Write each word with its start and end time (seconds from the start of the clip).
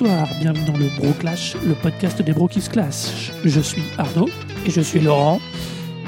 Bonsoir, 0.00 0.28
bienvenue 0.38 0.64
dans 0.64 0.78
le 0.78 0.86
Bro 0.96 1.12
Clash, 1.18 1.56
le 1.66 1.74
podcast 1.74 2.22
des 2.22 2.32
Bro 2.32 2.46
qui 2.46 2.60
se 2.60 2.70
clashent. 2.70 3.32
Je 3.44 3.58
suis 3.58 3.82
Arnaud 3.96 4.28
Et 4.64 4.70
je 4.70 4.80
suis 4.80 5.00
Laurent. 5.00 5.40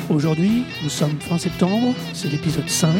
Aujourd'hui, 0.08 0.62
nous 0.84 0.88
sommes 0.88 1.18
fin 1.18 1.38
septembre, 1.38 1.92
c'est 2.12 2.30
l'épisode 2.30 2.68
5. 2.68 2.94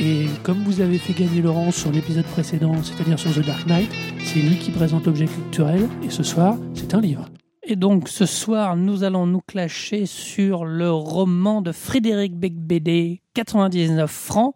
Et 0.00 0.26
comme 0.42 0.64
vous 0.64 0.80
avez 0.80 0.98
fait 0.98 1.12
gagner 1.12 1.40
Laurent 1.40 1.70
sur 1.70 1.92
l'épisode 1.92 2.24
précédent, 2.24 2.72
c'est-à-dire 2.82 3.16
sur 3.16 3.32
The 3.32 3.46
Dark 3.46 3.64
Knight, 3.68 3.92
c'est 4.24 4.40
lui 4.40 4.56
qui 4.56 4.72
présente 4.72 5.06
l'objet 5.06 5.26
culturel. 5.26 5.88
Et 6.02 6.10
ce 6.10 6.24
soir, 6.24 6.56
c'est 6.74 6.94
un 6.94 7.00
livre. 7.00 7.26
Et 7.62 7.76
donc 7.76 8.08
ce 8.08 8.26
soir, 8.26 8.76
nous 8.76 9.04
allons 9.04 9.24
nous 9.24 9.42
clasher 9.46 10.04
sur 10.04 10.64
le 10.64 10.90
roman 10.90 11.62
de 11.62 11.70
Frédéric 11.70 12.34
Becbédé, 12.34 13.22
99 13.34 14.10
francs, 14.10 14.54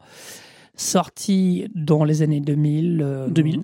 sorti 0.75 1.69
dans 1.73 2.03
les 2.03 2.23
années 2.23 2.41
2000. 2.41 3.01
euh, 3.01 3.29
2000. 3.29 3.63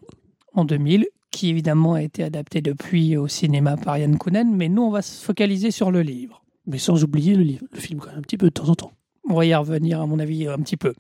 En 0.55 0.65
2000, 0.65 1.07
qui 1.31 1.51
évidemment 1.51 1.95
a 1.95 2.03
été 2.03 2.25
adapté 2.25 2.61
depuis 2.61 3.17
au 3.17 3.29
cinéma 3.29 3.77
par 3.77 3.99
Yann 3.99 4.17
Kounen, 4.17 4.55
mais 4.55 4.69
nous 4.69 4.83
on 4.83 4.91
va 4.91 5.03
se 5.03 5.23
focaliser 5.23 5.71
sur 5.71 5.91
le 5.91 6.03
livre. 6.03 6.43
Mais 6.67 6.79
sans 6.79 7.03
oublier 7.03 7.35
le 7.35 7.43
livre, 7.43 7.65
le 7.73 7.81
film 7.81 8.01
quand 8.01 8.11
même 8.11 8.19
un 8.19 8.23
petit 8.23 8.37
peu 8.37 8.47
de 8.47 8.53
temps 8.53 8.69
en 8.69 8.75
temps. 8.75 8.93
On 9.29 9.35
va 9.35 9.47
y 9.47 9.55
revenir 9.55 10.01
à 10.01 10.07
mon 10.07 10.19
avis 10.19 10.47
un 10.47 10.59
petit 10.59 10.77
peu. 10.77 10.95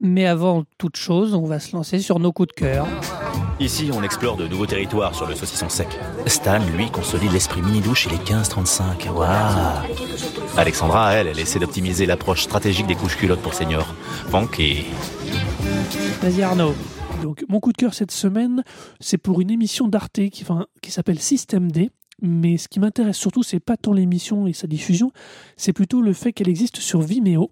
Mais 0.00 0.26
avant 0.26 0.64
toute 0.76 0.96
chose, 0.96 1.34
on 1.34 1.46
va 1.46 1.60
se 1.60 1.74
lancer 1.74 1.98
sur 1.98 2.18
nos 2.18 2.32
coups 2.32 2.48
de 2.48 2.52
cœur. 2.52 2.86
Ici, 3.60 3.90
on 3.92 4.02
explore 4.02 4.36
de 4.36 4.46
nouveaux 4.46 4.66
territoires 4.66 5.14
sur 5.14 5.26
le 5.26 5.34
saucisson 5.34 5.68
sec. 5.68 5.88
Stan, 6.26 6.58
lui, 6.76 6.90
consolide 6.90 7.32
l'esprit 7.32 7.62
mini-douche 7.62 8.02
chez 8.02 8.10
les 8.10 8.16
15-35. 8.16 9.10
Waouh 9.10 9.28
Alexandra, 10.56 11.14
elle, 11.14 11.28
elle 11.28 11.38
essaie 11.38 11.60
d'optimiser 11.60 12.04
l'approche 12.04 12.42
stratégique 12.42 12.86
des 12.86 12.96
couches 12.96 13.16
culottes 13.16 13.40
pour 13.40 13.54
seniors. 13.54 13.94
Funky. 14.30 14.84
Vas-y 16.20 16.42
Arnaud. 16.42 16.74
Donc, 17.24 17.42
mon 17.48 17.58
coup 17.58 17.72
de 17.72 17.78
cœur 17.78 17.94
cette 17.94 18.10
semaine, 18.10 18.62
c'est 19.00 19.16
pour 19.16 19.40
une 19.40 19.50
émission 19.50 19.88
d'Arte 19.88 20.28
qui, 20.28 20.42
enfin, 20.42 20.66
qui 20.82 20.90
s'appelle 20.90 21.18
Système 21.18 21.72
D. 21.72 21.90
Mais 22.20 22.58
ce 22.58 22.68
qui 22.68 22.80
m'intéresse 22.80 23.16
surtout, 23.16 23.42
c'est 23.42 23.60
pas 23.60 23.78
tant 23.78 23.94
l'émission 23.94 24.46
et 24.46 24.52
sa 24.52 24.66
diffusion, 24.66 25.10
c'est 25.56 25.72
plutôt 25.72 26.02
le 26.02 26.12
fait 26.12 26.34
qu'elle 26.34 26.50
existe 26.50 26.80
sur 26.80 27.00
Vimeo. 27.00 27.50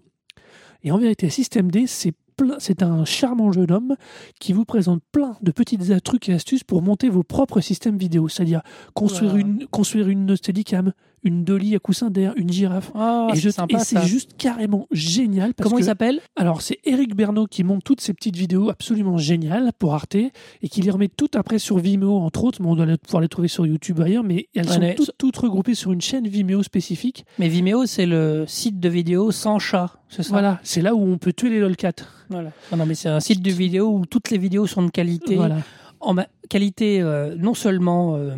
Et 0.83 0.91
en 0.91 0.99
vérité, 0.99 1.27
Système 1.31 1.71
D, 1.71 1.87
c'est 1.87 2.83
un 2.83 3.03
charmant 3.03 3.51
jeune 3.51 3.71
homme 3.71 3.95
qui 4.39 4.53
vous 4.53 4.63
présente 4.63 5.01
plein 5.11 5.37
de 5.41 5.51
petites 5.51 6.03
trucs 6.03 6.29
et 6.29 6.33
astuces 6.33 6.63
pour 6.63 6.83
monter 6.83 7.09
vos 7.09 7.23
propres 7.23 7.59
systèmes 7.59 7.97
vidéo. 7.97 8.29
C'est-à-dire 8.29 8.61
construire 8.93 9.37
une, 9.37 9.65
construire 9.71 10.07
une 10.07 10.37
Steadicam, 10.37 10.93
une 11.23 11.43
dolly 11.43 11.75
à 11.75 11.79
coussin 11.79 12.09
d'air, 12.09 12.33
une 12.35 12.49
girafe. 12.51 12.91
Oh, 12.95 13.27
et 13.31 13.35
c'est 13.35 13.41
je- 13.41 13.49
sympa 13.49 13.77
et 13.77 13.79
c'est 13.83 14.05
juste 14.05 14.31
carrément 14.37 14.87
génial. 14.91 15.53
Parce 15.53 15.65
Comment 15.69 15.77
que- 15.77 15.83
il 15.83 15.85
s'appelle? 15.85 16.19
Alors, 16.35 16.61
c'est 16.61 16.79
Eric 16.83 17.15
Bernot 17.15 17.47
qui 17.47 17.63
monte 17.63 17.83
toutes 17.83 18.01
ces 18.01 18.13
petites 18.13 18.35
vidéos 18.35 18.69
absolument 18.69 19.17
géniales 19.17 19.71
pour 19.79 19.93
Arte 19.93 20.15
et 20.15 20.31
qui 20.69 20.81
les 20.81 20.91
remet 20.91 21.07
toutes 21.09 21.35
après 21.35 21.59
sur 21.59 21.77
Vimeo, 21.77 22.17
entre 22.17 22.43
autres. 22.43 22.61
Mais 22.61 22.67
on 22.67 22.75
doit 22.75 22.85
les- 22.85 22.97
pouvoir 22.97 23.21
les 23.21 23.29
trouver 23.29 23.47
sur 23.47 23.65
YouTube 23.65 23.99
ailleurs, 24.01 24.23
mais 24.23 24.47
elles 24.55 24.67
sont 24.69 24.81
toutes, 24.95 25.11
toutes 25.17 25.37
regroupées 25.37 25.75
sur 25.75 25.91
une 25.91 26.01
chaîne 26.01 26.27
Vimeo 26.27 26.63
spécifique. 26.63 27.25
Mais 27.39 27.47
Vimeo, 27.47 27.85
c'est 27.85 28.05
le 28.05 28.45
site 28.47 28.79
de 28.79 28.89
vidéo 28.89 29.31
sans 29.31 29.59
chat, 29.59 29.91
c'est 30.09 30.23
ça? 30.23 30.29
Voilà, 30.31 30.59
c'est 30.63 30.81
là 30.81 30.93
où 30.95 31.01
on 31.01 31.17
peut 31.17 31.33
tuer 31.33 31.49
les 31.49 31.59
lolcats. 31.59 31.93
Voilà. 32.29 32.51
Non, 32.71 32.77
non, 32.79 32.85
mais 32.85 32.95
c'est 32.95 33.09
un 33.09 33.19
site 33.19 33.41
de 33.41 33.51
vidéo 33.51 33.89
où 33.95 34.05
toutes 34.05 34.29
les 34.31 34.37
vidéos 34.37 34.67
sont 34.67 34.83
de 34.83 34.89
qualité. 34.91 35.35
Voilà. 35.35 35.57
En 35.99 36.15
qualité 36.49 36.99
euh, 37.01 37.35
non 37.37 37.53
seulement 37.53 38.15
euh, 38.17 38.31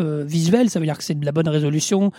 euh, 0.00 0.24
visuelle, 0.24 0.70
ça 0.70 0.80
veut 0.80 0.86
dire 0.86 0.98
que 0.98 1.04
c'est 1.04 1.18
de 1.18 1.24
la 1.24 1.32
bonne 1.32 1.48
résolution, 1.48 2.10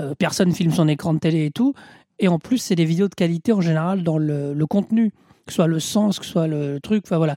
euh, 0.00 0.14
personne 0.16 0.52
filme 0.52 0.72
son 0.72 0.88
écran 0.88 1.14
de 1.14 1.18
télé 1.18 1.46
et 1.46 1.50
tout. 1.50 1.74
Et 2.18 2.28
en 2.28 2.38
plus, 2.38 2.58
c'est 2.58 2.76
des 2.76 2.84
vidéos 2.84 3.08
de 3.08 3.14
qualité 3.14 3.52
en 3.52 3.60
général 3.60 4.02
dans 4.02 4.18
le, 4.18 4.64
contenu, 4.66 5.10
que 5.46 5.52
ce 5.52 5.56
soit 5.56 5.66
le 5.66 5.80
sens, 5.80 6.18
que 6.18 6.24
ce 6.24 6.32
soit 6.32 6.46
le 6.46 6.78
truc. 6.80 7.04
Enfin 7.06 7.16
voilà. 7.16 7.36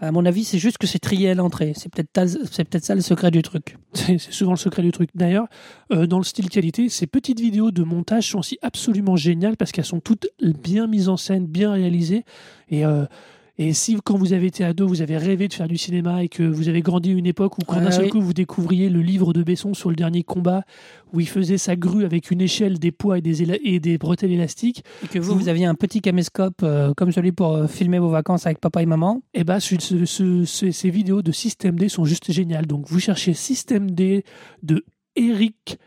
À 0.00 0.10
mon 0.10 0.26
avis, 0.26 0.44
c'est 0.44 0.58
juste 0.58 0.76
que 0.78 0.88
c'est 0.88 0.98
trié 0.98 1.30
à 1.30 1.34
l'entrée. 1.34 1.72
C'est 1.76 1.88
peut-être 1.88 2.28
c'est 2.50 2.64
peut-être 2.64 2.84
ça 2.84 2.96
le 2.96 3.00
secret 3.00 3.30
du 3.30 3.42
truc. 3.42 3.78
C'est 3.94 4.18
c'est 4.18 4.32
souvent 4.32 4.50
le 4.50 4.58
secret 4.58 4.82
du 4.82 4.90
truc. 4.90 5.08
D'ailleurs, 5.14 5.46
euh, 5.92 6.06
dans 6.06 6.18
le 6.18 6.24
style 6.24 6.50
qualité, 6.50 6.88
ces 6.88 7.06
petites 7.06 7.38
vidéos 7.38 7.70
de 7.70 7.84
montage 7.84 8.28
sont 8.28 8.40
aussi 8.40 8.58
absolument 8.60 9.14
géniales 9.14 9.56
parce 9.56 9.70
qu'elles 9.70 9.84
sont 9.84 10.00
toutes 10.00 10.26
bien 10.40 10.88
mises 10.88 11.08
en 11.08 11.16
scène, 11.16 11.46
bien 11.46 11.72
réalisées. 11.72 12.24
Et, 12.70 12.84
euh, 12.84 13.04
et 13.56 13.72
si, 13.72 13.96
quand 14.04 14.18
vous 14.18 14.32
avez 14.32 14.46
été 14.46 14.64
ado, 14.64 14.88
vous 14.88 15.00
avez 15.00 15.16
rêvé 15.16 15.46
de 15.46 15.52
faire 15.52 15.68
du 15.68 15.78
cinéma 15.78 16.24
et 16.24 16.28
que 16.28 16.42
vous 16.42 16.68
avez 16.68 16.82
grandi 16.82 17.10
à 17.10 17.12
une 17.12 17.26
époque 17.26 17.56
où, 17.58 17.60
quand 17.64 17.76
Ah 17.78 17.84
d'un 17.84 17.90
seul 17.92 18.04
oui. 18.06 18.10
coup, 18.10 18.20
vous 18.20 18.32
découvriez 18.32 18.88
le 18.88 19.00
livre 19.00 19.32
de 19.32 19.42
Besson 19.44 19.74
sur 19.74 19.90
le 19.90 19.96
dernier 19.96 20.24
combat, 20.24 20.64
où 21.12 21.20
il 21.20 21.28
faisait 21.28 21.56
sa 21.58 21.76
grue 21.76 22.04
avec 22.04 22.32
une 22.32 22.40
échelle, 22.40 22.78
des 22.80 22.90
poids 22.90 23.18
et 23.18 23.20
des, 23.20 23.44
éla- 23.44 23.60
et 23.62 23.78
des 23.78 23.96
bretelles 23.96 24.32
élastiques, 24.32 24.82
Et 25.04 25.08
que 25.08 25.18
vous, 25.20 25.34
vous 25.38 25.48
aviez 25.48 25.66
un 25.66 25.76
petit 25.76 26.00
caméscope 26.00 26.62
euh, 26.64 26.92
comme 26.96 27.12
celui 27.12 27.30
pour 27.30 27.52
euh, 27.54 27.66
filmer 27.68 28.00
vos 28.00 28.08
vacances 28.08 28.44
avec 28.46 28.58
papa 28.60 28.82
et 28.82 28.86
maman. 28.86 29.22
et 29.34 29.44
bah, 29.44 29.60
ce- 29.60 29.76
ce- 29.78 30.04
ce- 30.04 30.44
ce- 30.44 30.70
ces 30.72 30.90
vidéos 30.90 31.22
de 31.22 31.30
Système 31.30 31.78
D 31.78 31.88
sont 31.88 32.04
juste 32.04 32.32
géniales. 32.32 32.66
Donc, 32.66 32.88
vous 32.88 32.98
cherchez 32.98 33.34
Système 33.34 33.90
D 33.92 34.24
de 34.64 34.84
Eric 35.14 35.78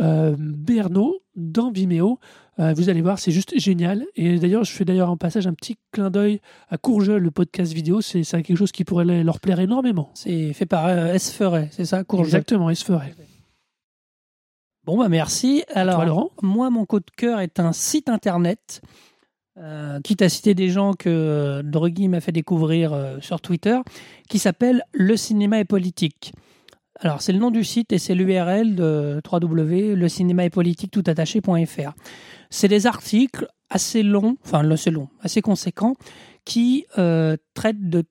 euh, 0.00 0.36
Bernot 0.38 1.22
dans 1.34 1.72
Vimeo. 1.72 2.18
Euh, 2.58 2.72
vous 2.74 2.88
allez 2.88 3.02
voir, 3.02 3.18
c'est 3.18 3.32
juste 3.32 3.58
génial. 3.58 4.06
Et 4.16 4.38
d'ailleurs, 4.38 4.64
je 4.64 4.72
fais 4.72 4.84
d'ailleurs 4.84 5.10
en 5.10 5.16
passage 5.16 5.46
un 5.46 5.52
petit 5.52 5.76
clin 5.92 6.10
d'œil 6.10 6.40
à 6.70 6.78
Courgeux, 6.78 7.18
le 7.18 7.30
podcast 7.30 7.72
vidéo. 7.72 8.00
C'est 8.00 8.22
quelque 8.22 8.56
chose 8.56 8.72
qui 8.72 8.84
pourrait 8.84 9.04
leur 9.04 9.40
plaire 9.40 9.60
énormément. 9.60 10.10
C'est 10.14 10.52
fait 10.54 10.66
par 10.66 10.86
euh, 10.86 11.12
S. 11.12 11.30
Ferret, 11.30 11.68
c'est 11.70 11.84
ça 11.84 12.02
Courgette 12.04 12.26
Exactement, 12.28 12.74
ferait. 12.74 13.14
Bon, 14.84 14.96
bah 14.96 15.08
merci. 15.08 15.64
Alors, 15.74 15.96
Toi, 15.96 16.04
Laurent? 16.06 16.30
moi, 16.42 16.70
mon 16.70 16.86
coup 16.86 17.00
de 17.00 17.10
cœur 17.16 17.40
est 17.40 17.60
un 17.60 17.72
site 17.72 18.08
internet. 18.08 18.80
Euh, 19.58 20.00
quitte 20.00 20.22
à 20.22 20.28
citer 20.28 20.54
des 20.54 20.68
gens 20.68 20.92
que 20.92 21.08
euh, 21.08 21.62
Druggy 21.62 22.08
m'a 22.08 22.20
fait 22.20 22.32
découvrir 22.32 23.16
sur 23.20 23.40
Twitter, 23.40 23.78
qui 24.28 24.38
s'appelle 24.38 24.82
Le 24.92 25.16
cinéma 25.16 25.58
est 25.58 25.64
politique. 25.64 26.32
Alors, 27.00 27.20
c'est 27.20 27.32
le 27.32 27.38
nom 27.38 27.50
du 27.50 27.62
site 27.62 27.92
et 27.92 27.98
c'est 27.98 28.14
l'URL 28.14 28.74
de 28.74 29.20
www.lecinémaetpolitique 29.30 30.90
toutattaché.fr. 30.90 31.92
C'est 32.48 32.68
des 32.68 32.86
articles 32.86 33.46
assez 33.68 34.02
longs, 34.02 34.36
enfin 34.44 34.68
assez 34.70 34.90
longs, 34.90 35.08
assez 35.20 35.42
conséquents, 35.42 35.94
qui 36.44 36.86
euh, 36.96 37.36
traitent 37.54 37.90
de, 37.90 38.04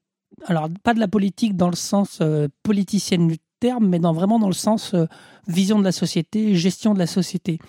alors 0.45 0.69
pas 0.83 0.93
de 0.93 0.99
la 0.99 1.07
politique 1.07 1.55
dans 1.55 1.69
le 1.69 1.75
sens 1.75 2.19
euh, 2.21 2.47
politicienne 2.61 3.27
du 3.27 3.37
terme, 3.59 3.87
mais 3.87 3.99
dans, 3.99 4.13
vraiment 4.13 4.37
dans 4.37 4.47
le 4.47 4.53
sens 4.53 4.93
euh, 4.93 5.07
vision 5.47 5.79
de 5.79 5.83
la 5.83 5.91
société, 5.91 6.55
gestion 6.55 6.93
de 6.93 6.99
la 6.99 7.07
société. 7.07 7.59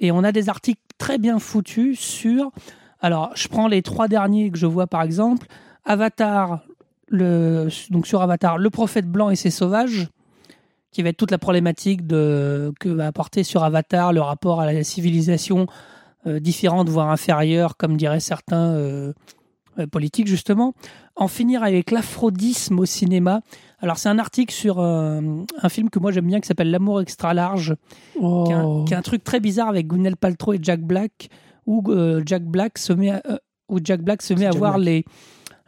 Et 0.00 0.12
on 0.12 0.22
a 0.24 0.32
des 0.32 0.48
articles 0.48 0.82
très 0.98 1.16
bien 1.16 1.38
foutus 1.38 1.98
sur. 1.98 2.50
Alors, 3.00 3.30
je 3.36 3.48
prends 3.48 3.68
les 3.68 3.82
trois 3.82 4.08
derniers 4.08 4.50
que 4.50 4.58
je 4.58 4.66
vois 4.66 4.86
par 4.86 5.02
exemple. 5.02 5.46
Avatar, 5.84 6.60
le, 7.08 7.68
donc 7.90 8.06
sur 8.06 8.20
Avatar, 8.20 8.58
le 8.58 8.68
prophète 8.70 9.06
blanc 9.06 9.30
et 9.30 9.36
ses 9.36 9.50
sauvages, 9.50 10.08
qui 10.92 11.02
va 11.02 11.08
être 11.08 11.16
toute 11.16 11.30
la 11.30 11.38
problématique 11.38 12.06
de, 12.06 12.72
que 12.78 12.88
va 12.88 13.06
apporter 13.06 13.42
sur 13.44 13.64
Avatar 13.64 14.12
le 14.12 14.20
rapport 14.20 14.60
à 14.60 14.72
la 14.72 14.84
civilisation 14.84 15.66
euh, 16.26 16.38
différente, 16.38 16.88
voire 16.88 17.08
inférieure, 17.10 17.76
comme 17.76 17.96
diraient 17.96 18.20
certains 18.20 18.72
euh, 18.74 19.12
euh, 19.78 19.86
politiques, 19.86 20.28
justement. 20.28 20.74
En 21.16 21.28
finir 21.28 21.62
avec 21.62 21.90
l'aphrodisme 21.90 22.78
au 22.78 22.84
cinéma. 22.84 23.40
Alors, 23.80 23.98
c'est 23.98 24.08
un 24.08 24.18
article 24.18 24.54
sur 24.54 24.78
euh, 24.78 25.20
un 25.60 25.68
film 25.68 25.90
que 25.90 25.98
moi 25.98 26.12
j'aime 26.12 26.26
bien 26.26 26.40
qui 26.40 26.46
s'appelle 26.46 26.70
L'amour 26.70 27.00
extra 27.00 27.34
large, 27.34 27.74
Oh. 28.20 28.44
qui 28.46 28.52
est, 28.52 28.54
un, 28.54 28.84
qui 28.84 28.92
est 28.92 28.96
un 28.96 29.02
truc 29.02 29.24
très 29.24 29.40
bizarre 29.40 29.68
avec 29.68 29.86
Gwyneth 29.88 30.16
Paltrow 30.16 30.52
et 30.52 30.58
Jack 30.62 30.80
Black, 30.82 31.28
où 31.66 31.82
Jack 32.24 32.44
Black 32.44 32.78
se 32.78 32.92
met 32.92 33.10
à, 33.10 33.22
où 33.68 33.78
Jack 33.82 34.02
Black 34.02 34.20
se 34.22 34.34
met 34.34 34.46
à 34.46 34.50
Jack 34.50 34.58
voir 34.58 34.74
Black. 34.74 34.84
les 34.86 35.04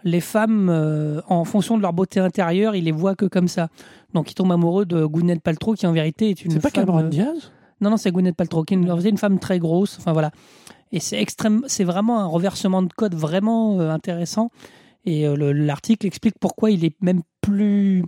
les 0.05 0.21
femmes 0.21 0.69
euh, 0.71 1.21
en 1.29 1.45
fonction 1.45 1.77
de 1.77 1.83
leur 1.83 1.93
beauté 1.93 2.21
intérieure, 2.21 2.77
il 2.77 2.85
les 2.85 2.93
voit 2.93 3.15
que 3.17 3.25
comme 3.25 3.49
ça. 3.49 3.69
Donc 4.13 4.31
il 4.31 4.35
tombe 4.35 4.53
amoureux 4.53 4.85
de 4.85 5.05
Gwyneth 5.05 5.43
Paltrow 5.43 5.75
qui 5.75 5.87
en 5.87 5.93
vérité 5.93 6.31
est 6.31 6.45
une 6.45 6.53
C'est 6.53 6.61
pas 6.61 6.71
femme, 6.71 6.85
Cameron 6.85 7.05
euh, 7.05 7.09
Diaz? 7.09 7.51
Non, 7.81 7.91
non, 7.91 7.97
c'est 7.97 8.13
Gwyneth 8.13 8.37
Paltrow, 8.37 8.63
qui 8.65 8.75
est 8.75 8.77
une, 8.77 9.19
femme 9.19 9.39
très 9.39 9.59
grosse. 9.59 9.97
Enfin 9.99 10.13
voilà. 10.13 10.31
Et 10.93 11.01
c'est 11.01 11.21
extrême, 11.21 11.65
c'est 11.67 11.85
vraiment 11.85 12.21
un 12.21 12.27
reversement 12.27 12.83
de 12.83 12.93
code 12.93 13.15
vraiment 13.15 13.81
euh, 13.81 13.91
intéressant. 13.91 14.51
Et 15.05 15.27
euh, 15.27 15.37
le- 15.37 15.53
l'article 15.53 16.07
explique 16.07 16.39
pourquoi 16.39 16.71
il 16.71 16.85
est 16.85 16.95
même 17.01 17.23
plus 17.41 18.05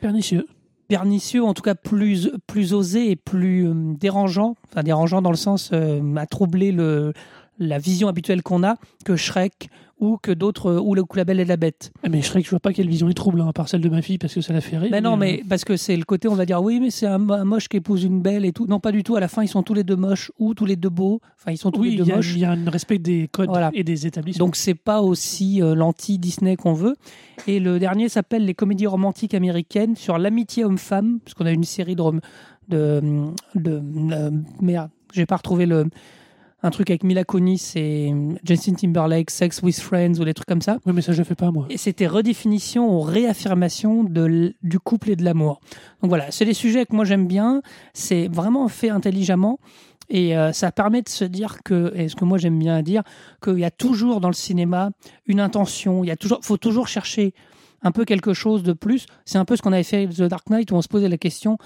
Pernicieux. 0.00 0.46
pernicieux, 0.88 1.44
en 1.44 1.54
tout 1.54 1.62
cas 1.62 1.74
plus, 1.74 2.30
plus 2.46 2.74
osé 2.74 3.10
et 3.10 3.16
plus 3.16 3.68
euh, 3.68 3.74
dérangeant. 3.98 4.56
Enfin, 4.70 4.82
dérangeant 4.82 5.22
dans 5.22 5.30
le 5.30 5.36
sens 5.36 5.72
à 5.72 6.26
troubler 6.26 6.72
le, 6.72 7.12
la 7.58 7.78
vision 7.78 8.08
habituelle 8.08 8.42
qu'on 8.42 8.62
a 8.64 8.76
que 9.04 9.16
Shrek 9.16 9.68
ou 10.00 10.18
que 10.20 10.32
d'autres, 10.32 10.72
euh, 10.72 10.80
ou 10.80 10.96
le 10.96 11.04
coup 11.04 11.16
la 11.16 11.24
belle 11.24 11.38
et 11.38 11.44
la 11.44 11.56
bête. 11.56 11.92
Ah, 12.02 12.08
Mais 12.08 12.20
Shrek, 12.20 12.44
je 12.44 12.50
vois 12.50 12.58
pas 12.58 12.72
quelle 12.72 12.88
vision 12.88 13.08
est 13.08 13.14
trouble, 13.14 13.40
hein, 13.40 13.46
à 13.48 13.52
part 13.52 13.68
celle 13.68 13.80
de 13.80 13.88
ma 13.88 14.02
fille, 14.02 14.18
parce 14.18 14.34
que 14.34 14.40
ça 14.40 14.52
la 14.52 14.60
fait 14.60 14.76
rire. 14.76 14.88
Mais 14.90 15.00
non, 15.00 15.12
euh, 15.12 15.16
mais 15.16 15.42
parce 15.48 15.64
que 15.64 15.76
c'est 15.76 15.96
le 15.96 16.02
côté, 16.04 16.26
on 16.26 16.34
va 16.34 16.44
dire, 16.46 16.60
oui, 16.60 16.80
mais 16.80 16.90
c'est 16.90 17.06
un, 17.06 17.30
un 17.30 17.44
moche 17.44 17.68
qui 17.68 17.76
épouse 17.76 18.02
une 18.02 18.20
belle 18.20 18.44
et 18.44 18.52
tout. 18.52 18.66
Non, 18.66 18.80
pas 18.80 18.90
du 18.90 19.04
tout. 19.04 19.14
À 19.14 19.20
la 19.20 19.28
fin, 19.28 19.44
ils 19.44 19.48
sont 19.48 19.62
tous 19.62 19.72
les 19.72 19.84
deux 19.84 19.94
moches 19.94 20.32
ou 20.40 20.52
tous 20.52 20.66
les 20.66 20.74
deux 20.74 20.88
beaux. 20.88 21.20
Enfin, 21.38 21.52
ils 21.52 21.56
sont 21.56 21.70
tous 21.70 21.80
Oui, 21.80 21.92
les 21.92 21.96
deux 21.98 22.06
y, 22.06 22.12
a- 22.12 22.16
moches. 22.16 22.32
il 22.34 22.40
y 22.40 22.44
a 22.44 22.50
un 22.50 22.68
respect 22.70 22.98
des 22.98 23.28
codes 23.30 23.48
Voilà. 23.48 23.70
et 23.72 23.84
des 23.84 24.04
établissements. 24.08 24.46
Donc 24.46 24.56
c'est 24.56 24.74
pas 24.74 25.00
aussi 25.00 25.62
euh, 25.62 25.76
l'anti-Disney 25.76 26.56
qu'on 26.56 26.74
veut. 26.74 26.96
Et 27.46 27.60
le 27.60 27.78
dernier 27.78 28.08
s'appelle 28.08 28.44
Les 28.44 28.54
comédies 28.54 28.88
romantiques 28.88 29.32
américaines 29.32 29.94
sur 29.94 30.18
l'amitié 30.18 30.64
homme-femme, 30.64 31.20
parce 31.24 31.34
qu'on 31.34 31.46
a 31.46 31.52
une 31.52 31.64
série 31.64 31.94
de... 31.94 32.02
de, 32.68 33.00
de 33.54 33.80
euh, 34.12 34.30
merde, 34.60 34.90
j'ai 35.12 35.24
pas 35.24 35.36
retrouvé 35.36 35.66
le... 35.66 35.86
un 36.64 36.70
truc 36.70 36.88
avec 36.88 37.04
Mila 37.04 37.24
Kunis 37.24 37.72
et 37.76 38.14
Justin 38.42 38.72
Timberlake, 38.72 39.30
Sex 39.30 39.62
with 39.62 39.78
Friends 39.78 40.14
ou 40.18 40.24
des 40.24 40.32
trucs 40.32 40.48
comme 40.48 40.62
ça. 40.62 40.78
Oui, 40.86 40.94
mais 40.94 41.02
ça, 41.02 41.12
je 41.12 41.22
fais 41.22 41.34
pas, 41.34 41.50
moi. 41.50 41.66
Et 41.68 41.76
c'était 41.76 42.06
redéfinition 42.06 42.90
ou 42.90 43.02
réaffirmation 43.02 44.02
de, 44.02 44.54
du 44.62 44.78
couple 44.78 45.10
et 45.10 45.16
de 45.16 45.22
l'amour. 45.22 45.60
Donc 46.00 46.08
voilà, 46.08 46.30
c'est 46.30 46.46
des 46.46 46.54
sujets 46.54 46.86
que 46.86 46.96
moi 46.96 47.04
j'aime 47.04 47.26
bien. 47.26 47.60
C'est 47.92 48.28
vraiment 48.28 48.66
fait 48.68 48.88
intelligemment. 48.88 49.58
Et 50.08 50.36
euh, 50.36 50.52
ça 50.52 50.72
permet 50.72 51.02
de 51.02 51.08
se 51.10 51.24
dire 51.24 51.58
que, 51.64 51.92
et 51.94 52.08
ce 52.08 52.16
que 52.16 52.24
moi 52.24 52.38
j'aime 52.38 52.58
bien 52.58 52.80
dire, 52.80 53.02
qu'il 53.42 53.58
y 53.58 53.64
a 53.64 53.70
toujours 53.70 54.22
dans 54.22 54.28
le 54.28 54.34
cinéma 54.34 54.90
une 55.26 55.40
intention. 55.40 56.02
Il 56.02 56.06
y 56.06 56.10
a 56.12 56.16
toujours, 56.16 56.38
faut 56.42 56.56
toujours 56.56 56.88
chercher 56.88 57.34
un 57.82 57.92
peu 57.92 58.06
quelque 58.06 58.32
chose 58.32 58.62
de 58.62 58.72
plus. 58.72 59.04
C'est 59.26 59.36
un 59.36 59.44
peu 59.44 59.56
ce 59.56 59.60
qu'on 59.60 59.72
avait 59.74 59.82
fait 59.82 60.04
avec 60.04 60.16
The 60.16 60.22
Dark 60.22 60.48
Knight 60.48 60.72
où 60.72 60.76
on 60.76 60.82
se 60.82 60.88
posait 60.88 61.10
la 61.10 61.18
question 61.18 61.58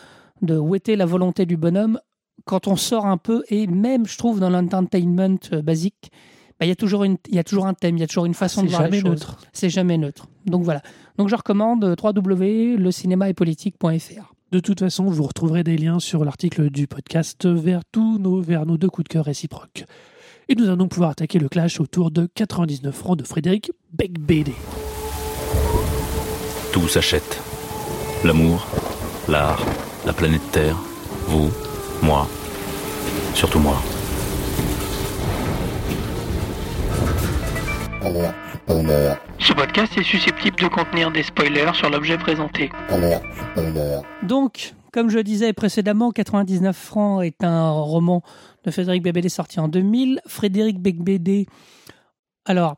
de 0.42 0.56
où 0.56 0.74
était 0.74 0.96
la 0.96 1.06
volonté 1.06 1.46
du 1.46 1.56
bonhomme 1.56 2.00
quand 2.44 2.68
on 2.68 2.76
sort 2.76 3.06
un 3.06 3.16
peu. 3.16 3.42
Et 3.48 3.66
même, 3.66 4.06
je 4.06 4.18
trouve, 4.18 4.40
dans 4.40 4.50
l'entertainment 4.50 5.38
euh, 5.52 5.62
basique, 5.62 6.10
bah, 6.58 6.66
il 6.66 6.68
y 6.68 6.72
a 6.72 6.76
toujours 6.76 7.04
une, 7.04 7.16
il 7.28 7.36
y 7.36 7.38
a 7.38 7.44
toujours 7.44 7.66
un 7.66 7.74
thème, 7.74 7.96
il 7.96 8.00
y 8.00 8.04
a 8.04 8.06
toujours 8.06 8.26
une 8.26 8.34
façon 8.34 8.62
de 8.62 8.68
voir 8.68 8.82
les 8.82 8.88
jamais 8.88 9.00
choses. 9.00 9.10
neutre. 9.10 9.38
C'est 9.52 9.70
jamais 9.70 9.96
neutre. 9.96 10.26
Donc 10.46 10.64
voilà. 10.64 10.82
Donc 11.16 11.28
je 11.28 11.36
recommande 11.36 11.84
euh, 11.84 11.94
www.lecinémaetpolitique.fr. 12.02 14.34
De 14.50 14.60
toute 14.60 14.80
façon, 14.80 15.04
vous 15.04 15.24
retrouverez 15.24 15.62
des 15.62 15.76
liens 15.76 16.00
sur 16.00 16.24
l'article 16.24 16.70
du 16.70 16.86
podcast 16.86 17.44
vers 17.46 17.82
tous 17.92 18.18
nos, 18.18 18.40
vers 18.40 18.64
nos 18.64 18.78
deux 18.78 18.88
coups 18.88 19.04
de 19.04 19.10
cœur 19.12 19.26
réciproques. 19.26 19.84
Et 20.48 20.54
nous 20.54 20.70
allons 20.70 20.88
pouvoir 20.88 21.10
attaquer 21.10 21.38
le 21.38 21.50
clash 21.50 21.80
autour 21.80 22.10
de 22.10 22.26
99 22.34 22.94
francs 22.94 23.18
de 23.18 23.24
Frédéric 23.24 23.70
Becbédé. 23.92 24.54
Tout 26.72 26.88
s'achète. 26.88 27.42
L'amour, 28.24 28.66
l'art, 29.28 29.62
la 30.06 30.14
planète 30.14 30.50
Terre, 30.50 30.78
vous, 31.26 31.50
moi, 32.02 32.28
surtout 33.34 33.58
moi. 33.58 33.76
Ce 39.38 39.52
podcast 39.52 39.96
est 39.96 40.02
susceptible 40.02 40.56
de 40.56 40.68
contenir 40.68 41.10
des 41.10 41.22
spoilers 41.22 41.74
sur 41.74 41.90
l'objet 41.90 42.18
présenté. 42.18 42.70
Donc, 44.22 44.74
comme 44.92 45.10
je 45.10 45.18
disais 45.18 45.52
précédemment, 45.52 46.10
99 46.10 46.76
francs 46.76 47.24
est 47.24 47.44
un 47.44 47.70
roman 47.70 48.22
de 48.64 48.70
Frédéric 48.70 49.02
Becbédé 49.02 49.28
sorti 49.28 49.60
en 49.60 49.68
2000. 49.68 50.20
Frédéric 50.26 50.80
Becbédé, 50.80 51.46
alors, 52.44 52.76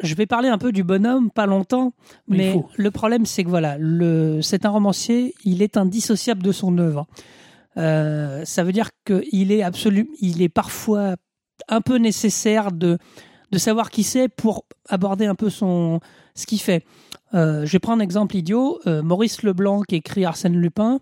je 0.00 0.14
vais 0.14 0.26
parler 0.26 0.48
un 0.48 0.58
peu 0.58 0.72
du 0.72 0.84
bonhomme, 0.84 1.30
pas 1.30 1.46
longtemps, 1.46 1.92
Mais 2.28 2.56
le 2.76 2.90
problème 2.90 3.26
c'est 3.26 3.44
que 3.44 3.48
voilà, 3.48 3.76
le, 3.78 4.40
c'est 4.42 4.64
un 4.66 4.70
romancier, 4.70 5.34
il 5.44 5.62
est 5.62 5.76
indissociable 5.76 6.42
de 6.42 6.52
son 6.52 6.78
œuvre. 6.78 7.06
Euh, 7.76 8.44
ça 8.44 8.62
veut 8.64 8.72
dire 8.72 8.90
qu'il 9.04 9.52
est 9.52 9.62
absolu, 9.62 10.10
il 10.20 10.42
est 10.42 10.48
parfois 10.48 11.16
un 11.68 11.80
peu 11.80 11.96
nécessaire 11.96 12.72
de, 12.72 12.98
de 13.50 13.58
savoir 13.58 13.90
qui 13.90 14.02
c'est 14.02 14.28
pour 14.28 14.64
aborder 14.88 15.26
un 15.26 15.34
peu 15.34 15.50
son, 15.50 16.00
ce 16.34 16.46
qu'il 16.46 16.60
fait. 16.60 16.84
Euh, 17.34 17.66
je 17.66 17.72
vais 17.72 17.78
prendre 17.78 18.00
un 18.00 18.04
exemple 18.04 18.36
idiot. 18.36 18.80
Euh, 18.86 19.02
Maurice 19.02 19.42
Leblanc 19.42 19.82
qui 19.82 19.96
écrit 19.96 20.24
Arsène 20.24 20.56
Lupin. 20.56 21.00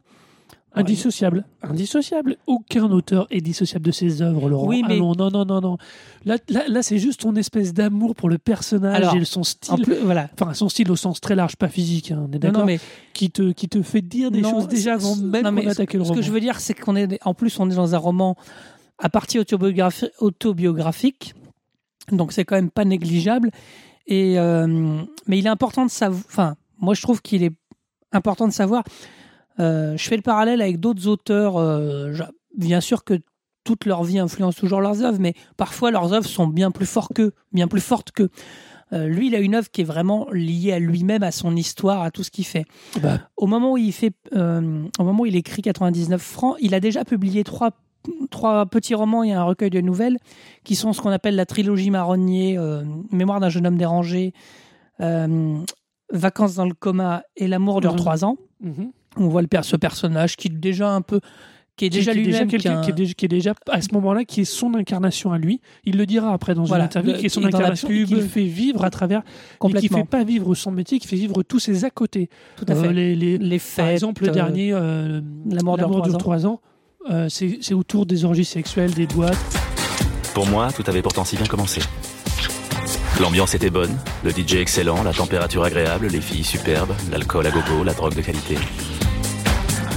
Indissociable. 0.74 1.44
Indissociable. 1.62 2.36
Aucun 2.46 2.84
auteur 2.90 3.26
est 3.30 3.40
dissociable 3.42 3.84
de 3.84 3.90
ses 3.90 4.22
œuvres, 4.22 4.48
Laurent. 4.48 4.66
Oui, 4.66 4.82
mais- 4.88 4.94
Allons, 4.94 5.14
non, 5.14 5.30
non, 5.30 5.44
non, 5.44 5.60
non. 5.60 5.76
Là, 6.24 6.38
là, 6.48 6.62
là, 6.68 6.82
c'est 6.82 6.98
juste 6.98 7.20
ton 7.20 7.34
espèce 7.36 7.74
d'amour 7.74 8.14
pour 8.14 8.30
le 8.30 8.38
personnage 8.38 8.96
Alors, 8.96 9.14
et 9.16 9.24
son 9.26 9.44
style. 9.44 9.82
plus, 9.82 9.96
voilà. 9.96 10.30
Enfin, 10.40 10.54
son 10.54 10.68
style 10.70 10.90
au 10.90 10.96
sens 10.96 11.20
très 11.20 11.34
large, 11.34 11.56
pas 11.56 11.68
physique, 11.68 12.10
hein, 12.10 12.20
on 12.26 12.32
est 12.32 12.34
Non, 12.34 12.38
d'accord 12.38 12.60
non, 12.60 12.66
mais 12.66 12.80
qui, 13.12 13.30
te, 13.30 13.52
qui 13.52 13.68
te 13.68 13.82
fait 13.82 14.00
dire 14.00 14.30
des 14.30 14.40
Non, 14.40 14.50
choses 14.50 14.68
déjà 14.68 14.94
avant 14.94 15.14
même 15.16 15.44
non, 15.44 15.54
qu'on 15.62 15.68
attaque 15.68 15.92
le 15.92 16.00
ce 16.00 16.04
roman. 16.08 16.14
que 16.14 16.22
je 16.24 16.30
veux 16.32 16.40
dire, 16.40 16.58
c'est 16.58 16.74
qu'on 16.74 16.96
est, 16.96 17.18
en 17.24 17.34
plus, 17.34 17.58
on 17.60 17.68
est 17.70 17.74
dans 17.74 17.94
un 17.94 17.98
roman 17.98 18.36
à 18.98 19.08
partie 19.10 19.38
autobiographi- 19.38 20.10
autobiographique, 20.20 21.34
donc 22.10 22.32
c'est 22.32 22.44
quand 22.44 22.56
même 22.56 22.70
pas 22.70 22.84
négligeable. 22.84 23.50
Et 24.06 24.38
euh, 24.38 24.66
mais 25.26 25.38
il 25.38 25.46
est 25.46 25.50
important 25.50 25.84
de 25.86 25.90
savoir. 25.90 26.22
Enfin, 26.26 26.56
moi, 26.80 26.94
je 26.94 27.02
trouve 27.02 27.22
qu'il 27.22 27.42
est 27.42 27.52
important 28.12 28.48
de 28.48 28.52
savoir. 28.52 28.82
Euh, 29.60 29.96
je 29.96 30.08
fais 30.08 30.16
le 30.16 30.22
parallèle 30.22 30.60
avec 30.62 30.80
d'autres 30.80 31.06
auteurs. 31.08 31.56
euh, 31.56 32.12
bien 32.56 32.80
sûr 32.80 33.04
que 33.04 33.14
toute 33.64 33.86
leur 33.86 34.02
vie 34.04 34.18
influence 34.18 34.56
toujours 34.56 34.80
leurs 34.80 35.02
œuvres, 35.02 35.18
mais 35.20 35.34
parfois 35.56 35.90
leurs 35.90 36.12
œuvres 36.12 36.26
sont 36.28 36.46
bien 36.46 36.70
plus 36.70 36.86
fortes 36.86 37.12
qu'eux, 37.14 37.32
bien 37.52 37.68
plus 37.68 37.80
fortes 37.80 38.10
qu'eux. 38.10 38.30
Euh, 38.92 39.06
lui, 39.06 39.28
il 39.28 39.34
a 39.34 39.38
une 39.38 39.54
œuvre 39.54 39.70
qui 39.70 39.80
est 39.80 39.84
vraiment 39.84 40.26
liée 40.32 40.72
à 40.72 40.78
lui-même, 40.78 41.22
à 41.22 41.30
son 41.30 41.56
histoire, 41.56 42.02
à 42.02 42.10
tout 42.10 42.22
ce 42.24 42.30
qu'il 42.30 42.44
fait 42.44 42.66
Bah, 43.00 43.20
au 43.38 43.46
moment 43.46 43.72
où 43.72 43.78
il 43.78 43.92
fait, 43.92 44.12
euh, 44.34 44.84
au 44.98 45.04
moment 45.04 45.22
où 45.22 45.26
il 45.26 45.36
écrit 45.36 45.62
99 45.62 46.20
francs, 46.20 46.56
il 46.60 46.74
a 46.74 46.80
déjà 46.80 47.04
publié 47.06 47.42
trois, 47.44 47.70
trois 48.30 48.66
petits 48.66 48.94
romans 48.94 49.22
et 49.22 49.32
un 49.32 49.44
recueil 49.44 49.70
de 49.70 49.80
nouvelles 49.80 50.18
qui 50.64 50.74
sont 50.74 50.92
ce 50.92 51.00
qu'on 51.00 51.10
appelle 51.10 51.36
la 51.36 51.46
trilogie 51.46 51.88
marronnier, 51.90 52.58
euh, 52.58 52.82
Mémoire 53.12 53.40
d'un 53.40 53.48
jeune 53.48 53.66
homme 53.66 53.78
dérangé, 53.78 54.34
Vacances 56.12 56.54
dans 56.56 56.66
le 56.66 56.74
coma 56.74 57.22
et 57.36 57.48
L'amour 57.48 57.80
dure 57.80 57.92
Mhm. 57.92 57.98
trois 57.98 58.24
ans. 58.24 58.36
mhm. 58.60 58.90
On 59.16 59.28
voit 59.28 59.42
le 59.42 59.48
per- 59.48 59.62
ce 59.62 59.76
personnage 59.76 60.36
qui 60.36 60.48
est 60.48 60.50
déjà 60.50 60.90
un 60.90 61.02
peu, 61.02 61.20
qui 61.76 61.86
est 61.86 61.90
déjà 61.90 62.12
lui-même, 62.12 62.48
qui 62.48 62.68
un- 62.68 62.80
qui, 62.82 62.90
est 62.90 62.94
déjà, 62.94 63.12
qui 63.14 63.24
est 63.24 63.28
déjà 63.28 63.54
à 63.70 63.80
ce 63.82 63.88
moment-là 63.94 64.24
qui 64.24 64.42
est 64.42 64.44
son 64.44 64.74
incarnation 64.74 65.32
à 65.32 65.38
lui. 65.38 65.60
Il 65.84 65.96
le 65.96 66.06
dira 66.06 66.32
après 66.32 66.54
dans 66.54 66.64
Voilà, 66.64 66.84
une 66.84 66.86
interview 66.86 67.12
le- 67.12 67.18
qui 67.18 67.26
est 67.26 67.28
son 67.28 67.40
la 67.40 67.48
incarnation 67.48 67.88
et 67.88 67.92
pub. 67.92 68.08
qui 68.08 68.14
le 68.14 68.20
fait 68.22 68.44
vivre 68.44 68.84
à 68.84 68.90
travers 68.90 69.22
et 69.68 69.72
qui 69.74 69.88
fait 69.88 70.04
pas 70.04 70.24
vivre 70.24 70.54
son 70.54 70.70
métier, 70.70 70.98
qui 70.98 71.06
fait 71.08 71.16
vivre 71.16 71.42
tous 71.42 71.58
ses 71.58 71.84
à 71.84 71.90
côté. 71.90 72.28
tout 72.56 72.64
à 72.68 72.72
Euh, 72.72 72.82
fait. 72.82 72.92
les, 72.92 73.14
les- 73.16 73.38
les 73.38 73.60
par 73.76 73.88
exemple, 73.88 74.22
le 74.24 74.30
euh, 74.30 74.32
dernier, 74.32 74.72
euh, 74.72 75.20
L'amour 75.50 75.76
dure 75.78 75.90
trois 75.90 76.14
ans. 76.14 76.18
3 76.18 76.46
ans, 76.46 76.60
euh, 77.10 77.26
c'est 77.28 77.58
c'est 77.60 77.74
autour 77.74 78.06
des 78.06 78.24
orgies 78.24 78.44
sexuelles, 78.44 78.92
des 78.94 79.06
boîtes. 79.06 79.36
Pour 80.34 80.46
moi, 80.46 80.68
tout 80.74 80.84
avait 80.86 81.02
pourtant 81.02 81.24
si 81.24 81.36
bien 81.36 81.46
commencé. 81.46 81.80
L'ambiance 83.20 83.54
était 83.54 83.70
bonne, 83.70 83.94
le 84.24 84.30
DJ 84.30 84.54
excellent, 84.56 85.02
la 85.02 85.12
température 85.12 85.62
agréable, 85.62 86.08
les 86.08 86.20
filles 86.20 86.42
superbes, 86.44 86.92
l'alcool 87.10 87.46
à 87.46 87.50
gogo, 87.50 87.84
la 87.84 87.92
drogue 87.94 88.14
de 88.14 88.20
qualité. 88.22 88.56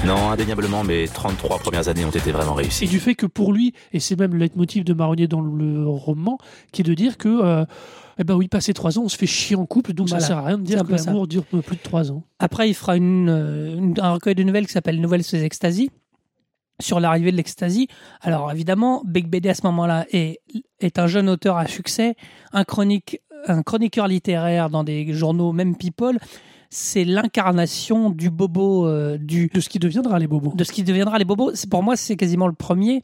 Non, 0.06 0.30
indéniablement, 0.30 0.84
mes 0.84 1.08
33 1.08 1.58
premières 1.60 1.88
années 1.88 2.06
ont 2.06 2.12
été 2.12 2.32
vraiment 2.32 2.60
Et 2.60 2.64
réussies. 2.64 2.88
du 2.88 3.00
fait 3.00 3.16
que 3.16 3.26
pour 3.26 3.52
lui, 3.54 3.74
et 3.92 4.00
c'est 4.00 4.20
même 4.20 4.34
le 4.34 4.40
leitmotiv 4.40 4.84
de 4.84 4.94
Marronnier 4.94 5.28
dans 5.28 5.42
le 5.42 5.88
roman, 5.88 6.38
qui 6.72 6.82
est 6.82 6.86
de 6.86 6.94
dire 6.94 7.18
que, 7.18 7.28
euh, 7.44 7.66
eh 8.20 8.24
ben 8.24 8.36
oui, 8.36 8.48
passé 8.48 8.74
3 8.74 9.00
ans, 9.00 9.04
on 9.06 9.10
se 9.10 9.18
fait 9.18 9.26
chier 9.26 9.56
en 9.56 9.66
couple, 9.66 9.94
donc 9.94 10.10
Voilà. 10.10 10.22
ça 10.22 10.28
sert 10.28 10.38
à 10.38 10.44
rien 10.46 10.58
de 10.60 10.64
dire 10.64 10.84
que 10.84 10.92
l'amour 10.94 11.28
dure 11.28 11.44
plus 11.46 11.62
de 11.78 11.82
3 11.82 12.12
ans. 12.12 12.22
Après, 12.38 12.70
il 12.70 12.76
fera 12.76 12.96
une, 12.98 13.30
euh, 13.30 13.76
une- 13.78 14.00
un 14.00 14.12
recueil 14.14 14.36
de 14.36 14.44
nouvelles 14.44 14.68
qui 14.68 14.74
s'appelle 14.74 15.02
Nouvelles 15.02 15.24
sous 15.24 15.38
extasie 15.38 15.90
sur 16.81 17.00
l'arrivée 17.00 17.31
de 17.31 17.38
l'extasie. 17.38 17.88
Alors 18.22 18.51
évidemment, 18.51 19.01
Beck 19.06 19.30
BD 19.30 19.50
à 19.50 19.54
ce 19.54 19.62
moment-là 19.68 20.06
est, 20.12 20.42
est 20.80 21.00
un 21.00 21.07
jeune 21.07 21.30
auteur 21.30 21.57
à 21.57 21.68
succès, 21.68 22.16
un, 22.51 22.63
chronique, 22.63 23.21
un 23.47 23.64
chroniqueur 23.64 24.07
littéraire 24.07 24.69
dans 24.69 24.83
des 24.83 25.14
journaux, 25.14 25.52
même 25.54 25.76
People. 25.78 26.18
C'est 26.69 27.06
l'incarnation 27.06 28.09
du 28.09 28.30
bobo, 28.30 28.88
euh, 28.88 29.18
du, 29.18 29.47
De 29.54 29.61
ce 29.61 29.69
qui 29.69 29.80
deviendra 29.80 30.19
les 30.19 30.28
bobos. 30.28 30.54
de 30.56 30.64
ce 30.64 30.71
qui 30.73 30.83
deviendra 30.83 31.18
les 31.18 31.23
bobos. 31.26 31.56
C'est- 31.56 31.69
Pour 31.69 31.83
moi, 31.83 31.95
c'est 31.95 32.18
quasiment 32.18 32.47
le 32.47 32.54
premier 32.54 33.04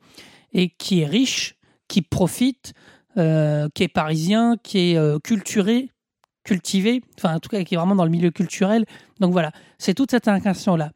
et 0.52 0.70
qui 0.70 1.02
est 1.02 1.06
riche, 1.06 1.56
qui 1.88 2.02
profite, 2.02 2.74
euh, 3.18 3.70
qui 3.74 3.84
est 3.84 3.88
parisien, 3.88 4.58
qui 4.62 4.92
est 4.92 4.98
euh, 4.98 5.20
culturé, 5.20 5.90
cultivé, 6.44 7.02
enfin 7.18 7.36
en 7.36 7.40
tout 7.40 7.50
cas 7.50 7.64
qui 7.64 7.76
est 7.76 7.78
vraiment 7.78 7.96
dans 7.96 8.04
le 8.04 8.10
milieu 8.10 8.32
culturel. 8.32 8.86
Donc 9.20 9.32
voilà, 9.32 9.52
c'est 9.78 9.94
toute 9.94 10.12
cette 10.12 10.28
incarnation-là. 10.28 10.92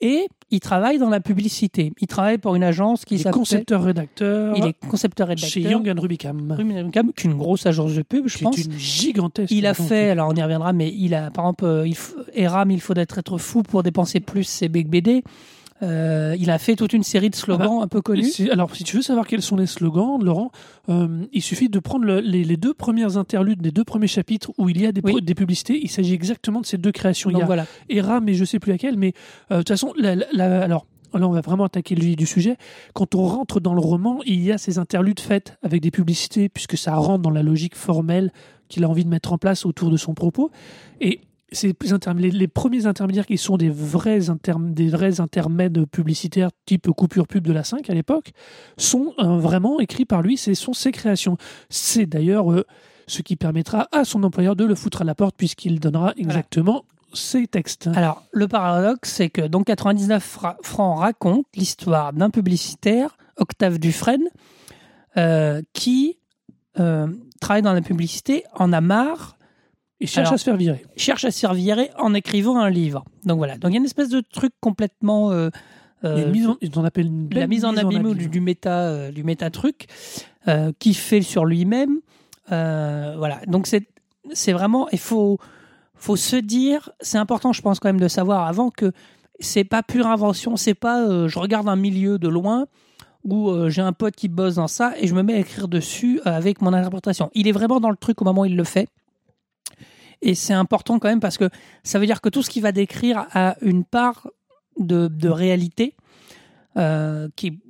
Et 0.00 0.28
il 0.50 0.60
travaille 0.60 0.98
dans 0.98 1.10
la 1.10 1.20
publicité. 1.20 1.92
Il 2.00 2.06
travaille 2.06 2.38
pour 2.38 2.54
une 2.54 2.62
agence 2.62 3.04
qui 3.04 3.14
Il 3.14 3.20
est 3.20 3.22
s'appelle... 3.24 3.38
concepteur-rédacteur 3.38 4.54
Il 4.56 4.64
est 4.64 4.72
concepteur 4.88 5.28
chez. 5.36 5.60
Young 5.60 5.88
and 5.88 6.00
Rubicam, 6.00 6.52
Rubicam, 6.52 7.12
qui 7.12 7.26
est 7.26 7.30
une 7.30 7.36
grosse 7.36 7.66
agence 7.66 7.94
de 7.94 8.02
pub, 8.02 8.26
je 8.26 8.38
qui 8.38 8.44
pense. 8.44 8.58
est 8.58 8.64
une 8.64 8.78
gigantesque. 8.78 9.52
Il 9.52 9.66
a 9.66 9.70
agence. 9.70 9.88
fait, 9.88 10.10
alors 10.10 10.30
on 10.30 10.34
y 10.34 10.42
reviendra, 10.42 10.72
mais 10.72 10.92
il 10.92 11.14
a, 11.14 11.30
par 11.30 11.44
exemple, 11.44 11.64
euh, 11.64 11.86
il 11.86 11.96
Eram, 12.34 12.70
il 12.70 12.80
faudrait 12.80 13.06
être 13.10 13.38
fou 13.38 13.62
pour 13.62 13.82
dépenser 13.82 14.20
plus, 14.20 14.44
c'est 14.44 14.68
Big 14.68 14.88
BD. 14.88 15.22
Euh, 15.82 16.36
il 16.38 16.50
a 16.50 16.58
fait 16.58 16.76
toute 16.76 16.92
une 16.92 17.02
série 17.02 17.30
de 17.30 17.34
slogans 17.34 17.80
un 17.82 17.88
peu 17.88 18.02
connus. 18.02 18.32
Alors, 18.50 18.74
si 18.76 18.84
tu 18.84 18.96
veux 18.96 19.02
savoir 19.02 19.26
quels 19.26 19.42
sont 19.42 19.56
les 19.56 19.66
slogans, 19.66 20.22
Laurent, 20.22 20.50
euh, 20.88 21.24
il 21.32 21.42
suffit 21.42 21.68
de 21.68 21.78
prendre 21.78 22.04
le- 22.04 22.20
les, 22.20 22.44
les 22.44 22.56
deux 22.56 22.74
premières 22.74 23.16
interludes 23.16 23.62
des 23.62 23.70
deux 23.70 23.84
premiers 23.84 24.06
chapitres 24.06 24.50
où 24.58 24.68
il 24.68 24.80
y 24.80 24.86
a 24.86 24.92
des, 24.92 25.00
Oui. 25.02 25.12
pro- 25.12 25.20
des 25.20 25.34
publicités. 25.34 25.80
Il 25.82 25.88
s'agit 25.88 26.14
exactement 26.14 26.60
de 26.60 26.66
ces 26.66 26.76
deux 26.78 26.92
créations. 26.92 27.30
il 27.30 27.38
y 27.38 27.42
a 27.42 27.46
voilà. 27.46 27.66
Era, 27.88 28.20
mais 28.20 28.34
je 28.34 28.44
sais 28.44 28.58
plus 28.58 28.72
laquelle. 28.72 28.96
Mais 28.98 29.12
euh, 29.50 29.56
de 29.56 29.58
toute 29.60 29.68
façon, 29.68 29.92
la- 29.96 30.14
la- 30.16 30.26
la- 30.32 30.62
alors 30.62 30.86
là, 31.14 31.26
on 31.26 31.32
va 31.32 31.40
vraiment 31.40 31.64
attaquer 31.64 31.94
le 31.94 32.02
vif 32.02 32.16
du 32.16 32.26
sujet. 32.26 32.56
Quand 32.94 33.14
on 33.14 33.24
rentre 33.24 33.58
dans 33.58 33.74
le 33.74 33.80
roman, 33.80 34.20
il 34.26 34.40
y 34.42 34.52
a 34.52 34.58
ces 34.58 34.78
interludes 34.78 35.18
faites 35.20 35.56
avec 35.62 35.80
des 35.80 35.90
publicités, 35.90 36.48
puisque 36.48 36.76
ça 36.76 36.94
rentre 36.94 37.22
dans 37.22 37.30
la 37.30 37.42
logique 37.42 37.74
formelle 37.74 38.32
qu'il 38.68 38.84
a 38.84 38.88
envie 38.88 39.04
de 39.04 39.08
mettre 39.10 39.32
en 39.32 39.38
place 39.38 39.66
autour 39.66 39.90
de 39.90 39.96
son 39.96 40.14
propos. 40.14 40.50
Et 41.00 41.20
ces 41.52 41.74
les, 42.16 42.30
les 42.30 42.48
premiers 42.48 42.86
intermédiaires 42.86 43.26
qui 43.26 43.38
sont 43.38 43.56
des 43.56 43.70
vrais, 43.70 44.20
des 44.20 44.88
vrais 44.88 45.20
intermèdes 45.20 45.84
publicitaires 45.86 46.50
type 46.66 46.88
coupure 46.90 47.26
pub 47.26 47.44
de 47.46 47.52
la 47.52 47.64
5 47.64 47.88
à 47.90 47.94
l'époque 47.94 48.32
sont 48.76 49.14
euh, 49.18 49.38
vraiment 49.38 49.80
écrits 49.80 50.04
par 50.04 50.22
lui, 50.22 50.36
ce 50.36 50.54
sont 50.54 50.72
ses 50.72 50.92
créations. 50.92 51.36
C'est 51.68 52.06
d'ailleurs 52.06 52.52
euh, 52.52 52.64
ce 53.06 53.22
qui 53.22 53.36
permettra 53.36 53.88
à 53.92 54.04
son 54.04 54.22
employeur 54.22 54.56
de 54.56 54.64
le 54.64 54.74
foutre 54.74 55.02
à 55.02 55.04
la 55.04 55.14
porte 55.14 55.34
puisqu'il 55.36 55.80
donnera 55.80 56.12
exactement 56.16 56.84
ses 57.12 57.48
textes. 57.48 57.88
Alors, 57.94 58.22
le 58.30 58.46
paradoxe, 58.46 59.10
c'est 59.12 59.30
que 59.30 59.42
donc 59.42 59.66
99 59.66 60.22
fra- 60.22 60.56
francs 60.62 61.00
raconte 61.00 61.46
l'histoire 61.56 62.12
d'un 62.12 62.30
publicitaire, 62.30 63.16
Octave 63.36 63.78
Dufresne, 63.78 64.28
euh, 65.16 65.60
qui 65.72 66.18
euh, 66.78 67.08
travaille 67.40 67.62
dans 67.62 67.72
la 67.72 67.80
publicité, 67.80 68.44
en 68.54 68.72
a 68.72 68.80
marre, 68.80 69.36
Et 70.00 70.06
cherche 70.06 70.26
Alors- 70.28 70.34
à 70.34 70.38
se 70.38 70.44
faire 70.44 70.56
virer. 70.56 70.84
cherche 70.96 71.24
à 71.24 71.30
se 71.30 71.38
faire 71.40 71.54
virer 71.54 71.90
en 71.98 72.14
écrivant 72.14 72.58
un 72.58 72.70
livre. 72.70 73.04
Donc 73.24 73.38
voilà. 73.38 73.58
Donc 73.58 73.70
il 73.70 73.74
y 73.74 73.76
a 73.76 73.80
une 73.80 73.84
espèce 73.84 74.08
de 74.08 74.20
truc 74.20 74.52
complètement. 74.60 75.30
euh, 75.32 75.50
Il 76.02 76.08
y 76.08 76.12
a 76.12 76.14
euh, 76.14 76.24
une 76.26 76.32
mise 76.32 76.46
en, 76.46 76.56
on 76.76 76.84
appelle 76.84 77.06
une 77.06 77.28
la 77.32 77.46
mise 77.46 77.64
en 77.66 77.76
abîme 77.76 78.06
ou 78.06 78.14
du, 78.14 78.20
abîme. 78.20 78.30
du 78.30 78.40
méta 78.40 78.78
euh, 78.80 79.10
du 79.12 79.22
méta 79.24 79.50
truc 79.50 79.86
euh, 80.48 80.72
qui 80.78 80.94
fait 80.94 81.22
sur 81.22 81.44
lui-même 81.44 82.00
Euh, 82.52 83.14
voilà 83.18 83.38
donc 83.46 83.66
c'est 83.68 83.86
c'est 84.32 84.52
vraiment 84.52 84.88
il 84.90 84.98
faut 84.98 85.38
faut 85.94 86.16
se 86.16 86.36
dire 86.36 86.90
c'est 87.00 87.18
important 87.18 87.52
je 87.52 87.60
pense 87.62 87.78
quand 87.78 87.88
même 87.88 88.00
de 88.00 88.08
savoir 88.08 88.46
avant 88.48 88.70
que 88.70 88.90
c'est 89.38 89.62
pas 89.64 89.82
pure 89.82 90.06
invention 90.06 90.56
c'est 90.56 90.74
pas 90.74 91.02
euh, 91.06 91.28
je 91.28 91.38
regarde 91.38 91.68
un 91.68 91.76
milieu 91.76 92.18
de 92.18 92.28
loin 92.28 92.66
où 93.24 93.50
euh, 93.50 93.68
j'ai 93.68 93.82
un 93.82 93.92
pote 93.92 94.16
qui 94.16 94.28
bosse 94.28 94.54
dans 94.56 94.66
ça 94.68 94.94
et 94.98 95.06
je 95.06 95.14
me 95.14 95.22
mets 95.22 95.34
à 95.34 95.38
écrire 95.38 95.68
dessus 95.68 96.20
euh, 96.26 96.30
avec 96.32 96.60
mon 96.62 96.72
interprétation 96.72 97.30
il 97.34 97.46
est 97.46 97.52
vraiment 97.52 97.78
dans 97.78 97.90
le 97.90 97.96
truc 97.96 98.20
au 98.20 98.24
moment 98.24 98.40
où 98.42 98.46
il 98.46 98.56
le 98.56 98.64
fait 98.64 98.88
et 100.22 100.34
c'est 100.34 100.52
important 100.52 100.98
quand 100.98 101.08
même 101.08 101.20
parce 101.20 101.38
que 101.38 101.48
ça 101.82 101.98
veut 101.98 102.06
dire 102.06 102.20
que 102.20 102.28
tout 102.28 102.42
ce 102.42 102.50
qu'il 102.50 102.62
va 102.62 102.72
décrire 102.72 103.26
a 103.32 103.56
une 103.62 103.84
part 103.84 104.28
de, 104.78 105.08
de 105.08 105.28
réalité 105.28 105.94
euh, 106.76 107.28
qui, 107.36 107.60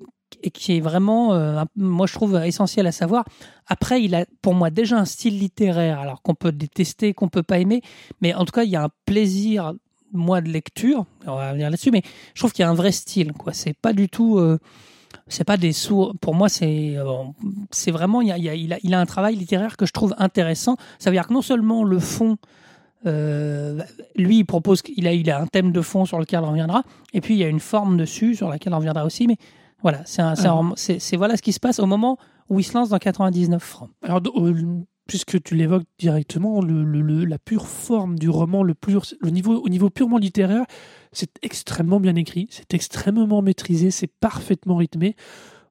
qui 0.52 0.76
est 0.76 0.80
vraiment, 0.80 1.34
euh, 1.34 1.62
moi 1.76 2.06
je 2.06 2.14
trouve 2.14 2.36
essentiel 2.36 2.86
à 2.86 2.92
savoir. 2.92 3.24
Après, 3.66 4.02
il 4.02 4.14
a 4.14 4.26
pour 4.42 4.54
moi 4.54 4.70
déjà 4.70 4.98
un 4.98 5.04
style 5.04 5.38
littéraire, 5.38 6.00
alors 6.00 6.22
qu'on 6.22 6.34
peut 6.34 6.52
détester, 6.52 7.14
qu'on 7.14 7.28
peut 7.28 7.42
pas 7.42 7.58
aimer, 7.58 7.82
mais 8.20 8.34
en 8.34 8.44
tout 8.44 8.52
cas, 8.52 8.64
il 8.64 8.70
y 8.70 8.76
a 8.76 8.84
un 8.84 8.90
plaisir, 9.06 9.74
moi, 10.12 10.40
de 10.40 10.48
lecture. 10.48 11.06
On 11.26 11.36
va 11.36 11.50
revenir 11.50 11.70
là-dessus, 11.70 11.90
mais 11.90 12.02
je 12.34 12.40
trouve 12.40 12.52
qu'il 12.52 12.62
y 12.64 12.66
a 12.66 12.70
un 12.70 12.74
vrai 12.74 12.92
style. 12.92 13.32
Quoi, 13.32 13.52
c'est 13.52 13.74
pas 13.74 13.92
du 13.92 14.08
tout, 14.08 14.38
euh, 14.38 14.58
c'est 15.26 15.44
pas 15.44 15.56
des 15.56 15.72
sous. 15.72 16.12
Pour 16.20 16.34
moi, 16.34 16.48
c'est, 16.48 16.96
euh, 16.96 17.04
c'est 17.70 17.90
vraiment, 17.90 18.20
il 18.20 18.28
y 18.28 18.32
a, 18.32 18.36
il 18.54 18.72
a- 18.72 18.78
il 18.82 18.94
un 18.94 19.06
travail 19.06 19.36
littéraire 19.36 19.76
que 19.76 19.86
je 19.86 19.92
trouve 19.92 20.14
intéressant. 20.18 20.76
Ça 20.98 21.10
veut 21.10 21.16
dire 21.16 21.26
que 21.26 21.32
non 21.32 21.42
seulement 21.42 21.84
le 21.84 21.98
fond 21.98 22.36
euh, 23.06 23.80
lui, 24.16 24.38
il 24.40 24.44
propose 24.44 24.82
qu'il 24.82 25.06
a, 25.08 25.12
il 25.12 25.30
a 25.30 25.40
un 25.40 25.46
thème 25.46 25.72
de 25.72 25.80
fond 25.80 26.04
sur 26.04 26.18
lequel 26.18 26.40
on 26.40 26.50
reviendra, 26.50 26.82
et 27.14 27.20
puis 27.22 27.34
il 27.34 27.38
y 27.38 27.44
a 27.44 27.48
une 27.48 27.60
forme 27.60 27.96
dessus 27.96 28.34
sur 28.34 28.48
laquelle 28.50 28.74
on 28.74 28.78
reviendra 28.78 29.04
aussi. 29.06 29.26
Mais 29.26 29.36
voilà, 29.82 30.02
c'est 30.04 30.98
c'est 31.00 31.16
voilà 31.16 31.36
ce 31.36 31.42
qui 31.42 31.52
se 31.52 31.60
passe 31.60 31.78
au 31.78 31.86
moment 31.86 32.18
où 32.50 32.60
il 32.60 32.62
se 32.64 32.74
lance 32.76 32.90
dans 32.90 32.98
99 32.98 33.62
francs. 33.62 33.88
Alors, 34.02 34.20
euh, 34.36 34.82
puisque 35.10 35.42
tu 35.42 35.56
l'évoques 35.56 35.88
directement, 35.98 36.62
la 36.62 37.38
pure 37.40 37.66
forme 37.66 38.16
du 38.16 38.28
roman, 38.28 38.62
le, 38.62 38.76
niveau, 39.24 39.56
au 39.56 39.68
niveau 39.68 39.90
purement 39.90 40.18
littéraire, 40.18 40.64
c'est 41.10 41.32
extrêmement 41.42 41.98
bien 41.98 42.14
écrit, 42.14 42.46
c'est 42.48 42.74
extrêmement 42.74 43.42
maîtrisé, 43.42 43.90
c'est 43.90 44.06
parfaitement 44.06 44.76
rythmé. 44.76 45.16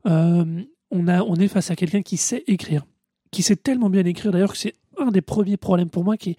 Euh, 0.07 0.43
on, 0.91 1.35
est 1.35 1.47
face 1.47 1.71
à 1.71 1.77
quelqu'un 1.77 2.01
qui 2.01 2.17
sait 2.17 2.43
écrire, 2.47 2.85
qui 3.31 3.41
sait 3.41 3.55
tellement 3.55 3.89
bien 3.89 4.03
écrire 4.03 4.33
d'ailleurs 4.33 4.51
que 4.51 4.57
c'est 4.57 4.75
un 4.97 5.09
des 5.09 5.21
premiers 5.21 5.55
problèmes 5.55 5.89
pour 5.89 6.03
moi 6.03 6.17
qui 6.17 6.35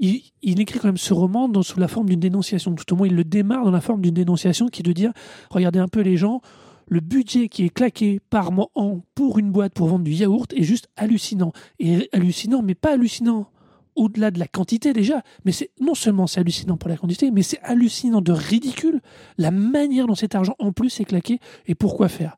il, 0.00 0.60
écrit 0.60 0.80
quand 0.80 0.88
même 0.88 0.96
ce 0.96 1.14
roman 1.14 1.48
sous 1.62 1.78
la 1.78 1.86
forme 1.86 2.08
d'une 2.08 2.18
dénonciation. 2.18 2.74
Tout 2.74 2.94
au 2.94 2.96
moins, 2.96 3.06
il 3.06 3.14
le 3.14 3.22
démarre 3.22 3.64
dans 3.64 3.70
la 3.70 3.80
forme 3.80 4.00
d'une 4.00 4.14
dénonciation 4.14 4.66
qui 4.66 4.82
est 4.82 4.82
de 4.82 4.90
dire 4.90 5.12
regardez 5.50 5.78
un 5.78 5.86
peu 5.86 6.00
les 6.00 6.16
gens, 6.16 6.40
le 6.86 7.00
budget 7.00 7.48
qui 7.48 7.64
est 7.64 7.70
claqué 7.70 8.20
par 8.30 8.52
mois 8.52 8.70
an 8.74 9.00
pour 9.14 9.38
une 9.38 9.50
boîte 9.52 9.72
pour 9.74 9.88
vendre 9.88 10.04
du 10.04 10.12
yaourt 10.12 10.52
est 10.54 10.62
juste 10.62 10.88
hallucinant. 10.96 11.52
Et 11.78 12.08
hallucinant, 12.12 12.62
mais 12.62 12.74
pas 12.74 12.92
hallucinant 12.92 13.48
au-delà 13.96 14.30
de 14.32 14.40
la 14.40 14.48
quantité 14.48 14.92
déjà, 14.92 15.22
mais 15.44 15.52
c'est 15.52 15.70
non 15.80 15.94
seulement 15.94 16.26
c'est 16.26 16.40
hallucinant 16.40 16.76
pour 16.76 16.88
la 16.90 16.96
quantité, 16.96 17.30
mais 17.30 17.42
c'est 17.42 17.60
hallucinant 17.62 18.20
de 18.20 18.32
ridicule 18.32 19.00
la 19.38 19.52
manière 19.52 20.06
dont 20.08 20.16
cet 20.16 20.34
argent 20.34 20.56
en 20.58 20.72
plus 20.72 20.98
est 21.00 21.04
claqué 21.04 21.38
et 21.68 21.76
pourquoi 21.76 22.08
faire. 22.08 22.36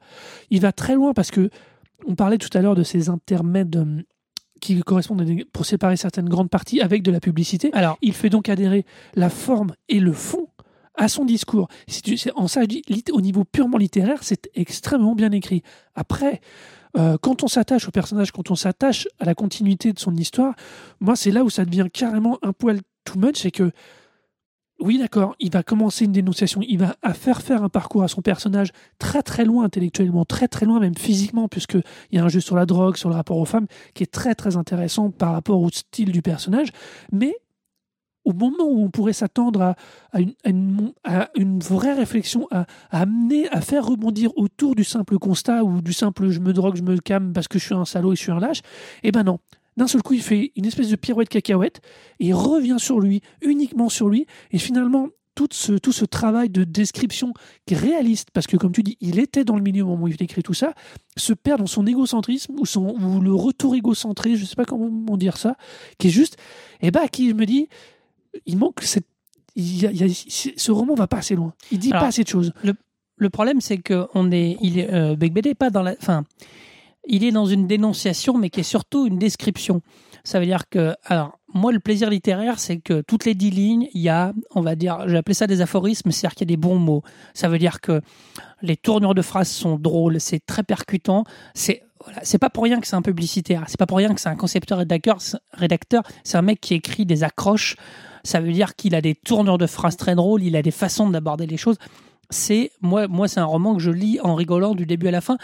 Il 0.50 0.60
va 0.60 0.72
très 0.72 0.94
loin 0.94 1.14
parce 1.14 1.30
que 1.30 1.48
on 2.06 2.14
parlait 2.14 2.36
tout 2.36 2.50
à 2.56 2.60
l'heure 2.60 2.74
de 2.74 2.82
ces 2.82 3.08
intermèdes 3.08 3.76
euh, 3.76 4.02
qui 4.60 4.78
correspondent 4.82 5.22
à 5.22 5.24
des- 5.24 5.46
pour 5.46 5.64
séparer 5.64 5.96
certaines 5.96 6.28
grandes 6.28 6.50
parties 6.50 6.82
avec 6.82 7.02
de 7.02 7.10
la 7.10 7.20
publicité. 7.20 7.70
Alors, 7.72 7.96
Il 8.02 8.12
fait 8.12 8.28
donc 8.28 8.50
adhérer 8.50 8.84
la 9.14 9.30
forme 9.30 9.72
et 9.88 9.98
le 9.98 10.12
fond 10.12 10.48
à 10.96 11.08
son 11.08 11.24
discours. 11.24 11.68
Si 11.88 12.02
tu- 12.02 12.18
en 12.34 12.48
ça, 12.48 12.62
au 13.12 13.20
niveau 13.20 13.44
purement 13.44 13.78
littéraire, 13.78 14.18
c'est 14.22 14.50
extrêmement 14.54 15.14
bien 15.14 15.32
écrit. 15.32 15.62
Après, 15.94 16.40
euh, 16.96 17.16
quand 17.20 17.42
on 17.42 17.48
s'attache 17.48 17.86
au 17.88 17.90
personnage, 17.90 18.32
quand 18.32 18.50
on 18.50 18.54
s'attache 18.56 19.06
à 19.18 19.24
la 19.24 19.34
continuité 19.34 19.92
de 19.92 19.98
son 19.98 20.14
histoire, 20.16 20.54
moi, 21.00 21.16
c'est 21.16 21.30
là 21.30 21.44
où 21.44 21.50
ça 21.50 21.64
devient 21.64 21.88
carrément 21.92 22.38
un 22.42 22.52
poil 22.52 22.80
too 23.04 23.18
much, 23.18 23.36
c'est 23.36 23.50
que 23.50 23.70
oui, 24.78 24.98
d'accord, 24.98 25.34
il 25.40 25.50
va 25.50 25.62
commencer 25.62 26.04
une 26.04 26.12
dénonciation, 26.12 26.60
il 26.60 26.78
va 26.78 26.94
faire 27.14 27.40
faire 27.40 27.62
un 27.62 27.70
parcours 27.70 28.02
à 28.02 28.08
son 28.08 28.20
personnage 28.20 28.72
très 28.98 29.22
très 29.22 29.46
loin 29.46 29.64
intellectuellement, 29.64 30.26
très 30.26 30.48
très 30.48 30.66
loin 30.66 30.80
même 30.80 30.94
physiquement, 30.94 31.48
puisqu'il 31.48 31.82
y 32.12 32.18
a 32.18 32.24
un 32.24 32.28
jeu 32.28 32.40
sur 32.40 32.56
la 32.56 32.66
drogue, 32.66 32.96
sur 32.96 33.08
le 33.08 33.14
rapport 33.14 33.38
aux 33.38 33.46
femmes, 33.46 33.66
qui 33.94 34.02
est 34.02 34.12
très 34.12 34.34
très 34.34 34.58
intéressant 34.58 35.10
par 35.10 35.32
rapport 35.32 35.62
au 35.62 35.70
style 35.70 36.12
du 36.12 36.20
personnage, 36.20 36.68
mais 37.10 37.34
au 38.26 38.32
moment 38.32 38.64
où 38.64 38.82
on 38.82 38.90
pourrait 38.90 39.12
s'attendre 39.12 39.74
à, 40.12 40.20
une, 40.44 40.92
vraie 41.60 41.94
réflexion, 41.94 42.48
à, 42.50 42.66
amener, 42.90 43.48
à 43.48 43.60
faire 43.60 43.86
rebondir 43.86 44.36
autour 44.36 44.74
du 44.74 44.84
simple 44.84 45.18
constat 45.18 45.64
ou 45.64 45.80
du 45.80 45.92
simple 45.92 46.28
je 46.28 46.40
me 46.40 46.52
drogue, 46.52 46.76
je 46.76 46.82
me 46.82 46.98
calme 46.98 47.32
parce 47.32 47.48
que 47.48 47.58
je 47.58 47.64
suis 47.64 47.74
un 47.74 47.84
salaud 47.84 48.12
et 48.12 48.16
je 48.16 48.20
suis 48.20 48.32
un 48.32 48.40
lâche, 48.40 48.60
eh 49.04 49.12
ben 49.12 49.22
non. 49.22 49.38
D'un 49.76 49.86
seul 49.86 50.02
coup, 50.02 50.14
il 50.14 50.22
fait 50.22 50.52
une 50.56 50.64
espèce 50.64 50.88
de 50.88 50.96
pirouette 50.96 51.28
cacahuète 51.28 51.80
et 52.18 52.26
il 52.28 52.34
revient 52.34 52.78
sur 52.78 52.98
lui, 52.98 53.20
uniquement 53.42 53.88
sur 53.88 54.08
lui, 54.08 54.26
et 54.50 54.58
finalement, 54.58 55.08
tout 55.36 55.48
ce, 55.52 55.74
tout 55.74 55.92
ce 55.92 56.06
travail 56.06 56.48
de 56.48 56.64
description 56.64 57.32
qui 57.66 57.74
est 57.74 57.76
réaliste, 57.76 58.30
parce 58.32 58.46
que 58.46 58.56
comme 58.56 58.72
tu 58.72 58.82
dis, 58.82 58.96
il 59.00 59.20
était 59.20 59.44
dans 59.44 59.54
le 59.54 59.62
milieu 59.62 59.84
au 59.84 59.88
moment 59.88 60.04
où 60.04 60.08
il 60.08 60.20
écrit 60.20 60.42
tout 60.42 60.54
ça, 60.54 60.72
se 61.16 61.34
perd 61.34 61.60
dans 61.60 61.66
son 61.66 61.86
égocentrisme 61.86 62.54
ou, 62.58 62.64
son, 62.64 62.96
ou 62.98 63.20
le 63.20 63.34
retour 63.34 63.74
égocentré, 63.74 64.34
je 64.34 64.42
ne 64.42 64.46
sais 64.46 64.56
pas 64.56 64.64
comment 64.64 65.16
dire 65.18 65.36
ça, 65.36 65.56
qui 65.98 66.08
est 66.08 66.10
juste, 66.10 66.38
et 66.80 66.90
bah, 66.90 67.06
qui 67.06 67.28
je 67.28 67.34
me 67.34 67.44
dis, 67.44 67.68
il 68.46 68.58
manque 68.58 68.82
cette. 68.82 69.06
il 69.54 69.80
y 69.82 69.86
a- 69.86 69.90
il 69.90 69.96
y 69.96 70.04
a- 70.04 70.52
ce 70.56 70.70
roman 70.72 70.94
va 70.94 71.06
pas 71.06 71.18
assez 71.18 71.34
loin. 71.34 71.54
Il 71.72 71.78
dit 71.78 71.90
Alors, 71.90 72.02
pas 72.02 72.08
assez 72.08 72.22
de 72.24 72.28
choses. 72.28 72.52
le 73.18 73.30
problème, 73.30 73.60
c'est 73.62 73.78
que 73.78 74.06
on 74.14 74.30
est, 74.30 74.58
il 74.60 74.78
est, 74.78 74.92
euh, 74.92 75.16
BD 75.16 75.50
est 75.50 75.54
pas 75.54 75.70
dans 75.70 75.82
la, 75.82 75.94
enfin, 76.00 76.24
il 77.08 77.24
est 77.24 77.32
dans 77.32 77.46
une 77.46 77.66
dénonciation, 77.66 78.36
mais 78.36 78.50
qui 78.50 78.60
est 78.60 78.64
surtout 78.64 79.06
une 79.06 79.18
description. 79.18 79.80
Ça 80.24 80.40
veut 80.40 80.44
dire 80.46 80.68
que, 80.68 80.94
alors, 81.04 81.38
moi, 81.54 81.70
le 81.72 81.78
plaisir 81.78 82.10
littéraire, 82.10 82.58
c'est 82.58 82.78
que 82.78 83.00
toutes 83.00 83.24
les 83.24 83.34
dix 83.34 83.50
lignes, 83.50 83.88
il 83.94 84.02
y 84.02 84.08
a, 84.08 84.32
on 84.54 84.60
va 84.60 84.74
dire, 84.74 85.08
j'ai 85.08 85.16
appelé 85.16 85.32
ça 85.34 85.46
des 85.46 85.60
aphorismes, 85.60 86.10
c'est-à-dire 86.10 86.34
qu'il 86.34 86.50
y 86.50 86.52
a 86.52 86.54
des 86.54 86.60
bons 86.60 86.78
mots. 86.78 87.02
Ça 87.32 87.48
veut 87.48 87.58
dire 87.58 87.80
que 87.80 88.02
les 88.60 88.76
tournures 88.76 89.14
de 89.14 89.22
phrases 89.22 89.48
sont 89.48 89.76
drôles, 89.78 90.20
c'est 90.20 90.44
très 90.44 90.64
percutant. 90.64 91.24
C'est, 91.54 91.82
voilà, 92.04 92.18
c'est 92.24 92.38
pas 92.38 92.50
pour 92.50 92.64
rien 92.64 92.80
que 92.80 92.86
c'est 92.88 92.96
un 92.96 93.02
publicitaire, 93.02 93.64
c'est 93.68 93.78
pas 93.78 93.86
pour 93.86 93.98
rien 93.98 94.12
que 94.12 94.20
c'est 94.20 94.28
un 94.28 94.36
concepteur 94.36 94.78
rédacteur, 94.78 95.18
rédacteur, 95.52 96.02
c'est 96.24 96.36
un 96.36 96.42
mec 96.42 96.60
qui 96.60 96.74
écrit 96.74 97.06
des 97.06 97.22
accroches. 97.22 97.76
Ça 98.26 98.40
veut 98.40 98.52
dire 98.52 98.74
qu'il 98.74 98.94
a 98.94 99.00
des 99.00 99.14
tournures 99.14 99.56
de 99.56 99.66
phrases 99.66 99.96
très 99.96 100.14
drôles, 100.14 100.42
il 100.42 100.56
a 100.56 100.62
des 100.62 100.72
façons 100.72 101.08
d'aborder 101.08 101.46
les 101.46 101.56
choses. 101.56 101.76
C'est, 102.28 102.72
moi, 102.80 103.06
moi, 103.06 103.28
c'est 103.28 103.38
un 103.38 103.44
roman 103.44 103.76
que 103.76 103.80
je 103.80 103.90
lis 103.92 104.18
en 104.20 104.34
rigolant 104.34 104.74
du 104.74 104.84
début 104.84 105.06
à 105.06 105.12
la 105.12 105.20
fin. 105.20 105.38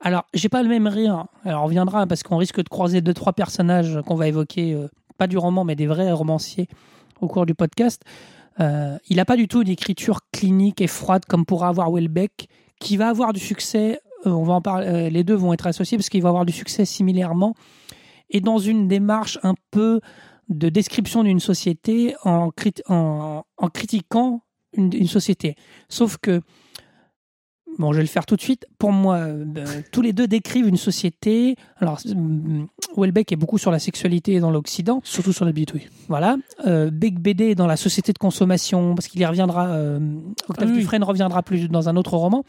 Alors, 0.00 0.24
j'ai 0.34 0.48
pas 0.48 0.62
le 0.64 0.68
même 0.68 0.88
rire. 0.88 1.26
Alors, 1.44 1.62
on 1.62 1.66
reviendra 1.66 2.06
parce 2.06 2.24
qu'on 2.24 2.36
risque 2.36 2.62
de 2.62 2.68
croiser 2.68 3.00
deux, 3.00 3.14
trois 3.14 3.32
personnages 3.32 4.00
qu'on 4.04 4.16
va 4.16 4.26
évoquer, 4.26 4.74
euh, 4.74 4.88
pas 5.16 5.28
du 5.28 5.38
roman, 5.38 5.62
mais 5.62 5.76
des 5.76 5.86
vrais 5.86 6.10
romanciers 6.10 6.68
au 7.20 7.28
cours 7.28 7.46
du 7.46 7.54
podcast. 7.54 8.02
Euh, 8.58 8.98
il 9.08 9.16
n'a 9.16 9.24
pas 9.24 9.36
du 9.36 9.46
tout 9.46 9.62
une 9.62 9.68
écriture 9.68 10.20
clinique 10.32 10.80
et 10.80 10.88
froide 10.88 11.24
comme 11.26 11.46
pourra 11.46 11.68
avoir 11.68 11.92
Welbeck, 11.92 12.48
qui 12.80 12.96
va 12.96 13.08
avoir 13.08 13.32
du 13.32 13.40
succès. 13.40 14.00
euh, 14.26 14.30
on 14.30 14.42
va 14.42 14.54
en 14.54 14.60
parler. 14.60 15.08
les 15.08 15.22
deux 15.22 15.34
vont 15.34 15.52
être 15.52 15.68
associés 15.68 15.96
parce 15.96 16.08
qu'il 16.08 16.22
va 16.22 16.30
avoir 16.30 16.44
du 16.44 16.52
succès 16.52 16.84
similairement 16.84 17.54
et 18.30 18.40
dans 18.40 18.58
une 18.58 18.88
démarche 18.88 19.38
un 19.42 19.54
peu 19.70 20.00
de 20.48 20.68
description 20.68 21.22
d'une 21.24 21.40
société 21.40 22.14
en, 22.24 22.50
crit- 22.50 22.82
en, 22.88 23.42
en 23.56 23.68
critiquant 23.68 24.42
une, 24.76 24.90
une 24.94 25.06
société. 25.08 25.54
Sauf 25.88 26.16
que 26.18 26.40
Bon, 27.76 27.90
je 27.90 27.96
vais 27.96 28.04
le 28.04 28.08
faire 28.08 28.24
tout 28.24 28.36
de 28.36 28.40
suite. 28.40 28.66
Pour 28.78 28.92
moi, 28.92 29.16
euh, 29.16 29.44
tous 29.90 30.00
les 30.00 30.12
deux 30.12 30.28
décrivent 30.28 30.68
une 30.68 30.76
société. 30.76 31.56
Alors, 31.78 31.98
euh, 32.06 32.62
Welbeck 32.96 33.32
est 33.32 33.36
beaucoup 33.36 33.58
sur 33.58 33.72
la 33.72 33.80
sexualité 33.80 34.38
dans 34.38 34.52
l'Occident. 34.52 35.00
Surtout 35.02 35.32
sur 35.32 35.44
la 35.44 35.50
bite, 35.50 35.74
oui. 35.74 35.88
Voilà. 36.06 36.36
Euh, 36.68 36.90
Beck 36.92 37.18
BD 37.18 37.46
est 37.50 37.54
dans 37.56 37.66
la 37.66 37.76
société 37.76 38.12
de 38.12 38.18
consommation, 38.18 38.94
parce 38.94 39.08
qu'il 39.08 39.20
y 39.20 39.26
reviendra. 39.26 39.66
euh, 39.70 39.98
Octave 40.48 40.68
Ah 40.68 40.72
oui. 40.72 40.78
Dufresne 40.78 41.02
reviendra 41.02 41.42
plus 41.42 41.68
dans 41.68 41.88
un 41.88 41.96
autre 41.96 42.16
roman. 42.16 42.44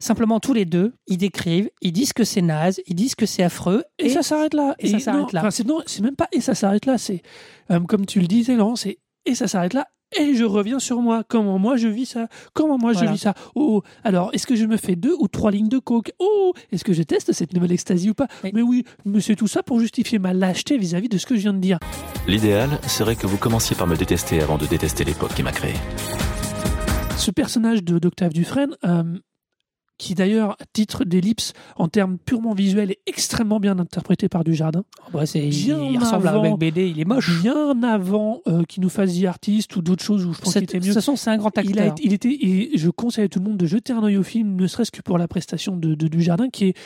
Simplement, 0.00 0.38
tous 0.40 0.52
les 0.52 0.64
deux, 0.64 0.92
ils 1.06 1.18
décrivent, 1.18 1.70
ils 1.82 1.92
disent 1.92 2.12
que 2.12 2.24
c'est 2.24 2.42
naze, 2.42 2.80
ils 2.86 2.94
disent 2.94 3.14
que 3.14 3.26
c'est 3.26 3.42
affreux. 3.42 3.82
Et, 3.98 4.08
ça 4.10 4.22
s'arrête 4.22 4.54
là. 4.54 4.74
et 4.78 4.88
ça 4.88 4.98
s'arrête 5.00 5.32
là. 5.32 5.40
enfin, 5.40 5.50
c'est 5.50 5.66
non, 5.66 5.80
c'est 5.86 6.02
même 6.02 6.16
pas 6.16 6.28
et 6.32 6.40
ça 6.40 6.54
s'arrête 6.54 6.86
là. 6.86 6.98
C'est 6.98 7.22
euh, 7.70 7.80
comme 7.80 8.06
tu 8.06 8.20
le 8.20 8.26
disais, 8.26 8.54
Laurent. 8.56 8.76
C'est 8.76 8.98
et 9.26 9.34
ça 9.34 9.48
s'arrête 9.48 9.74
là. 9.74 9.86
Et 10.18 10.34
je 10.34 10.44
reviens 10.44 10.78
sur 10.78 11.02
moi. 11.02 11.22
Comment 11.28 11.58
moi 11.58 11.76
je 11.76 11.86
vis 11.88 12.06
ça? 12.06 12.28
Comment 12.54 12.78
moi 12.78 12.92
Voilà. 12.92 13.08
je 13.08 13.12
vis 13.12 13.18
ça? 13.18 13.34
Oh, 13.54 13.82
alors 14.04 14.30
est-ce 14.32 14.46
que 14.46 14.56
je 14.56 14.64
me 14.64 14.78
fais 14.78 14.96
deux 14.96 15.14
ou 15.18 15.28
trois 15.28 15.50
lignes 15.50 15.68
de 15.68 15.78
coke? 15.78 16.12
Oh, 16.18 16.54
est-ce 16.72 16.82
que 16.82 16.94
je 16.94 17.02
teste 17.02 17.32
cette 17.32 17.52
nouvelle 17.52 17.72
ecstasy 17.72 18.08
ou 18.08 18.14
pas? 18.14 18.26
Oui. 18.42 18.52
Mais 18.54 18.62
oui, 18.62 18.84
mais 19.04 19.20
c'est 19.20 19.36
tout 19.36 19.48
ça 19.48 19.62
pour 19.62 19.80
justifier 19.80 20.18
ma 20.18 20.32
lâcheté 20.32 20.78
vis-à-vis 20.78 21.10
de 21.10 21.18
ce 21.18 21.26
que 21.26 21.34
je 21.34 21.40
viens 21.40 21.52
de 21.52 21.58
dire. 21.58 21.78
L'idéal 22.26 22.70
serait 22.88 23.16
que 23.16 23.26
vous 23.26 23.36
commenciez 23.36 23.76
par 23.76 23.86
me 23.86 23.96
détester 23.96 24.40
avant 24.40 24.56
de 24.56 24.64
détester 24.64 25.04
l'époque 25.04 25.34
qui 25.34 25.42
m'a 25.42 25.52
créé. 25.52 25.74
ce 27.18 27.30
personnage 27.30 27.82
de 27.84 27.98
d'Octave 27.98 28.32
Dufresne, 28.32 28.76
euh, 28.86 29.02
qui 29.98 30.14
d'ailleurs, 30.14 30.52
à 30.52 30.64
titre 30.72 31.04
d'ellipse, 31.04 31.52
en 31.76 31.88
termes 31.88 32.18
purement 32.18 32.54
visuels, 32.54 32.92
est 32.92 33.00
extrêmement 33.06 33.58
bien 33.58 33.78
interprété 33.80 34.28
par 34.28 34.44
Dujardin. 34.44 34.84
Ouais, 35.12 35.26
c'est, 35.26 35.40
il, 35.46 35.50
Bien 35.64 35.82
il 35.82 35.98
ressemble 35.98 36.28
à 36.28 36.34
un 36.34 36.42
mec 36.42 36.54
BD, 36.56 36.88
il 36.88 37.00
est 37.00 37.04
moche. 37.04 37.42
Bien 37.42 37.82
avant 37.82 38.40
euh, 38.46 38.62
qu'il 38.62 38.82
nous 38.82 38.88
fasse 38.88 39.18
The 39.18 39.24
Artist 39.24 39.74
ou 39.76 39.82
d'autres 39.82 40.04
choses 40.04 40.24
où 40.24 40.32
je 40.32 40.38
pense 40.40 40.52
C'est- 40.52 40.60
qu'il 40.60 40.64
était 40.64 40.78
De 40.78 40.84
mieux. 40.86 40.92
toute 40.92 41.02
façon, 41.02 41.16
c'est 41.16 41.30
un 41.30 41.36
grand 41.36 41.48
acteur. 41.58 41.64
Il, 41.74 41.80
a 41.80 41.94
il 42.02 42.12
était, 42.12 42.30
et 42.40 42.70
je 42.78 42.90
conseille 42.90 43.24
à 43.24 43.28
tout 43.28 43.40
le 43.40 43.44
monde 43.46 43.56
de 43.58 43.66
jeter 43.66 43.92
un 43.92 44.04
œil 44.04 44.16
au 44.16 44.22
film, 44.22 44.54
ne 44.54 44.66
serait-ce 44.68 44.92
que 44.92 45.02
pour 45.02 45.18
la 45.18 45.26
prestation 45.26 45.76
de, 45.76 45.94
de 45.96 46.06
Dujardin, 46.08 46.48
qui, 46.48 46.66
est, 46.66 46.76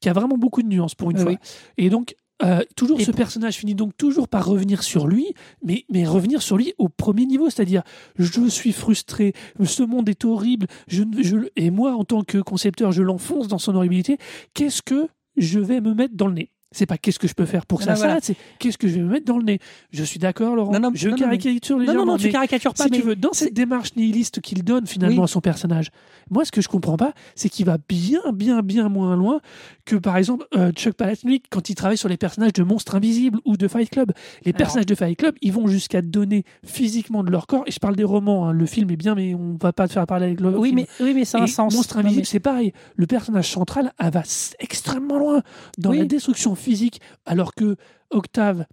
qui 0.00 0.08
a 0.08 0.12
vraiment 0.12 0.38
beaucoup 0.38 0.62
de 0.62 0.68
nuances 0.68 0.94
pour 0.94 1.10
une 1.10 1.16
Oui, 1.18 1.22
fois. 1.24 1.32
Et 1.76 1.90
donc, 1.90 2.14
euh, 2.42 2.60
toujours 2.76 3.00
Et 3.00 3.04
ce 3.04 3.10
personnage 3.10 3.56
finit 3.56 3.74
donc 3.74 3.96
toujours 3.96 4.28
par 4.28 4.46
revenir 4.46 4.82
sur 4.82 5.06
lui, 5.06 5.26
mais, 5.64 5.84
mais 5.90 6.06
revenir 6.06 6.42
sur 6.42 6.56
lui 6.56 6.74
au 6.78 6.88
premier 6.88 7.26
niveau, 7.26 7.50
c'est-à-dire 7.50 7.82
je 8.18 8.48
suis 8.48 8.72
frustré, 8.72 9.32
ce 9.62 9.82
monde 9.82 10.08
est 10.08 10.24
horrible, 10.24 10.66
je, 10.88 11.02
je, 11.20 11.36
et 11.56 11.70
moi 11.70 11.94
en 11.94 12.04
tant 12.04 12.22
que 12.22 12.38
concepteur, 12.38 12.92
je 12.92 13.02
l'enfonce 13.02 13.48
dans 13.48 13.58
son 13.58 13.74
horribilité. 13.74 14.18
Qu'est-ce 14.54 14.82
que 14.82 15.08
je 15.36 15.60
vais 15.60 15.80
me 15.80 15.94
mettre 15.94 16.14
dans 16.16 16.26
le 16.26 16.34
nez? 16.34 16.50
C'est 16.72 16.86
pas 16.86 16.98
qu'est-ce 16.98 17.18
que 17.18 17.28
je 17.28 17.34
peux 17.34 17.44
faire 17.46 17.66
pour 17.66 17.78
que 17.78 17.84
ça 17.84 17.92
Ah, 17.92 17.96
voilà. 17.96 18.18
c'est 18.22 18.36
qu'est-ce 18.58 18.78
que 18.78 18.88
je 18.88 18.94
vais 18.94 19.00
me 19.02 19.08
mettre 19.08 19.26
dans 19.26 19.38
le 19.38 19.44
nez. 19.44 19.58
Je 19.92 20.02
suis 20.04 20.18
d'accord, 20.18 20.56
Laurent. 20.56 20.72
Non, 20.72 20.80
non, 20.80 20.90
je 20.94 21.08
non, 21.08 21.16
caricature 21.16 21.76
Non, 21.76 21.80
légèrement. 21.80 22.06
non, 22.06 22.12
non, 22.12 22.18
tu 22.18 22.30
caricatures 22.30 22.74
pas, 22.74 22.84
si 22.84 22.90
mais 22.90 22.98
tu 22.98 23.04
veux, 23.04 23.16
dans 23.16 23.32
cette 23.32 23.54
démarche 23.54 23.94
nihiliste 23.96 24.40
qu'il 24.40 24.64
donne 24.64 24.86
finalement 24.86 25.18
Oui. 25.18 25.24
à 25.24 25.28
son 25.28 25.40
personnage, 25.40 25.90
moi, 26.30 26.44
ce 26.44 26.52
que 26.52 26.60
je 26.60 26.68
comprends 26.68 26.96
pas, 26.96 27.12
c'est 27.34 27.48
qu'il 27.48 27.66
va 27.66 27.76
bien, 27.88 28.20
bien, 28.32 28.62
bien 28.62 28.88
moins 28.88 29.16
loin 29.16 29.40
que, 29.84 29.96
par 29.96 30.16
exemple, 30.16 30.46
euh, 30.56 30.72
Chuck 30.72 30.94
Palahniuk 30.94 31.42
quand 31.50 31.68
il 31.68 31.74
travaille 31.74 31.98
sur 31.98 32.08
les 32.08 32.16
personnages 32.16 32.52
de 32.52 32.62
Monstres 32.62 32.94
Invisibles 32.94 33.38
ou 33.44 33.56
de 33.56 33.68
Fight 33.68 33.90
Club. 33.90 34.12
Les 34.44 34.50
Alors- 34.52 34.58
personnages 34.58 34.86
de 34.86 34.94
Fight 34.94 35.18
Club, 35.18 35.34
ils 35.42 35.52
vont 35.52 35.66
jusqu'à 35.66 36.02
donner 36.02 36.44
physiquement 36.64 37.22
de 37.24 37.30
leur 37.30 37.46
corps. 37.46 37.64
Et 37.66 37.70
je 37.70 37.78
parle 37.78 37.96
des 37.96 38.04
romans. 38.04 38.46
hein, 38.48 38.52
le 38.52 38.66
film 38.66 38.90
est 38.90 38.96
bien, 38.96 39.14
mais 39.14 39.34
on 39.34 39.56
va 39.60 39.72
pas 39.72 39.86
te 39.88 39.92
faire 39.92 40.06
parler 40.06 40.26
avec 40.26 40.40
le 40.40 40.48
oui, 40.56 40.68
film. 40.70 40.76
mais, 40.80 41.04
oui, 41.04 41.12
mais 41.14 41.24
ça 41.24 41.38
a 41.38 41.42
un 41.42 41.46
sens. 41.46 41.74
Monstre 41.74 41.96
Non, 41.96 42.02
mais- 42.02 42.06
Invisible, 42.08 42.26
c'est 42.26 42.40
pareil. 42.40 42.72
Le 42.96 43.06
personnage 43.06 43.50
central 43.50 43.92
elle 43.98 44.10
va 44.12 44.22
extrêmement 44.60 45.18
loin 45.18 45.42
dans 45.78 45.90
Oui. 45.90 45.98
la 45.98 46.04
destruction 46.04 46.54
physique, 46.62 47.00
alors 47.26 47.54
que 47.54 47.76
Octave 48.10 48.64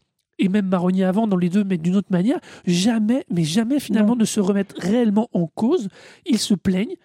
et 0.42 0.48
même 0.48 0.68
Maroni 0.68 1.04
avant, 1.04 1.28
dans 1.28 1.36
les 1.36 1.50
deux, 1.50 1.66
mais 1.66 1.78
d'une 1.78 1.98
autre 1.98 2.12
manière, 2.12 2.40
jamais, 2.66 3.26
mais 3.30 3.44
jamais 3.44 3.78
finalement 3.82 4.16
ne 4.16 4.24
se 4.24 4.40
remettent 4.40 4.74
réellement 4.78 5.28
en 5.34 5.48
cause. 5.48 5.90
Ils 6.26 6.38
se 6.40 6.54
plaignent. 6.54 6.96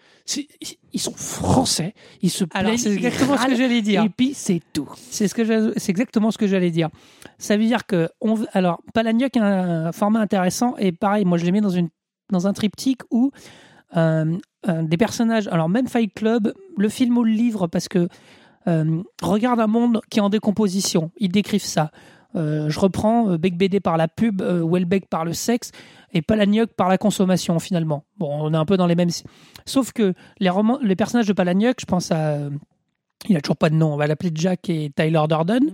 Ils 0.93 1.01
sont 1.01 1.13
français. 1.15 1.95
Ils 2.23 2.31
se 2.31 2.45
plaignent. 2.45 2.67
Alors, 2.67 2.79
c'est 2.79 2.93
exactement 2.95 3.37
ce 3.37 3.47
que 3.47 3.57
j'allais 3.57 3.83
dire. 3.83 4.05
Et 4.05 4.09
puis, 4.09 4.35
c'est 4.35 4.61
tout. 4.73 4.89
C'est 4.97 5.27
ce 5.27 5.35
que 5.35 5.45
j'ai- 5.45 5.73
c'est 5.77 5.91
exactement 5.91 6.31
ce 6.31 6.39
que 6.39 6.47
j'allais 6.47 6.71
dire. 6.71 6.91
Ça 7.39 7.57
veut 7.57 7.65
dire 7.65 7.87
que 7.87 8.09
on, 8.21 8.37
alors 8.53 8.81
Palahniuk 8.95 9.37
a 9.37 9.45
un 9.89 9.93
format 9.93 10.21
intéressant 10.21 10.77
et 10.79 10.93
pareil, 10.93 11.25
moi 11.25 11.37
je 11.37 11.45
l'ai 11.45 11.51
mis 11.53 11.61
dans 11.61 11.71
une 11.71 11.89
dans 12.31 12.47
un 12.47 12.53
triptyque 12.53 13.03
où 13.11 13.33
euh, 13.97 14.37
euh, 14.69 14.83
des 14.83 14.97
personnages, 14.97 15.47
alors 15.49 15.69
même 15.69 15.89
Fight 15.89 16.13
Club, 16.15 16.55
le 16.79 16.89
film 16.89 17.19
ou 17.19 17.25
le 17.25 17.33
livre, 17.33 17.67
parce 17.67 17.89
que 17.89 18.09
euh, 18.67 19.03
regarde 19.23 19.61
un 19.61 19.67
monde 19.67 20.01
qui 20.11 20.19
est 20.19 20.23
en 20.23 20.31
décomposition. 20.31 21.11
Ils 21.19 21.31
décrivent 21.31 21.65
ça. 21.65 21.91
Euh, 22.37 22.69
je 22.69 22.81
reprends 22.81 23.31
euh, 23.31 23.39
Beck 23.39 23.57
BD 23.57 23.81
par 23.81 23.97
la 23.97 24.09
pub, 24.09 24.43
Welbeck 24.43 25.09
par 25.09 25.25
le 25.25 25.33
sexe 25.33 25.71
et 26.13 26.23
Palahniuk 26.23 26.73
par 26.73 26.89
la 26.89 26.99
consommation 26.99 27.59
finalement. 27.59 28.05
Bon, 28.19 28.31
on 28.33 28.53
est 28.53 28.57
un 28.57 28.65
peu 28.65 28.77
dans 28.77 28.87
les 28.87 28.95
mêmes. 28.97 29.11
Sauf 29.67 29.93
que 29.93 30.15
les 30.41 30.51
romans, 30.51 30.79
les 30.83 30.97
personnages 30.97 31.27
de 31.27 31.33
Palahniuk, 31.33 31.77
je 31.81 31.87
pense 31.87 32.11
à 32.11 32.39
il 33.29 33.37
a 33.37 33.41
toujours 33.41 33.57
pas 33.57 33.71
de 33.71 33.75
nom, 33.75 33.93
on 33.93 33.97
va 33.97 34.07
l'appeler 34.07 34.31
Jack 34.35 34.69
et 34.69 34.91
Tyler 34.95 35.23
Durden, 35.29 35.73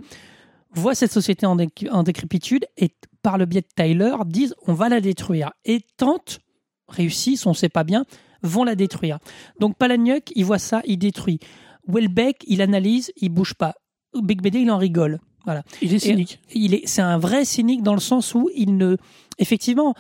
voient 0.73 0.95
cette 0.95 1.13
société 1.13 1.47
en, 1.47 1.57
dé- 1.57 1.69
en 1.91 2.03
décrépitude 2.03 2.65
et 2.77 2.95
par 3.23 3.39
le 3.39 3.47
biais 3.47 3.63
de 3.63 3.67
Tyler 3.75 4.15
disent 4.27 4.55
on 4.67 4.73
va 4.75 4.89
la 4.89 5.01
détruire 5.01 5.51
et 5.65 5.81
tentent, 5.97 6.41
réussissent, 6.89 7.47
on 7.47 7.55
sait 7.55 7.69
pas 7.69 7.85
bien, 7.85 8.05
vont 8.43 8.65
la 8.65 8.75
détruire. 8.75 9.19
Donc 9.59 9.77
Palahniuk, 9.77 10.31
il 10.35 10.45
voit 10.45 10.59
ça, 10.59 10.81
il 10.85 10.99
détruit. 10.99 11.41
Welbeck, 11.91 12.37
il 12.47 12.63
analyse, 12.63 13.13
il 13.17 13.29
bouge 13.31 13.55
pas. 13.55 13.75
Big 14.15 14.41
BD, 14.43 14.61
il 14.61 14.71
en 14.71 14.79
rigole. 14.79 15.21
Voilà. 15.45 15.63
Il 15.81 15.95
est 15.95 15.99
cynique. 15.99 16.41
Il 16.53 16.75
est, 16.75 16.83
c'est 16.87 17.03
un 17.03 17.19
vrai 17.19 17.45
cynique 17.45 17.83
dans 17.83 17.95
le 17.95 18.01
sens 18.01 18.35
où 18.35 18.49
il 18.55 18.77
ne, 18.77 18.97
effectivement, 19.39 19.95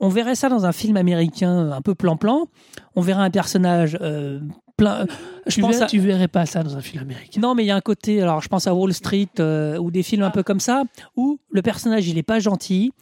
on 0.00 0.08
verrait 0.08 0.34
ça 0.36 0.48
dans 0.48 0.64
un 0.64 0.72
film 0.72 0.96
américain 0.96 1.70
un 1.72 1.82
peu 1.82 1.94
plan-plan. 1.94 2.46
On 2.94 3.00
verrait 3.00 3.22
un 3.22 3.30
personnage 3.30 3.98
euh, 4.00 4.40
plein. 4.76 5.06
Je 5.46 5.54
tu, 5.56 5.60
pense 5.60 5.72
verrais, 5.72 5.84
à, 5.84 5.86
tu 5.88 5.98
verrais 5.98 6.28
pas 6.28 6.46
ça 6.46 6.62
dans 6.62 6.76
un 6.76 6.80
film 6.80 7.02
américain. 7.02 7.40
non, 7.40 7.54
mais 7.54 7.64
il 7.64 7.66
y 7.66 7.70
a 7.70 7.76
un 7.76 7.80
côté, 7.80 8.22
alors 8.22 8.40
je 8.40 8.48
pense 8.48 8.66
à 8.66 8.74
Wall 8.74 8.94
Street 8.94 9.28
euh, 9.40 9.76
ou 9.78 9.90
des 9.90 10.02
films 10.04 10.22
un 10.22 10.30
peu 10.30 10.42
comme 10.44 10.60
ça, 10.60 10.84
où 11.16 11.38
le 11.50 11.62
personnage, 11.62 12.08
il 12.08 12.16
est 12.16 12.22
pas 12.22 12.38
gentil. 12.38 12.92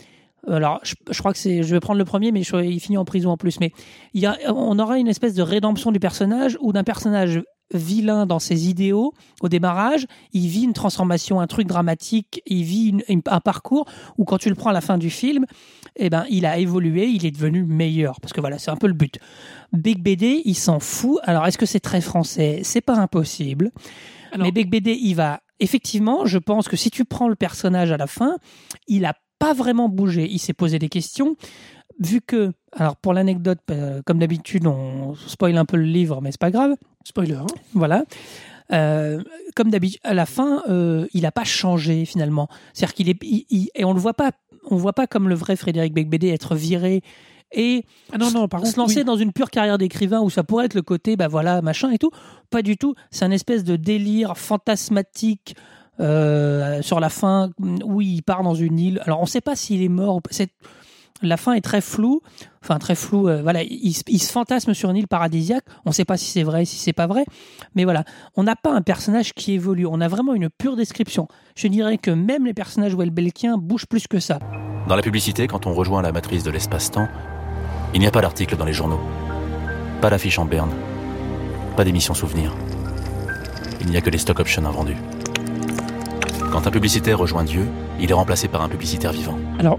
Alors, 0.49 0.81
je, 0.85 0.95
je 1.11 1.19
crois 1.19 1.33
que 1.33 1.39
c'est, 1.39 1.63
je 1.65 1.75
vais 1.75 1.81
prendre 1.81 1.99
le 1.99 2.05
premier, 2.05 2.31
mais 2.33 2.43
je- 2.45 2.57
il 2.65 2.79
finit 2.81 2.97
en 2.97 3.05
prison 3.05 3.31
en 3.31 3.37
plus. 3.37 3.59
Mais 3.61 3.73
il 4.15 4.21
y 4.23 4.27
a, 4.27 4.37
on 4.55 4.79
aura 4.79 4.99
une 4.99 5.09
espèce 5.09 5.35
de 5.35 5.43
rédemption 5.43 5.91
du 5.93 5.99
personnage 6.01 6.57
ou 6.61 6.73
d'un 6.73 6.85
personnage 6.85 7.43
vilain 7.75 8.27
dans 8.27 8.39
ses 8.39 8.69
idéaux 8.69 9.13
au 9.43 9.49
démarrage, 9.49 10.07
il 10.33 10.47
vit 10.49 10.63
une 10.63 10.73
transformation, 10.73 11.41
un 11.41 11.47
truc 11.47 11.67
dramatique, 11.67 12.43
il 12.47 12.63
vit 12.63 12.89
une- 12.89 13.03
une- 13.09 13.23
un 13.27 13.41
parcours 13.41 13.87
où 14.19 14.25
quand 14.25 14.39
tu 14.39 14.49
le 14.49 14.55
prends 14.55 14.71
à 14.71 14.73
la 14.73 14.81
fin 14.81 14.99
du 14.99 15.11
film, 15.11 15.47
eh 15.97 16.09
ben, 16.11 16.25
il 16.31 16.47
a 16.47 16.59
évolué, 16.59 17.07
il 17.07 17.27
est 17.27 17.31
devenu 17.31 17.65
meilleur. 17.65 18.21
Parce 18.21 18.33
que 18.33 18.41
voilà, 18.41 18.59
c'est 18.59 18.71
un 18.71 18.77
peu 18.77 18.87
le 18.87 18.93
but. 18.95 19.19
Big 19.73 20.01
BD, 20.03 20.43
il 20.45 20.55
s'en 20.55 20.79
fout. 20.81 21.19
Alors, 21.25 21.47
est-ce 21.47 21.59
que 21.59 21.67
c'est 21.67 21.81
très 21.81 22.01
français? 22.01 22.61
C'est 22.63 22.81
pas 22.81 22.97
impossible. 22.99 23.73
Alors- 24.33 24.45
Mais 24.47 24.53
Big 24.53 24.71
BD, 24.71 24.93
il 25.01 25.15
va. 25.15 25.41
Effectivement, 25.59 26.27
je 26.27 26.39
pense 26.39 26.69
que 26.69 26.77
si 26.77 26.91
tu 26.91 27.05
prends 27.05 27.29
le 27.29 27.35
personnage 27.35 27.91
à 27.91 27.97
la 27.97 28.07
fin, 28.07 28.37
il 28.87 29.05
a 29.07 29.15
pas 29.39 29.55
vraiment 29.55 29.89
bougé. 29.89 30.29
Il 30.31 30.39
s'est 30.39 30.53
posé 30.55 30.79
des 30.79 30.89
questions. 30.89 31.37
Vu 31.99 32.21
que, 32.21 32.53
alors 32.73 32.97
pour 32.97 33.13
l'anecdote, 33.15 33.59
euh, 33.71 34.03
comme 34.05 34.19
d'habitude, 34.19 34.67
on 34.67 35.15
spoil 35.27 35.57
un 35.57 35.65
peu 35.65 35.77
le 35.77 35.85
livre, 35.85 36.21
mais 36.21 36.31
c'est 36.31 36.41
pas 36.41 36.51
grave. 36.51 36.75
Spoiler. 37.05 37.35
hein. 37.35 37.47
Voilà. 37.75 38.05
Euh, 38.73 39.23
comme 39.55 39.71
d'habitude, 39.71 40.01
à 40.05 40.13
la 40.15 40.27
fin, 40.27 40.63
euh, 40.69 41.07
il 41.15 41.23
n'a 41.23 41.31
pas 41.33 41.45
changé 41.45 42.05
finalement. 42.05 42.49
C'est-à-dire 42.75 42.95
qu'il 42.95 43.09
est, 43.09 43.19
il- 43.23 43.47
il- 43.49 43.71
et 43.75 43.85
on 43.85 43.93
le 43.93 44.01
voit 44.01 44.15
pas, 44.15 44.33
on 44.71 44.77
voit 44.77 44.93
pas 44.93 45.07
comme 45.07 45.29
le 45.29 45.35
vrai 45.37 45.55
Frédéric 45.57 45.95
Becbédé 45.95 46.29
être 46.29 46.55
viré 46.57 47.03
et 47.53 47.85
Ah 48.13 48.19
non, 48.19 48.31
non, 48.33 48.49
par 48.49 48.61
se 48.61 48.67
contre. 48.67 48.79
lancer 48.81 48.99
oui. 48.99 49.05
dans 49.05 49.15
une 49.17 49.33
pure 49.33 49.51
carrière 49.51 49.79
d'écrivain 49.79 50.21
où 50.21 50.29
ça 50.31 50.43
pourrait 50.43 50.65
être 50.67 50.75
le 50.75 50.83
côté, 50.83 51.17
bah 51.17 51.29
voilà, 51.29 51.63
machin 51.63 51.91
et 51.93 51.99
tout. 51.99 52.11
Pas 52.51 52.61
du 52.63 52.77
tout. 52.77 52.95
C'est 53.13 53.25
un 53.25 53.31
espèce 53.31 53.63
de 53.63 53.77
délire 53.77 54.37
fantasmatique 54.37 55.55
euh, 56.01 56.83
sur 56.83 56.99
la 57.01 57.09
fin 57.09 57.51
où 57.85 58.01
il 58.03 58.23
part 58.23 58.43
dans 58.43 58.55
une 58.57 58.79
île. 58.81 59.01
Alors 59.05 59.21
on 59.21 59.23
ne 59.23 59.29
sait 59.29 59.41
pas 59.41 59.55
s'il 59.57 59.83
est 59.83 59.89
mort. 59.89 60.21
C'est- 60.31 60.51
La 61.23 61.37
fin 61.37 61.55
est 61.55 61.61
très 61.63 61.81
floue. 61.81 62.21
Enfin, 62.63 62.79
très 62.79 62.95
floue. 62.95 63.29
euh, 63.29 63.43
voilà, 63.43 63.63
il, 63.63 63.93
se- 63.95 64.03
il 64.09 64.19
se 64.21 64.31
fantasme 64.31 64.75
sur 64.75 64.91
une 64.91 64.97
île 64.97 65.09
paradisiaque. 65.09 65.65
On 65.85 65.91
ne 65.91 65.95
sait 65.95 66.05
pas 66.05 66.17
si 66.17 66.27
c'est 66.31 66.43
vrai, 66.43 66.65
si 66.65 66.77
c'est 66.77 66.93
pas 66.93 67.07
vrai. 67.07 67.25
Mais 67.75 67.85
voilà, 67.85 68.05
on 68.37 68.43
n'a 68.43 68.57
pas 68.57 68.73
un 68.73 68.83
personnage 68.83 69.33
qui 69.33 69.53
évolue. 69.53 69.87
On 69.87 70.01
a 70.01 70.09
vraiment 70.09 70.35
une 70.35 70.49
pure 70.51 70.77
description. 70.77 71.29
Je 71.57 71.69
dirais 71.69 71.97
que 71.99 72.11
même 72.11 72.45
les 72.45 72.55
personnages 72.55 72.95
Welbeckiens 72.95 73.57
bougent 73.57 73.87
plus 73.87 74.07
que 74.09 74.19
ça. 74.21 74.39
Dans 74.89 74.97
la 74.97 75.03
publicité, 75.03 75.47
quand 75.47 75.67
on 75.67 75.75
rejoint 75.75 76.03
la 76.03 76.13
matrice 76.13 76.43
de 76.43 76.51
l'espace-temps, 76.51 77.09
il 77.95 78.01
n'y 78.01 78.07
a 78.07 78.11
pas 78.11 78.21
d'article 78.21 78.57
dans 78.57 78.65
les 78.65 78.73
journaux, 78.73 79.01
pas 80.01 80.11
d'affiche 80.11 80.39
en 80.39 80.45
berne, 80.45 80.71
pas 81.77 81.85
d'émission 81.85 82.15
souvenir. 82.15 82.53
Il 83.81 83.87
n'y 83.89 83.97
a 83.97 84.01
que 84.01 84.11
les 84.11 84.19
stock 84.19 84.39
options 84.41 84.65
invendus. 84.67 84.97
Quand 86.53 86.67
un 86.67 86.71
publicitaire 86.71 87.19
rejoint 87.19 87.45
Dieu, 87.45 87.67
il 88.01 88.11
est 88.11 88.15
remplacé 88.15 88.49
par 88.49 88.63
un 88.63 88.69
publicitaire 88.69 89.13
vivant. 89.13 89.39
Alors, 89.59 89.79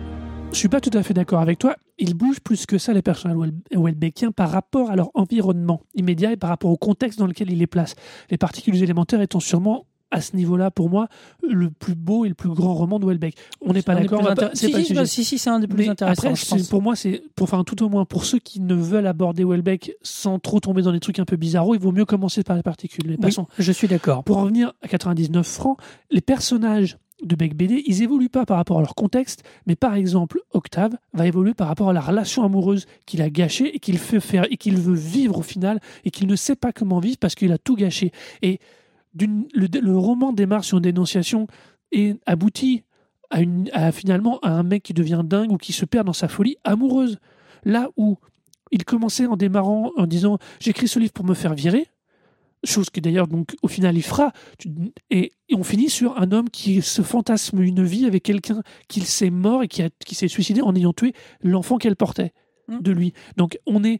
je 0.58 0.62
suis 0.62 0.70
pas 0.70 0.82
tout 0.82 0.89
à 0.98 1.04
fait 1.04 1.13
d'accord 1.13 1.39
avec 1.39 1.60
toi. 1.60 1.76
Ils 2.00 2.15
bougent 2.15 2.39
plus 2.39 2.65
que 2.65 2.80
ça, 2.80 2.91
les 2.93 3.04
personnages 3.04 3.38
Welbeckiens, 3.72 4.32
par 4.32 4.50
rapport 4.50 4.89
à 4.89 4.96
leur 4.96 5.12
environnement 5.13 5.82
immédiat 5.93 6.32
et 6.32 6.38
par 6.38 6.50
rapport 6.50 6.72
au 6.72 6.78
contexte 6.78 7.20
dans 7.20 7.28
lequel 7.28 7.52
ils 7.52 7.60
les 7.60 7.67
placent. 7.67 7.96
Les 8.32 8.38
particules 8.38 8.76
élémentaires 8.82 9.22
étant 9.22 9.39
sûrement, 9.39 9.86
à 10.10 10.20
ce 10.22 10.36
niveau-là, 10.36 10.72
pour 10.72 10.89
moi, 10.89 11.10
le 11.48 11.70
plus 11.70 11.93
beau 11.93 12.26
et 12.26 12.30
le 12.30 12.34
plus 12.34 12.50
grand 12.50 12.74
roman 12.74 12.98
de 12.98 13.06
Welbeck. 13.06 13.36
On 13.62 13.74
n'est 13.74 13.82
pas 13.84 13.93
d'accord. 13.93 14.24
Si, 14.54 14.72
si, 14.84 14.93
bah, 14.93 15.06
si, 15.06 15.24
si, 15.26 15.38
c'est 15.38 15.50
un 15.50 15.60
des 15.60 15.67
plus 15.67 15.78
Mais 15.84 15.89
intéressants, 15.89 16.28
après, 16.30 16.36
je 16.36 16.46
c'est- 16.46 16.56
pense. 16.56 16.67
pour 16.70 16.82
moi, 16.82 16.96
c'est, 16.96 17.22
pour, 17.36 17.43
enfin, 17.43 17.63
tout 17.63 17.84
au 17.84 17.89
moins 17.89 18.06
pour 18.06 18.24
ceux 18.26 18.39
qui 18.39 18.60
ne 18.62 18.74
veulent 18.74 19.06
aborder 19.06 19.43
Welbeck 19.43 19.91
sans 20.02 20.39
trop 20.39 20.60
tomber 20.60 20.82
dans 20.82 20.91
des 20.93 21.00
trucs 21.02 21.20
un 21.20 21.26
peu 21.26 21.36
bizarros, 21.36 21.76
il 21.76 21.82
vaut 21.82 21.91
mieux 21.91 22.06
commencer 22.06 22.41
par 22.43 22.56
les 22.56 22.63
particules. 22.63 23.04
Mais 23.06 23.12
Oui, 23.15 23.17
passons. 23.22 23.46
je 23.60 23.72
suis 23.72 23.88
d'accord. 23.88 24.24
Pour 24.24 24.38
en 24.38 24.46
venir 24.46 24.74
à 24.82 24.88
99 24.88 25.46
francs, 25.46 25.78
les 26.10 26.22
personnages 26.22 26.98
de 27.23 27.36
Beck 27.36 27.56
BD, 27.56 27.84
ils 27.86 28.03
évoluent 28.03 28.30
pas 28.30 28.45
par 28.45 28.58
rapport 28.58 28.77
à 28.77 28.82
leur 28.82 28.95
contexte, 28.95 29.43
mais 29.65 29.75
par 29.75 29.95
exemple, 29.95 30.39
Octave 30.51 30.95
va 31.13 31.27
évoluer 31.27 31.53
par 31.53 31.67
rapport 31.67 31.89
à 31.89 31.93
la 31.93 32.01
relation 32.01 32.43
amoureuse 32.43 32.86
qu'il 33.06 33.21
a 33.21 33.30
gâchée 33.30 33.75
et 33.75 33.80
qu'il 33.80 33.97
fait 33.97 34.19
faire 34.19 34.45
et 34.51 34.58
qu'il 34.58 34.77
veut 34.77 34.95
vivre 34.95 35.39
au 35.39 35.41
final 35.41 35.80
et 36.06 36.12
qu'il 36.12 36.27
ne 36.27 36.36
sait 36.36 36.56
pas 36.56 36.71
comment 36.71 36.99
vivre 36.99 37.17
parce 37.17 37.36
qu'il 37.36 37.51
a 37.51 37.58
tout 37.58 37.75
gâché. 37.75 38.12
Et 38.41 38.60
le, 39.15 39.97
roman 39.97 40.32
démarre 40.32 40.63
sur 40.63 40.77
une 40.77 40.84
dénonciation 40.84 41.47
et 41.91 42.15
aboutit 42.25 42.84
à 43.32 43.91
finalement 43.91 44.39
à 44.39 44.51
un 44.51 44.63
mec 44.63 44.84
qui 44.84 44.93
devient 44.93 45.23
dingue 45.25 45.51
ou 45.51 45.58
qui 45.58 45.73
se 45.73 45.86
perd 45.86 46.06
dans 46.06 46.13
sa 46.13 46.27
folie 46.27 46.58
amoureuse. 46.63 47.19
Là 47.65 47.89
où 47.97 48.17
il 48.71 48.86
commençait 48.86 49.25
en 49.25 49.38
démarrant 49.38 49.91
en 49.97 50.06
disant 50.06 50.38
j'écris 50.60 50.88
ce 50.88 50.99
livre 50.99 51.13
pour 51.13 51.25
me 51.25 51.34
faire 51.34 51.53
virer, 51.53 51.88
chose 52.63 52.89
que 52.89 53.00
d'ailleurs 53.00 53.28
donc 53.28 53.56
au 53.62 53.67
final 53.67 53.96
il 53.98 54.02
fera, 54.04 54.32
et, 55.10 55.32
on 55.54 55.63
finit 55.63 55.89
sur 55.89 56.17
un 56.20 56.32
homme 56.32 56.50
qui 56.50 56.82
se 56.82 57.02
fantasme 57.02 57.62
une 57.62 57.84
vie 57.84 58.06
avec 58.06 58.24
quelqu'un 58.24 58.62
qu'il 58.88 59.06
sait 59.06 59.30
mort 59.30 59.63
et 59.63 59.67
qui, 59.67 59.82
a- 59.84 59.89
qui 60.06 60.15
s'est 60.15 60.28
suicidé 60.28 60.62
en 60.62 60.76
ayant 60.76 60.93
tué 60.93 61.13
l'enfant 61.41 61.78
qu'elle 61.78 61.96
portait 61.96 62.34
Mm. 62.67 62.82
de 62.82 62.91
lui. 62.91 63.13
Donc 63.38 63.58
on 63.65 63.84
est 63.86 64.00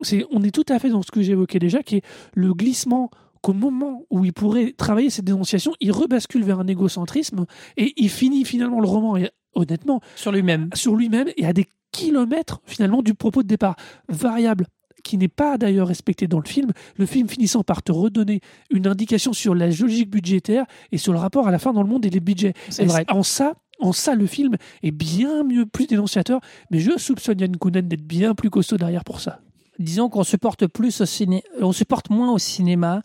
c'est, 0.00 0.24
on 0.32 0.42
est 0.42 0.50
tout 0.50 0.64
à 0.68 0.78
fait 0.80 0.88
dans 0.88 1.02
ce 1.02 1.10
que 1.12 1.20
j'évoquais 1.22 1.58
déjà, 1.60 1.82
qui 1.82 1.96
est 1.96 2.02
le 2.34 2.52
glissement 2.54 3.08
qu'au 3.42 3.52
moment 3.52 4.04
où 4.10 4.24
il 4.24 4.32
pourrait 4.32 4.72
travailler 4.76 5.10
cette 5.10 5.26
dénonciation, 5.26 5.72
il 5.78 5.92
rebascule 5.92 6.42
vers 6.42 6.58
un 6.58 6.66
égocentrisme 6.66 7.44
et 7.76 7.92
il 7.96 8.08
finit 8.10 8.44
finalement 8.44 8.80
le 8.80 8.88
roman, 8.88 9.16
et, 9.16 9.30
honnêtement, 9.54 10.00
Sur 10.16 10.32
lui-même. 10.32 10.70
sur 10.74 10.96
lui-même 10.96 11.28
et 11.36 11.46
à 11.46 11.52
des 11.52 11.66
kilomètres 11.92 12.60
finalement 12.64 13.02
du 13.02 13.14
propos 13.14 13.42
de 13.42 13.48
départ. 13.48 13.76
Variable 14.08 14.66
qui 15.02 15.16
n'est 15.18 15.28
pas 15.28 15.58
d'ailleurs 15.58 15.88
respectée 15.88 16.26
dans 16.26 16.38
le 16.40 16.48
film, 16.48 16.72
le 16.96 17.06
film 17.06 17.28
finissant 17.28 17.62
par 17.62 17.82
te 17.82 17.92
redonner 17.92 18.40
une 18.70 18.86
indication 18.86 19.32
sur 19.32 19.54
la 19.54 19.66
logique 19.66 20.10
budgétaire 20.10 20.64
et 20.92 20.98
sur 20.98 21.12
le 21.12 21.18
rapport 21.18 21.48
à 21.48 21.50
la 21.50 21.58
fin 21.58 21.72
dans 21.72 21.82
le 21.82 21.88
monde 21.88 22.04
et 22.06 22.10
les 22.10 22.20
budgets. 22.20 22.54
C'est 22.68 22.84
vrai. 22.84 23.04
En 23.08 23.22
ça, 23.22 23.54
en 23.80 23.92
ça, 23.92 24.14
le 24.14 24.26
film 24.26 24.56
est 24.82 24.90
bien 24.90 25.42
mieux, 25.44 25.66
plus 25.66 25.86
dénonciateur, 25.86 26.40
mais 26.70 26.78
je 26.78 26.98
soupçonne 26.98 27.40
Yann 27.40 27.56
Kounen 27.56 27.88
d'être 27.88 28.06
bien 28.06 28.34
plus 28.34 28.50
costaud 28.50 28.76
derrière 28.76 29.04
pour 29.04 29.20
ça. 29.20 29.40
Disons 29.78 30.10
qu'on 30.10 30.24
supporte 30.24 30.66
plus 30.66 31.00
au 31.00 31.06
ciné, 31.06 31.42
on 31.58 31.72
supporte 31.72 32.10
moins 32.10 32.30
au 32.32 32.38
cinéma 32.38 33.02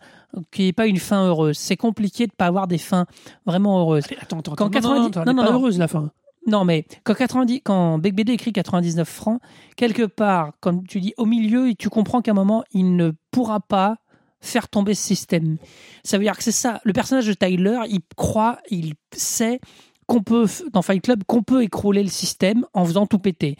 qu'il 0.52 0.64
n'y 0.64 0.68
ait 0.68 0.72
pas 0.74 0.86
une 0.86 0.98
fin 0.98 1.26
heureuse. 1.26 1.56
C'est 1.56 1.78
compliqué 1.78 2.26
de 2.26 2.32
pas 2.32 2.44
avoir 2.46 2.66
des 2.66 2.76
fins 2.76 3.06
vraiment 3.46 3.80
heureuses. 3.80 4.04
Allez, 4.08 4.18
attends, 4.20 4.40
attends, 4.40 4.54
Quand 4.56 4.76
attends, 4.76 4.94
non, 4.94 5.02
non, 5.04 5.10
90 5.10 5.34
non, 5.34 5.42
pas 5.42 5.50
non. 5.50 5.56
heureuse 5.58 5.78
la 5.78 5.88
fin. 5.88 6.10
Non, 6.46 6.64
mais 6.64 6.86
quand, 7.04 7.14
90, 7.14 7.60
quand 7.64 7.98
BD 7.98 8.32
écrit 8.32 8.52
99 8.52 9.08
francs, 9.08 9.40
quelque 9.76 10.04
part, 10.04 10.52
comme 10.60 10.86
tu 10.86 11.00
dis, 11.00 11.12
au 11.16 11.26
milieu, 11.26 11.74
tu 11.74 11.88
comprends 11.88 12.22
qu'à 12.22 12.30
un 12.30 12.34
moment, 12.34 12.62
il 12.72 12.94
ne 12.96 13.10
pourra 13.30 13.60
pas 13.60 13.96
faire 14.40 14.68
tomber 14.68 14.94
ce 14.94 15.02
système. 15.02 15.56
Ça 16.04 16.18
veut 16.18 16.24
dire 16.24 16.36
que 16.36 16.44
c'est 16.44 16.52
ça. 16.52 16.80
Le 16.84 16.92
personnage 16.92 17.26
de 17.26 17.32
Tyler, 17.32 17.80
il 17.88 18.00
croit, 18.16 18.58
il 18.70 18.94
sait 19.12 19.60
qu'on 20.06 20.22
peut, 20.22 20.46
dans 20.72 20.82
Fight 20.82 21.02
Club, 21.02 21.24
qu'on 21.24 21.42
peut 21.42 21.64
écrouler 21.64 22.02
le 22.04 22.10
système 22.10 22.64
en 22.74 22.84
faisant 22.84 23.06
tout 23.06 23.18
péter. 23.18 23.56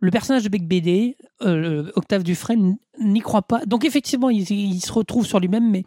Le 0.00 0.10
personnage 0.10 0.44
de 0.44 0.48
Bec 0.50 0.68
BD, 0.68 1.16
euh, 1.42 1.90
Octave 1.96 2.22
Dufresne, 2.22 2.76
n'y 3.00 3.20
croit 3.20 3.42
pas. 3.42 3.64
Donc 3.64 3.84
effectivement, 3.84 4.28
il, 4.28 4.80
se 4.80 4.92
retrouve 4.92 5.24
sur 5.26 5.40
lui-même, 5.40 5.70
mais 5.70 5.84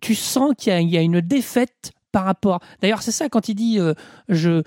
tu 0.00 0.14
sens 0.14 0.52
qu'il 0.56 0.72
y, 0.72 0.76
a- 0.76 0.80
il 0.80 0.88
y 0.88 0.96
a 0.96 1.02
une 1.02 1.20
défaite 1.20 1.92
par 2.12 2.24
rapport. 2.24 2.60
D'ailleurs, 2.80 3.02
c'est 3.02 3.12
ça 3.12 3.28
quand 3.28 3.48
il 3.48 3.54
dit 3.56 3.80
euh, 3.80 3.94
je. 4.28 4.62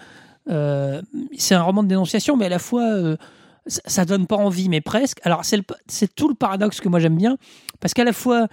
Euh, 0.50 1.02
c'est 1.38 1.56
un 1.56 1.62
roman 1.62 1.84
de 1.84 1.88
dénonciation, 1.88 2.38
mais 2.38 2.46
à 2.46 2.50
la 2.50 2.60
fois 2.60 2.84
euh, 2.84 3.18
ça, 3.66 3.82
ça 3.86 4.06
donne 4.06 4.28
pas 4.28 4.38
envie, 4.38 4.70
mais 4.70 4.82
presque. 4.82 5.20
Alors 5.24 5.44
c'est 5.44 6.16
tout 6.16 6.30
le 6.30 6.36
paradoxe 6.36 6.80
que 6.80 6.90
moi 6.90 7.00
j'aime 7.00 7.18
bien, 7.18 7.38
parce 7.80 7.94
qu'à 7.94 8.04
la 8.04 8.14
fois 8.14 8.48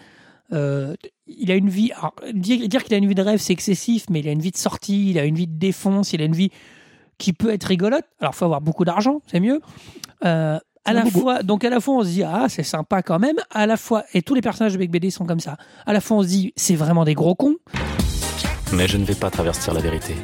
euh, 0.53 0.95
il 1.27 1.51
a 1.51 1.55
une 1.55 1.71
vie. 1.71 1.91
alors, 1.93 2.15
dire 2.33 2.69
dire 2.69 2.85
qu'il 2.85 2.95
a 2.95 2.99
une 2.99 3.09
vie 3.09 3.15
de 3.15 3.23
rêve, 3.23 3.41
c'est 3.41 3.53
excessif, 3.53 4.07
mais 4.11 4.21
il 4.21 4.29
a 4.29 4.33
une 4.33 4.41
vie 4.41 4.51
de 4.51 4.57
sortie, 4.57 5.11
il 5.11 5.19
a 5.19 5.25
une 5.25 5.37
vie 5.37 5.47
de 5.47 5.59
défonce, 5.59 6.13
il 6.13 6.21
a 6.21 6.25
une 6.25 6.35
vie 6.35 6.51
qui 7.19 7.33
peut 7.33 7.53
être 7.53 7.65
rigolote. 7.65 8.05
Alors 8.21 8.35
faut 8.35 8.45
avoir 8.45 8.61
beaucoup 8.61 8.85
d'argent, 8.85 9.23
c'est 9.27 9.41
mieux. 9.41 9.61
Euh, 10.25 10.59
à 10.85 10.93
la 10.93 11.03
bobo. 11.05 11.21
fois, 11.21 11.43
donc 11.43 11.65
à 11.65 11.71
la 11.71 11.81
fois 11.81 11.95
on 11.95 12.03
se 12.03 12.09
dit 12.09 12.23
ah 12.23 12.47
c'est 12.49 12.63
sympa 12.63 13.03
quand 13.03 13.19
même. 13.19 13.37
À 13.51 13.67
la 13.67 13.79
fois 13.79 14.05
et 14.13 14.21
tous 14.21 14.35
les 14.35 14.43
personnages 14.43 14.75
de 14.75 14.79
Bec 14.79 14.91
BD 14.91 15.11
sont 15.11 15.25
comme 15.25 15.41
ça. 15.41 15.57
À 15.87 15.93
la 15.93 16.01
fois 16.01 16.19
on 16.19 16.23
se 16.23 16.29
dit 16.29 16.53
c'est 16.57 16.77
vraiment 16.77 17.05
des 17.05 17.15
gros 17.15 17.35
cons. 17.35 17.57
Mais 18.73 18.87
je 18.87 18.99
ne 18.99 19.05
vais 19.05 19.15
pas 19.15 19.31
traverser 19.31 19.73
la 19.73 19.81
vérité. 19.81 20.15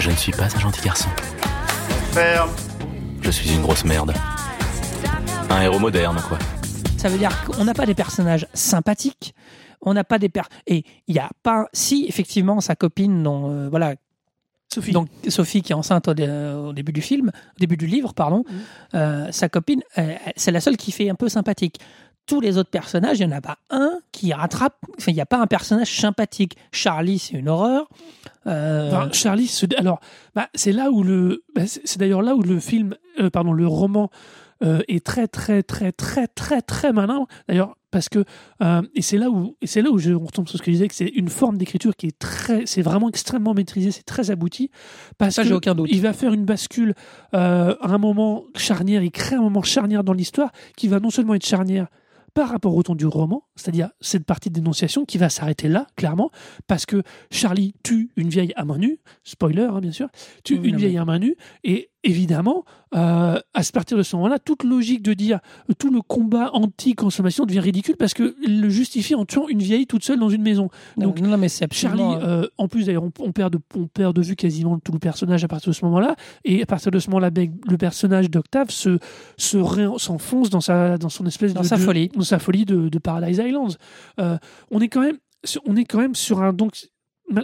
Je 0.00 0.10
ne 0.10 0.16
suis 0.16 0.32
pas 0.32 0.44
un 0.54 0.58
gentil 0.58 0.80
garçon. 0.82 1.08
Ferme. 2.12 2.50
Je 3.22 3.30
suis 3.30 3.52
une 3.54 3.62
grosse 3.62 3.84
merde. 3.84 4.12
Un 5.50 5.60
héros 5.62 5.78
moderne, 5.78 6.20
quoi. 6.26 6.38
Ça 6.96 7.08
veut 7.08 7.18
dire 7.18 7.44
qu'on 7.44 7.64
n'a 7.64 7.74
pas 7.74 7.86
des 7.86 7.94
personnages 7.94 8.46
sympathiques. 8.54 9.34
On 9.82 9.94
n'a 9.94 10.04
pas 10.04 10.18
des 10.18 10.28
per 10.28 10.42
et 10.66 10.84
il 11.06 11.14
y 11.14 11.18
a 11.18 11.30
pas 11.42 11.66
si 11.72 12.04
effectivement 12.08 12.60
sa 12.60 12.76
copine 12.76 13.22
dont 13.22 13.50
euh, 13.50 13.68
voilà 13.70 13.94
Sophie. 14.72 14.92
donc 14.92 15.08
Sophie 15.28 15.62
qui 15.62 15.72
est 15.72 15.74
enceinte 15.74 16.06
au, 16.08 16.14
dé- 16.14 16.28
au 16.28 16.72
début 16.74 16.92
du 16.92 17.00
film 17.00 17.28
au 17.28 17.58
début 17.58 17.78
du 17.78 17.86
livre 17.86 18.12
pardon 18.12 18.44
Mhm. 18.46 18.60
euh, 18.94 19.32
sa 19.32 19.48
copine 19.48 19.80
euh, 19.96 20.14
c'est 20.36 20.52
la 20.52 20.60
seule 20.60 20.76
qui 20.76 20.92
fait 20.92 21.08
un 21.08 21.14
peu 21.14 21.30
sympathique 21.30 21.80
tous 22.30 22.40
les 22.40 22.56
autres 22.58 22.70
personnages 22.70 23.18
il 23.20 23.26
n'y 23.26 23.32
en 23.34 23.36
a 23.36 23.40
pas 23.40 23.58
un 23.70 23.98
qui 24.12 24.32
rattrape 24.32 24.76
enfin 24.98 25.10
il 25.12 25.14
n'y 25.14 25.20
a 25.20 25.26
pas 25.26 25.38
un 25.38 25.46
personnage 25.46 25.94
sympathique 26.00 26.56
Charlie 26.72 27.18
c'est 27.18 27.36
une 27.36 27.48
horreur 27.48 27.88
Euh, 28.46 28.88
Enfin, 28.90 29.08
Charlie, 29.12 29.46
se... 29.48 29.66
alors, 29.76 30.00
bah, 30.34 30.48
c'est 30.54 30.72
là 30.72 30.90
où 30.90 31.02
le, 31.02 31.42
bah, 31.54 31.62
c'est 31.66 31.98
d'ailleurs 31.98 32.22
là 32.22 32.34
où 32.34 32.42
le 32.42 32.58
film, 32.58 32.94
euh, 33.20 33.28
pardon, 33.28 33.52
le 33.52 33.66
roman 33.66 34.10
euh, 34.62 34.80
est 34.88 35.04
très 35.04 35.28
très 35.28 35.62
très 35.62 35.92
très 35.92 36.26
très 36.26 36.62
très 36.62 36.92
malin. 36.92 37.26
D'ailleurs, 37.48 37.76
parce 37.90 38.08
que 38.08 38.24
euh, 38.62 38.80
et 38.94 39.02
c'est 39.02 39.18
là 39.18 39.28
où 39.30 39.56
et 39.60 39.66
c'est 39.66 39.82
là 39.82 39.90
où 39.90 39.98
je 39.98 40.12
on 40.12 40.24
retombe 40.24 40.48
sur 40.48 40.58
ce 40.58 40.62
que 40.62 40.70
je 40.70 40.76
disais 40.76 40.88
que 40.88 40.94
c'est 40.94 41.12
une 41.22 41.28
forme 41.28 41.58
d'écriture 41.58 41.94
qui 41.96 42.06
est 42.06 42.18
très, 42.18 42.64
c'est 42.64 42.82
vraiment 42.82 43.08
extrêmement 43.10 43.52
maîtrisé, 43.52 43.90
c'est 43.90 44.04
très 44.14 44.30
abouti. 44.30 44.70
Parce 45.18 45.34
Ça, 45.34 45.42
que 45.42 45.48
j'ai 45.48 45.54
aucun 45.54 45.74
doute. 45.74 45.88
il 45.92 46.00
va 46.00 46.12
faire 46.14 46.32
une 46.32 46.46
bascule 46.46 46.94
euh, 47.34 47.74
à 47.80 47.88
un 47.88 47.98
moment 47.98 48.44
charnière, 48.56 49.02
il 49.02 49.10
crée 49.10 49.36
un 49.36 49.42
moment 49.42 49.62
charnière 49.62 50.02
dans 50.02 50.14
l'histoire 50.14 50.50
qui 50.78 50.88
va 50.88 50.98
non 50.98 51.10
seulement 51.10 51.34
être 51.34 51.46
charnière 51.46 51.88
par 52.34 52.48
rapport 52.50 52.74
au 52.74 52.82
ton 52.82 52.94
du 52.94 53.06
roman, 53.06 53.44
c'est-à-dire 53.56 53.90
cette 54.00 54.24
partie 54.24 54.48
de 54.50 54.54
dénonciation 54.54 55.04
qui 55.04 55.18
va 55.18 55.28
s'arrêter 55.28 55.68
là, 55.68 55.86
clairement, 55.96 56.30
parce 56.66 56.86
que 56.86 57.02
Charlie 57.30 57.74
tue 57.82 58.10
une 58.16 58.28
vieille 58.28 58.52
à 58.56 58.64
main 58.64 58.78
nue, 58.78 58.98
spoiler 59.24 59.62
hein, 59.62 59.80
bien 59.80 59.92
sûr, 59.92 60.08
tue 60.44 60.58
Oui, 60.58 60.66
une 60.68 60.72
non, 60.72 60.78
vieille 60.78 60.92
mais- 60.94 60.98
à 61.00 61.04
main 61.04 61.18
nue, 61.18 61.36
et 61.64 61.89
évidemment, 62.04 62.64
euh, 62.94 63.38
à 63.54 63.60
partir 63.72 63.96
de 63.98 64.02
ce 64.02 64.16
moment-là, 64.16 64.38
toute 64.38 64.64
logique 64.64 65.02
de 65.02 65.12
dire 65.14 65.38
euh, 65.68 65.74
tout 65.78 65.90
le 65.90 66.00
combat 66.02 66.50
anti-consommation 66.54 67.44
devient 67.44 67.60
ridicule 67.60 67.96
parce 67.96 68.14
que 68.14 68.34
le 68.46 68.68
justifie 68.70 69.14
en 69.14 69.24
tuant 69.24 69.48
une 69.48 69.60
vieille 69.60 69.86
toute 69.86 70.02
seule 70.04 70.18
dans 70.18 70.28
une 70.30 70.42
maison. 70.42 70.70
Donc, 70.96 71.20
non, 71.20 71.28
non, 71.30 71.36
mais 71.38 71.48
c'est 71.48 71.70
Charlie, 71.72 72.02
absolument 72.02 72.26
euh, 72.26 72.46
en 72.58 72.68
plus 72.68 72.86
d'ailleurs, 72.86 73.04
on, 73.04 73.12
on 73.20 73.32
perd 73.32 73.52
de, 73.52 73.58
on 73.76 73.86
perd 73.86 74.14
de 74.16 74.22
vue 74.22 74.36
quasiment 74.36 74.78
tout 74.78 74.92
le 74.92 74.98
personnage 74.98 75.44
à 75.44 75.48
partir 75.48 75.70
de 75.70 75.74
ce 75.76 75.84
moment-là, 75.84 76.16
et 76.44 76.62
à 76.62 76.66
partir 76.66 76.90
de 76.90 76.98
ce 76.98 77.10
moment-là, 77.10 77.30
le 77.68 77.76
personnage 77.76 78.30
d'Octave 78.30 78.70
se, 78.70 78.98
se 79.36 79.58
ré- 79.58 79.86
s'enfonce 79.98 80.50
dans 80.50 80.60
sa, 80.60 80.98
dans 80.98 81.08
son 81.10 81.26
espèce 81.26 81.52
Dans 81.54 81.60
de 81.62 81.66
sa 81.66 81.76
de- 81.76 81.82
folie. 81.82 82.08
dans 82.08 82.22
sa 82.22 82.38
folie 82.38 82.64
de, 82.64 82.88
de 82.88 82.98
Paradise 82.98 83.38
Islands. 83.44 83.68
Euh, 84.20 84.36
on 84.70 84.80
est 84.80 84.88
quand 84.88 85.02
même, 85.02 85.18
sur- 85.44 85.62
on 85.66 85.76
est 85.76 85.84
quand 85.84 85.98
même 85.98 86.14
sur 86.14 86.42
un 86.42 86.52
donc, 86.52 86.72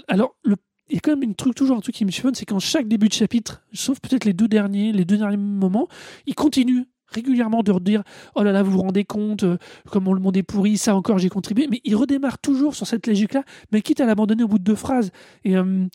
alors 0.09 0.35
le 0.43 0.57
il 0.89 0.95
y 0.95 0.99
a 0.99 1.01
quand 1.01 1.11
même 1.13 1.23
une 1.23 1.35
truc, 1.35 1.55
toujours 1.55 1.77
un 1.77 1.81
truc 1.81 1.95
qui 1.95 2.05
me 2.05 2.11
chiffonne, 2.11 2.35
c'est 2.35 2.45
qu'en 2.45 2.59
chaque 2.59 2.89
début 2.89 3.09
de 3.09 3.13
chapitre, 3.13 3.63
sauf 3.73 4.01
peut-être 4.01 4.25
les 4.25 4.33
deux 4.33 4.49
derniers, 4.49 4.93
les 4.93 5.05
deux 5.05 5.17
derniers 5.17 5.37
moments, 5.37 5.89
il 6.27 6.35
continue 6.35 6.87
régulièrement 7.09 7.63
de 7.63 7.71
redire 7.71 8.03
oh 8.35 8.43
là 8.43 8.51
là 8.51 8.65
vous 8.65 8.73
vous 8.73 8.81
rendez 8.81 9.05
compte 9.05 9.45
euh, 9.45 9.59
comment 9.89 10.13
le 10.13 10.19
monde 10.19 10.37
est 10.37 10.43
pourri 10.43 10.77
ça 10.77 10.97
encore 10.97 11.19
j'ai 11.19 11.29
contribué 11.29 11.69
mais 11.71 11.81
il 11.85 11.95
redémarre 11.95 12.41
toujours 12.41 12.75
sur 12.75 12.85
cette 12.85 13.07
logique 13.07 13.33
là 13.33 13.45
mais 13.71 13.81
quitte 13.81 14.01
à 14.01 14.07
l'abandonner 14.07 14.43
au 14.43 14.49
bout 14.49 14.59
de 14.59 14.65
deux 14.65 14.75
phrases. 14.75 15.13
Et 15.45 15.57
euh, 15.57 15.87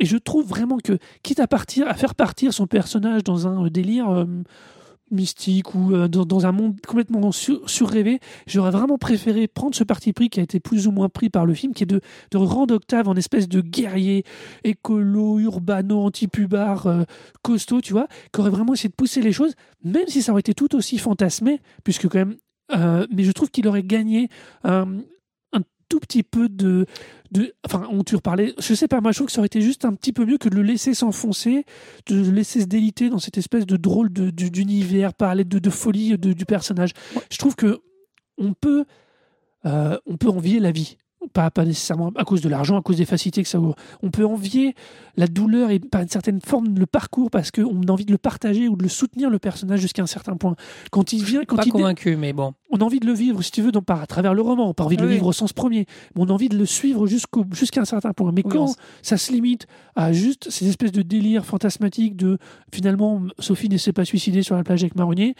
je 0.00 0.16
trouve 0.16 0.46
vraiment 0.46 0.78
que 0.78 0.98
quitte 1.22 1.40
à 1.40 1.46
faire 1.94 2.14
partir 2.14 2.52
son 2.52 2.66
personnage 2.66 3.22
dans 3.24 3.46
un 3.46 3.68
délire 3.68 4.10
euh, 4.10 4.26
mystique 5.10 5.74
ou 5.74 5.94
euh, 5.94 6.08
dans, 6.08 6.46
un 6.46 6.52
monde 6.52 6.80
complètement 6.86 7.30
sur- 7.32 7.62
j'aurais 8.46 8.70
vraiment 8.70 8.98
préféré 8.98 9.46
prendre 9.48 9.74
ce 9.74 9.84
parti 9.84 10.12
pris 10.12 10.30
qui 10.30 10.40
a 10.40 10.42
été 10.42 10.60
plus 10.60 10.86
ou 10.86 10.92
moins 10.92 11.08
pris 11.08 11.30
par 11.30 11.46
le 11.46 11.54
film 11.54 11.72
qui 11.74 11.84
est 11.84 11.86
de, 11.86 12.00
de 12.30 12.36
rendre 12.38 12.74
Octave 12.74 13.08
en 13.08 13.14
espèce 13.14 13.48
de 13.48 13.60
guerrier 13.60 14.24
écolo 14.64 15.38
urbano 15.38 16.00
anti-pubard 16.00 16.86
euh, 16.86 17.02
costaud 17.42 17.80
tu 17.80 17.92
vois 17.92 18.08
qui 18.32 18.40
aurait 18.40 18.50
vraiment 18.50 18.74
essayé 18.74 18.88
de 18.88 18.94
pousser 18.94 19.20
les 19.20 19.32
choses 19.32 19.54
même 19.82 20.08
si 20.08 20.22
ça 20.22 20.32
aurait 20.32 20.40
été 20.40 20.54
tout 20.54 20.74
aussi 20.74 20.98
fantasmé 20.98 21.60
puisque 21.84 22.08
quand 22.08 22.18
même 22.18 22.36
euh, 22.72 23.06
mais 23.14 23.24
je 23.24 23.32
trouve 23.32 23.50
qu'il 23.50 23.68
aurait 23.68 23.82
gagné 23.82 24.28
euh, 24.64 24.84
tout 25.88 26.00
petit 26.00 26.22
peu 26.22 26.48
de, 26.48 26.86
de 27.30 27.54
enfin 27.64 27.86
on 27.90 28.02
tu 28.04 28.16
reparlais 28.16 28.54
je 28.58 28.74
sais 28.74 28.88
pas 28.88 29.00
moi 29.00 29.12
je 29.12 29.18
trouve 29.18 29.26
que 29.26 29.32
ça 29.32 29.40
aurait 29.40 29.46
été 29.46 29.60
juste 29.60 29.84
un 29.84 29.92
petit 29.94 30.12
peu 30.12 30.24
mieux 30.24 30.38
que 30.38 30.48
de 30.48 30.56
le 30.56 30.62
laisser 30.62 30.94
s'enfoncer 30.94 31.64
de 32.06 32.16
le 32.16 32.30
laisser 32.30 32.60
se 32.60 32.66
déliter 32.66 33.10
dans 33.10 33.18
cette 33.18 33.38
espèce 33.38 33.66
de 33.66 33.76
drôle 33.76 34.12
de- 34.12 34.30
de- 34.30 34.48
d'univers 34.48 35.14
parler 35.14 35.44
de, 35.44 35.58
de 35.58 35.70
folie 35.70 36.16
de- 36.18 36.32
du 36.32 36.44
personnage. 36.46 36.90
Je 37.30 37.38
trouve 37.38 37.54
que 37.56 37.80
on 38.38 38.52
peut 38.54 38.84
euh, 39.66 39.98
on 40.06 40.16
peut 40.16 40.28
envier 40.28 40.60
la 40.60 40.72
vie 40.72 40.98
pas, 41.32 41.50
pas 41.50 41.64
nécessairement 41.64 42.12
à 42.16 42.24
cause 42.24 42.40
de 42.40 42.48
l'argent, 42.48 42.78
à 42.78 42.82
cause 42.82 42.96
des 42.96 43.04
facilités 43.04 43.42
que 43.42 43.48
ça 43.48 43.58
ouvre. 43.58 43.74
On 44.02 44.10
peut 44.10 44.24
envier 44.24 44.74
la 45.16 45.26
douleur 45.26 45.70
et 45.70 45.78
par 45.78 46.02
une 46.02 46.08
certaine 46.08 46.40
forme 46.40 46.78
le 46.78 46.86
parcours 46.86 47.30
parce 47.30 47.50
qu'on 47.50 47.82
a 47.82 47.90
envie 47.90 48.04
de 48.04 48.12
le 48.12 48.18
partager 48.18 48.68
ou 48.68 48.76
de 48.76 48.82
le 48.82 48.88
soutenir 48.88 49.30
le 49.30 49.38
personnage 49.38 49.80
jusqu'à 49.80 50.02
un 50.02 50.06
certain 50.06 50.36
point. 50.36 50.56
Quand 50.90 51.12
il 51.12 51.24
vient, 51.24 51.44
quand 51.44 51.56
pas 51.56 51.64
il 51.64 51.72
convaincu 51.72 52.16
mais 52.16 52.32
bon 52.32 52.54
on 52.74 52.78
a 52.78 52.84
envie 52.84 52.98
de 52.98 53.06
le 53.06 53.12
vivre, 53.12 53.40
si 53.40 53.52
tu 53.52 53.62
veux, 53.62 53.70
donc, 53.70 53.84
par, 53.84 54.02
à 54.02 54.06
travers 54.06 54.34
le 54.34 54.42
roman. 54.42 54.64
On 54.64 54.68
n'a 54.68 54.74
pas 54.74 54.84
envie 54.84 54.96
de 54.96 55.02
le 55.02 55.08
vivre 55.08 55.26
au 55.26 55.32
sens 55.32 55.52
premier, 55.52 55.86
mais 56.14 56.22
on 56.22 56.28
a 56.28 56.32
envie 56.32 56.48
de 56.48 56.58
le 56.58 56.66
suivre 56.66 57.06
jusqu'à 57.06 57.80
un 57.80 57.84
certain 57.84 58.12
point. 58.12 58.32
Mais 58.32 58.42
Oui, 58.44 58.50
quand 58.50 58.74
ça 59.00 59.16
se 59.16 59.30
limite 59.32 59.68
à 59.94 60.12
juste 60.12 60.50
ces 60.50 60.68
espèces 60.68 60.90
de 60.90 61.02
délires 61.02 61.44
fantasmatiques 61.44 62.16
de 62.16 62.38
finalement 62.72 63.22
Sophie 63.38 63.68
ne 63.68 63.76
s'est 63.76 63.92
pas 63.92 64.04
suicidée 64.04 64.42
sur 64.42 64.56
la 64.56 64.64
plage 64.64 64.82
avec 64.82 64.96
Marronnier, 64.96 65.36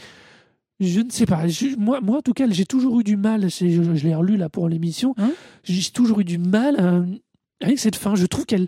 je 0.81 1.01
ne 1.01 1.11
sais 1.11 1.27
pas. 1.27 1.47
Je- 1.49 1.77
moi, 1.77 2.01
moi, 2.01 2.19
en 2.19 2.23
tout 2.23 2.33
cas, 2.33 2.47
j'ai 2.51 2.67
toujours 2.67 3.01
eu 3.01 3.05
du 3.05 3.17
mal. 3.17 3.49
Je, 3.51 3.95
je 3.95 4.05
l'ai 4.07 4.15
relu 4.15 4.37
là 4.37 4.49
pour 4.49 4.69
l'émission. 4.69 5.15
Hein 5.19 5.33
j'ai 5.63 5.91
toujours 5.91 6.21
eu 6.21 6.25
du 6.25 6.39
mal 6.39 6.77
euh, 6.81 7.05
avec 7.61 7.79
cette 7.79 7.97
fin. 7.97 8.15
Je 8.15 8.27
trouve 8.27 8.45
qu'elle, 8.47 8.67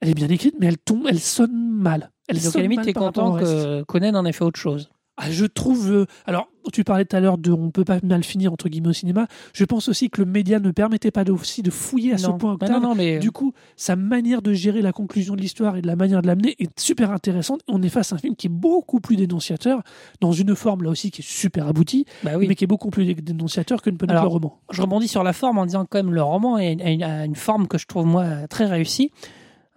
elle 0.00 0.10
est 0.10 0.14
bien 0.14 0.28
écrite, 0.28 0.54
mais 0.60 0.66
elle 0.66 0.78
tombe, 0.78 1.06
elle 1.08 1.20
sonne 1.20 1.52
mal. 1.54 2.10
Elle 2.28 2.36
donc 2.36 2.46
à 2.46 2.50
sonne 2.50 2.62
la 2.62 2.68
limite 2.68 2.84
t'es 2.84 2.92
content 2.92 3.36
que 3.38 3.82
Conan 3.84 4.14
en 4.14 4.24
ait 4.26 4.32
fait 4.32 4.44
autre 4.44 4.60
chose 4.60 4.90
Ah, 5.16 5.30
je 5.30 5.46
trouve. 5.46 5.90
euh, 5.90 6.06
alors, 6.26 6.48
tu 6.70 6.84
parlais 6.84 7.04
tout 7.04 7.16
à 7.16 7.20
l'heure 7.20 7.38
de 7.38 7.50
on 7.52 7.70
peut 7.70 7.84
pas 7.84 7.98
mal 8.02 8.22
finir 8.24 8.52
entre 8.52 8.68
guillemets 8.68 8.88
au 8.88 8.92
cinéma. 8.92 9.26
Je 9.52 9.64
pense 9.64 9.88
aussi 9.88 10.10
que 10.10 10.20
le 10.22 10.26
média 10.30 10.60
ne 10.60 10.70
permettait 10.70 11.10
pas 11.10 11.24
aussi 11.30 11.62
de 11.62 11.70
fouiller 11.70 12.12
à 12.14 12.18
ce 12.18 12.26
point 12.28 12.54
Bah 12.54 12.66
Octave. 12.66 12.82
non, 12.82 12.88
non, 12.90 12.94
mais 12.94 13.18
Du 13.18 13.30
coup, 13.30 13.52
sa 13.76 13.96
manière 13.96 14.42
de 14.42 14.52
gérer 14.52 14.82
la 14.82 14.92
conclusion 14.92 15.34
de 15.36 15.40
l'histoire 15.40 15.76
et 15.76 15.82
de 15.82 15.86
la 15.86 15.96
manière 15.96 16.22
de 16.22 16.26
l'amener 16.26 16.54
est 16.58 16.78
super 16.78 17.10
intéressante. 17.12 17.60
On 17.68 17.82
est 17.82 17.88
face 17.88 18.12
à 18.12 18.16
un 18.16 18.18
film 18.18 18.36
qui 18.36 18.46
est 18.46 18.50
beaucoup 18.50 19.00
plus 19.00 19.16
dénonciateur, 19.16 19.82
dans 20.20 20.32
une 20.32 20.54
forme 20.54 20.82
là 20.84 20.90
aussi 20.90 21.10
qui 21.10 21.22
est 21.22 21.28
super 21.28 21.66
aboutie, 21.68 22.04
bah 22.22 22.32
oui. 22.36 22.46
mais 22.48 22.54
qui 22.54 22.64
est 22.64 22.68
beaucoup 22.68 22.90
plus 22.90 23.14
dénonciateur 23.14 23.82
que 23.82 23.90
ne 23.90 23.96
peut 23.96 24.06
être 24.08 24.20
le 24.22 24.26
roman. 24.28 24.58
je 24.70 24.80
rebondis 24.82 25.08
sur 25.08 25.22
la 25.22 25.32
forme 25.32 25.58
en 25.58 25.66
disant 25.66 25.86
quand 25.88 25.98
même 25.98 26.12
le 26.14 26.22
roman 26.22 26.58
une- 26.58 27.02
a 27.02 27.24
une 27.24 27.34
forme 27.36 27.66
que 27.68 27.78
je 27.78 27.86
trouve 27.86 28.06
moi 28.06 28.24
très 28.48 28.66
réussie. 28.66 29.10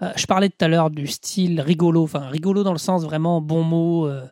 Euh, 0.02 0.10
je 0.16 0.26
parlais 0.26 0.50
tout 0.50 0.66
à 0.66 0.68
l'heure 0.68 0.90
du 0.90 1.06
style 1.08 1.62
rigolo, 1.62 2.04
enfin 2.04 2.22
rigolo 2.28 2.64
dans 2.64 2.72
le 2.72 2.80
sens 2.80 3.04
vraiment 3.04 3.40
bon 3.42 3.64
mot, 3.64 4.08
euh, 4.08 4.24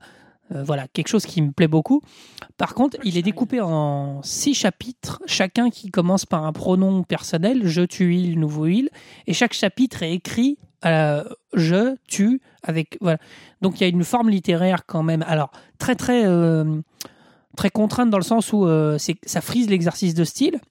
euh, 0.53 0.63
voilà, 0.63 0.87
quelque 0.87 1.07
chose 1.07 1.25
qui 1.25 1.41
me 1.41 1.51
plaît 1.51 1.67
beaucoup. 1.67 2.01
Par 2.57 2.73
contre, 2.73 2.97
il 3.03 3.17
est 3.17 3.21
découpé 3.21 3.61
en 3.61 4.21
six 4.23 4.53
chapitres, 4.53 5.21
chacun 5.25 5.69
qui 5.69 5.91
commence 5.91 6.25
par 6.25 6.45
un 6.45 6.53
pronom 6.53 7.03
personnel, 7.03 7.67
je, 7.67 7.81
tu, 7.81 8.15
il, 8.15 8.39
nouveau, 8.39 8.67
il, 8.67 8.89
et 9.27 9.33
chaque 9.33 9.53
chapitre 9.53 10.03
est 10.03 10.13
écrit 10.13 10.57
euh, 10.85 11.23
je, 11.53 11.95
tu, 12.07 12.41
avec 12.63 12.97
voilà. 13.01 13.17
Donc 13.61 13.79
il 13.79 13.83
y 13.83 13.85
a 13.85 13.89
une 13.89 14.05
forme 14.05 14.29
littéraire 14.29 14.85
quand 14.85 15.03
même. 15.03 15.25
Alors 15.27 15.51
très 15.77 15.95
très 15.95 16.25
euh, 16.25 16.79
très 17.57 17.69
contrainte 17.69 18.09
dans 18.09 18.17
le 18.17 18.23
sens 18.23 18.53
où 18.53 18.65
ça 18.97 19.41
frise 19.41 19.69
l'exercice 19.69 20.13
de 20.13 20.23
style. 20.23 20.61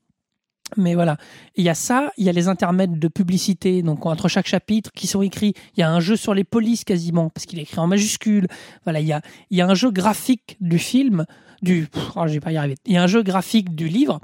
Mais 0.77 0.95
voilà, 0.95 1.17
il 1.57 1.65
y 1.65 1.69
a 1.69 1.75
ça, 1.75 2.13
il 2.19 2.25
y 2.25 2.29
a 2.29 2.33
les 2.33 2.49
intermèdes 2.49 2.99
de 2.99 3.09
publicité, 3.09 3.83
donc 3.83 4.05
entre 4.05 4.29
chaque 4.29 4.47
chapitre 4.47 4.91
qui 4.93 5.07
sont 5.07 5.23
écrits, 5.23 5.55
il 5.77 5.81
y 5.81 5.83
a 5.83 5.91
un 5.91 6.01
jeu 6.01 6.17
sur 6.17 6.35
les 6.35 6.45
polices 6.45 6.85
quasiment, 6.85 7.31
parce 7.31 7.47
qu'il 7.47 7.59
est 7.59 7.63
écrit 7.63 7.79
en 7.79 7.87
majuscule. 7.87 8.49
Voilà, 8.85 9.01
il 9.01 9.07
y 9.07 9.13
a, 9.13 9.23
il 9.51 9.57
y 9.57 9.63
a 9.63 9.67
un 9.67 9.75
jeu 9.75 9.91
graphique 9.91 10.57
du 10.61 10.79
film, 10.79 11.25
du, 11.63 11.89
oh, 12.17 12.27
je 12.27 12.35
vais 12.35 12.41
pas 12.41 12.53
y 12.53 12.57
arriver. 12.57 12.77
Il 12.85 12.93
y 12.93 12.99
a 12.99 13.03
un 13.03 13.07
jeu 13.07 13.23
graphique 13.23 13.75
du 13.75 13.89
livre 13.89 14.21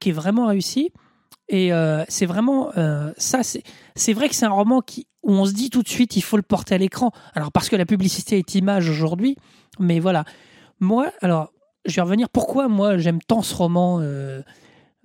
qui 0.00 0.10
est 0.10 0.12
vraiment 0.12 0.46
réussi. 0.46 0.92
Et 1.48 1.72
euh, 1.72 2.04
c'est 2.08 2.26
vraiment 2.26 2.70
euh, 2.76 3.12
ça. 3.16 3.42
C'est 3.42 3.62
c'est 3.94 4.12
vrai 4.12 4.28
que 4.28 4.34
c'est 4.34 4.44
un 4.44 4.50
roman 4.50 4.80
qui 4.82 5.06
où 5.22 5.32
on 5.32 5.46
se 5.46 5.52
dit 5.52 5.70
tout 5.70 5.82
de 5.82 5.88
suite 5.88 6.16
il 6.16 6.22
faut 6.22 6.36
le 6.36 6.42
porter 6.42 6.74
à 6.74 6.78
l'écran. 6.78 7.10
Alors 7.34 7.52
parce 7.52 7.68
que 7.68 7.76
la 7.76 7.86
publicité 7.86 8.38
est 8.38 8.54
image 8.54 8.88
aujourd'hui, 8.90 9.36
mais 9.78 9.98
voilà. 9.98 10.24
Moi, 10.80 11.10
alors 11.22 11.52
je 11.86 11.96
vais 11.96 12.02
revenir. 12.02 12.28
Pourquoi 12.28 12.68
moi 12.68 12.98
j'aime 12.98 13.20
tant 13.22 13.40
ce 13.40 13.54
roman 13.54 14.00
euh, 14.00 14.42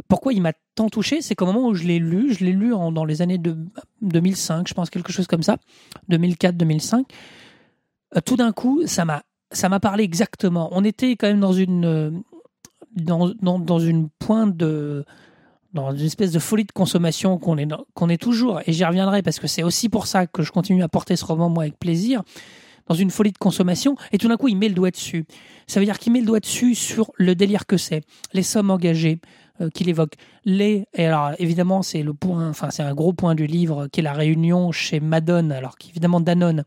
Pourquoi 0.10 0.34
il 0.34 0.42
m'a 0.42 0.52
tant 0.76 0.90
touché 0.90 1.22
C'est 1.22 1.36
qu'au 1.36 1.46
moment 1.46 1.68
où 1.68 1.74
je 1.74 1.84
l'ai 1.84 2.00
lu, 2.00 2.34
je 2.34 2.44
l'ai 2.44 2.52
lu 2.52 2.70
dans 2.70 3.06
les 3.06 3.22
années 3.22 3.38
de 3.38 3.58
2005, 4.02 4.68
je 4.68 4.74
pense 4.74 4.90
quelque 4.90 5.12
chose 5.12 5.28
comme 5.28 5.44
ça, 5.44 5.58
2004-2005. 6.10 7.04
euh, 8.16 8.22
tout 8.26 8.36
d'un 8.36 8.52
coup, 8.52 8.82
ça 8.86 9.06
m'a 9.06 9.80
parlé 9.80 10.04
exactement. 10.04 10.70
On 10.72 10.84
était 10.84 11.12
quand 11.16 11.28
même 11.28 11.40
dans 11.40 11.54
une 11.54 11.86
euh, 11.86 12.12
dans, 12.96 13.32
dans, 13.42 13.60
dans 13.60 13.80
une 13.80 14.10
pointe 14.10 14.56
de 14.56 15.06
dans 15.74 15.92
une 15.92 16.06
espèce 16.06 16.32
de 16.32 16.40
folie 16.40 16.66
de 16.66 16.72
consommation 16.72 17.40
qu'on 17.40 17.58
est, 17.58 17.68
qu'on 17.96 18.10
est 18.10 18.22
toujours, 18.22 18.62
et 18.68 18.74
j'y 18.74 18.86
reviendrai 18.86 19.24
parce 19.24 19.40
que 19.40 19.48
c'est 19.48 19.64
aussi 19.64 19.90
pour 19.90 20.06
ça 20.06 20.28
que 20.28 20.44
je 20.44 20.52
continue 20.52 20.84
à 20.84 20.88
porter 20.88 21.16
ce 21.16 21.26
roman, 21.26 21.50
moi, 21.50 21.64
avec 21.64 21.80
plaisir, 21.80 22.22
dans 22.88 22.94
une 22.94 23.10
folie 23.10 23.32
de 23.32 23.38
consommation, 23.40 23.96
et 24.12 24.20
tout 24.20 24.28
d'un 24.28 24.38
coup, 24.38 24.50
il 24.50 24.56
met 24.56 24.68
le 24.68 24.76
doigt 24.76 24.92
dessus. 24.92 25.26
Ça 25.66 25.80
veut 25.80 25.86
dire 25.88 25.98
qu'il 25.98 26.14
met 26.14 26.20
le 26.20 26.28
doigt 26.28 26.40
dessus 26.40 26.76
sur 26.76 27.12
le 27.16 27.34
délire 27.34 27.66
que 27.66 27.78
c'est, 27.78 28.04
les 28.34 28.44
sommes 28.44 28.70
engagées 28.70 29.20
euh, 29.62 29.70
qu'il 29.70 29.89
évoque, 29.89 30.16
les, 30.46 30.88
et 30.94 31.06
alors 31.06 31.32
évidemment, 31.38 31.82
c'est 31.82 32.02
le 32.02 32.13
point, 32.13 32.50
enfin, 32.50 32.70
c'est 32.72 32.84
un 32.84 32.94
gros 32.94 33.13
point 33.13 33.36
du 33.36 33.46
livre, 33.46 33.88
qui 33.88 34.00
est 34.00 34.04
la 34.04 34.13
réunion 34.13 34.72
chez 34.72 35.00
Madone, 35.00 35.52
alors 35.52 35.78
qu'évidemment, 35.78 36.22
Danone, 36.22 36.63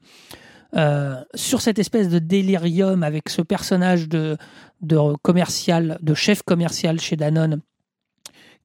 euh, 0.77 1.17
sur 1.35 1.61
cette 1.61 1.79
espèce 1.79 2.09
de 2.09 2.19
délirium 2.19 3.03
avec 3.03 3.29
ce 3.29 3.43
personnage 3.43 4.09
de, 4.09 4.37
de 4.83 5.17
commercial, 5.23 5.99
de 6.01 6.15
chef 6.15 6.43
commercial 6.43 7.01
chez 7.01 7.17
Danone, 7.17 7.61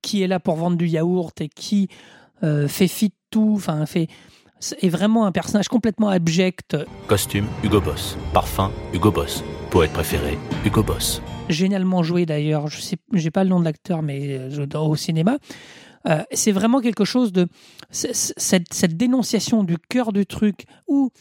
qui 0.02 0.24
est 0.24 0.28
là 0.28 0.40
pour 0.40 0.56
vendre 0.56 0.78
du 0.78 0.88
yaourt 0.88 1.40
et 1.42 1.50
qui 1.50 1.88
euh, 2.44 2.68
fait 2.68 2.88
fi 2.88 3.10
de 3.10 3.16
tout, 3.30 3.54
enfin 3.56 3.86
fait 3.86 4.08
est 4.82 4.90
vraiment 4.90 5.26
un 5.26 5.32
personnage 5.32 5.68
complètement 5.68 6.10
abject, 6.10 6.78
Costume, 7.08 7.48
Hugo 7.64 7.82
Boss. 7.82 8.18
Parfum, 8.34 8.72
Hugo 8.94 9.12
Boss. 9.12 9.44
Poète 9.72 9.92
préféré, 9.92 10.38
Hugo 10.64 10.84
Boss. 10.84 11.22
Génialement 11.52 12.04
joué 12.04 12.26
d'ailleurs. 12.26 12.68
Je 12.68 12.82
sais, 12.82 12.98
j'ai 13.14 13.32
pas 13.32 13.44
le 13.44 13.50
nom 13.50 13.60
de 13.60 13.66
l'acteur, 13.66 14.02
mais 14.02 14.38
euh, 14.38 14.80
au 14.80 14.96
cinéma. 14.96 15.38
Euh, 16.08 16.24
c'est 16.32 16.52
vraiment 16.52 16.82
quelque 16.82 17.06
chose 17.06 17.32
de 17.32 17.48
cette, 17.92 18.74
cette 18.74 18.98
dénonciation 18.98 19.64
du 19.64 19.78
cœur 19.78 20.14
du 20.14 20.26
truc 20.26 20.66
où 20.88 21.12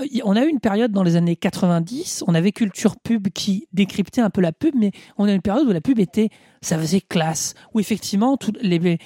euh, 0.00 0.06
on 0.24 0.36
a 0.36 0.44
eu 0.44 0.48
une 0.48 0.60
période 0.60 0.92
dans 0.92 1.02
les 1.02 1.16
années 1.16 1.36
90, 1.36 2.24
on 2.26 2.34
avait 2.34 2.52
culture 2.52 2.96
pub 2.96 3.28
qui 3.28 3.66
décryptait 3.72 4.20
un 4.20 4.30
peu 4.30 4.40
la 4.40 4.52
pub, 4.52 4.74
mais 4.76 4.92
on 5.18 5.24
a 5.26 5.32
eu 5.32 5.34
une 5.34 5.42
période 5.42 5.66
où 5.66 5.72
la 5.72 5.80
pub 5.80 5.98
était, 5.98 6.28
ça 6.60 6.78
faisait 6.78 7.00
classe, 7.00 7.54
où 7.74 7.80
effectivement 7.80 8.36
tous 8.36 8.52
les 8.60 8.98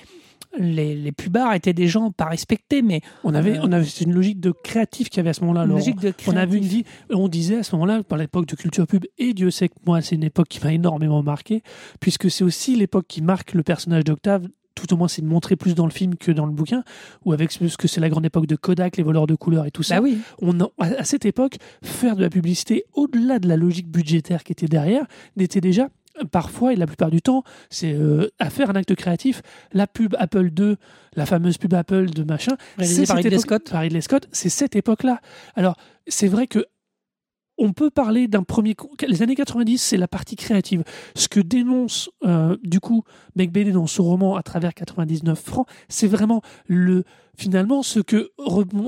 les, 0.59 0.95
les 0.95 1.13
pubards 1.13 1.55
étaient 1.55 1.73
des 1.73 1.87
gens 1.89 2.11
pas 2.11 2.27
respectés, 2.27 2.83
mais 2.83 3.01
On 3.25 3.35
avait, 3.35 3.59
Euh, 3.59 3.63
on 3.63 3.73
avait 3.73 3.85
c'est 3.85 4.05
une 4.05 4.15
logique 4.15 4.41
de 4.41 4.53
créatif 4.53 5.09
qu'il 5.11 5.19
y 5.19 5.21
avait 5.21 5.31
à 5.31 5.35
ce 5.35 5.41
moment-là. 5.43 5.65
Laurent. 5.67 5.79
logique 5.79 6.01
de 6.01 6.13
On 6.27 6.37
avait 6.37 6.57
une 6.59 6.65
créatif. 6.67 6.87
vie, 6.87 7.15
on 7.15 7.29
disait 7.29 7.59
à 7.59 7.63
ce 7.63 7.75
moment-là, 7.77 8.03
par 8.03 8.19
l'époque 8.19 8.47
de 8.47 8.57
culture 8.57 8.87
pub, 8.87 9.05
et 9.19 9.35
Dieu 9.35 9.51
sait 9.51 9.69
que 9.69 9.75
moi, 9.87 10.01
c'est 10.01 10.15
une 10.15 10.25
époque 10.25 10.49
qui 10.49 10.61
m'a 10.65 10.73
énormément 10.73 11.23
marqué, 11.23 11.63
puisque 12.01 12.31
c'est 12.31 12.45
aussi 12.45 12.77
l'époque 12.77 13.07
qui 13.09 13.23
marque 13.23 13.53
le 13.55 13.63
personnage 13.63 14.05
d'Octave, 14.05 14.47
tout 14.75 14.93
au 14.93 14.97
moins 14.99 15.09
c'est 15.09 15.23
montré 15.23 15.57
plus 15.57 15.75
dans 15.75 15.87
le 15.87 15.91
film 15.91 16.17
que 16.17 16.31
dans 16.33 16.45
le 16.45 16.53
bouquin, 16.53 16.85
ou 17.25 17.33
avec 17.33 17.51
ce 17.51 17.77
que 17.79 17.89
c'est 17.89 18.01
la 18.01 18.11
grande 18.11 18.27
époque 18.27 18.47
de 18.47 18.57
Kodak, 18.57 18.99
les 18.99 19.03
voleurs 19.03 19.27
de 19.27 19.35
couleurs 19.35 19.65
et 19.67 19.71
tout 19.71 19.83
ça. 19.83 19.97
Bah 19.97 20.03
oui, 20.03 20.19
On 20.43 20.61
a- 20.61 20.71
à 20.79 21.05
cette 21.05 21.25
époque, 21.25 21.57
faire 21.83 22.15
de 22.17 22.21
la 22.21 22.29
publicité, 22.29 22.85
au-delà 22.93 23.39
de 23.39 23.49
la 23.49 23.57
logique 23.57 23.89
budgétaire 23.91 24.45
qui 24.45 24.53
était 24.53 24.67
derrière, 24.69 25.07
n'était 25.37 25.63
déjà 25.63 25.89
parfois 26.31 26.73
et 26.73 26.77
la 26.77 26.87
plupart 26.87 27.11
du 27.11 27.23
temps, 27.23 27.43
c'est 27.71 27.93
euh, 27.93 28.31
à 28.39 28.51
faire 28.51 28.71
un 28.71 28.75
acte 28.75 28.95
créatif. 28.95 29.43
La 29.73 29.87
pub 29.87 30.15
Apple 30.19 30.51
2, 30.51 30.77
la 31.15 31.27
fameuse 31.27 31.59
pub 31.59 31.75
Apple 31.75 32.11
de 32.11 32.23
machin, 32.25 32.57
c'est 32.81 33.07
par 33.07 33.17
Ridley 33.17 33.39
Scott. 33.39 33.71
par 33.71 33.83
Ridley 33.83 34.01
Scott, 34.01 34.29
c'est 34.33 34.49
cette 34.49 34.77
époque-là. 34.77 35.21
Alors, 35.55 35.77
c'est 36.07 36.29
vrai 36.29 36.47
que 36.47 36.67
on 37.59 37.73
peut 37.73 37.91
parler 37.91 38.29
d'un 38.29 38.43
premier. 38.43 38.75
Les 39.07 39.23
années 39.23 39.35
90, 39.35 39.79
c'est 39.79 39.97
la 39.97 40.09
partie 40.09 40.37
créative. 40.37 40.85
Ce 41.15 41.29
que 41.29 41.41
dénonce, 41.41 42.11
euh, 42.25 42.57
du 42.63 42.81
coup, 42.81 43.05
McBain 43.35 43.71
dans 43.71 43.87
son 43.87 44.05
roman 44.05 44.37
à 44.37 44.43
travers 44.43 44.75
99 44.75 45.39
francs, 45.39 45.67
c'est 45.89 46.09
vraiment 46.09 46.43
le. 46.67 47.05
Finalement, 47.39 47.83
ce 47.83 48.01
que, 48.01 48.31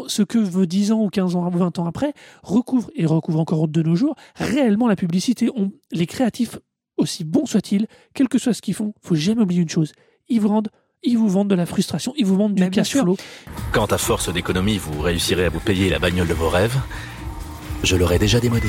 ce 0.06 0.22
que 0.22 0.38
veut 0.38 0.66
10 0.66 0.92
ans 0.92 1.02
ou 1.04 1.10
15 1.10 1.36
ans 1.36 1.46
ou 1.46 1.58
20 1.58 1.78
ans 1.80 1.86
après 1.86 2.14
recouvre, 2.42 2.90
et 2.94 3.04
recouvre 3.04 3.40
encore 3.40 3.68
de 3.68 3.82
nos 3.82 3.94
jours, 3.94 4.14
réellement 4.36 4.88
la 4.88 4.96
publicité. 4.96 5.50
On, 5.54 5.70
les 5.92 6.06
créatifs, 6.06 6.58
aussi 6.98 7.24
bons 7.24 7.46
soient-ils, 7.46 7.86
quel 8.14 8.28
que 8.28 8.38
soit 8.38 8.54
ce 8.54 8.62
qu'ils 8.62 8.74
font, 8.74 8.92
faut 9.02 9.14
jamais 9.14 9.42
oublier 9.42 9.62
une 9.62 9.68
chose. 9.68 9.92
Ils 10.28 10.40
vous 10.40 10.48
vendent, 10.48 10.68
ils 11.02 11.16
vous 11.16 11.28
vendent 11.28 11.48
de 11.48 11.54
la 11.54 11.66
frustration, 11.66 12.12
ils 12.16 12.26
vous 12.26 12.36
vendent 12.36 12.54
du 12.54 12.70
cash 12.70 12.92
flow. 12.92 13.16
Quand 13.72 13.92
à 13.92 13.98
force 13.98 14.32
d'économie, 14.32 14.78
vous 14.78 15.00
réussirez 15.00 15.46
à 15.46 15.48
vous 15.48 15.60
payer 15.60 15.90
la 15.90 15.98
bagnole 15.98 16.28
de 16.28 16.34
vos 16.34 16.48
rêves, 16.48 16.78
je 17.82 17.96
l'aurai 17.96 18.18
déjà 18.18 18.40
démodé. 18.40 18.68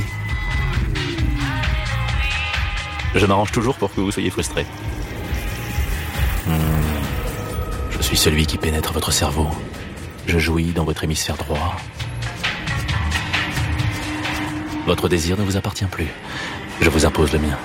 Je 3.15 3.25
m'arrange 3.25 3.51
toujours 3.51 3.75
pour 3.75 3.93
que 3.93 4.01
vous 4.01 4.11
soyez 4.11 4.29
frustrés. 4.29 4.67
Hmm. 6.45 6.51
Je 7.89 8.01
suis 8.03 8.17
celui 8.17 8.45
qui 8.45 8.57
pénètre 8.57 8.93
votre 8.93 9.11
cerveau. 9.11 9.47
Je 10.27 10.37
jouis 10.37 10.71
dans 10.71 10.83
votre 10.83 11.03
hémisphère 11.03 11.37
droit. 11.37 11.75
Votre 14.85 15.09
désir 15.09 15.37
ne 15.37 15.43
vous 15.43 15.57
appartient 15.57 15.85
plus. 15.85 16.07
Je 16.81 16.89
vous 16.89 17.05
impose 17.05 17.33
le 17.33 17.39
mien. 17.39 17.57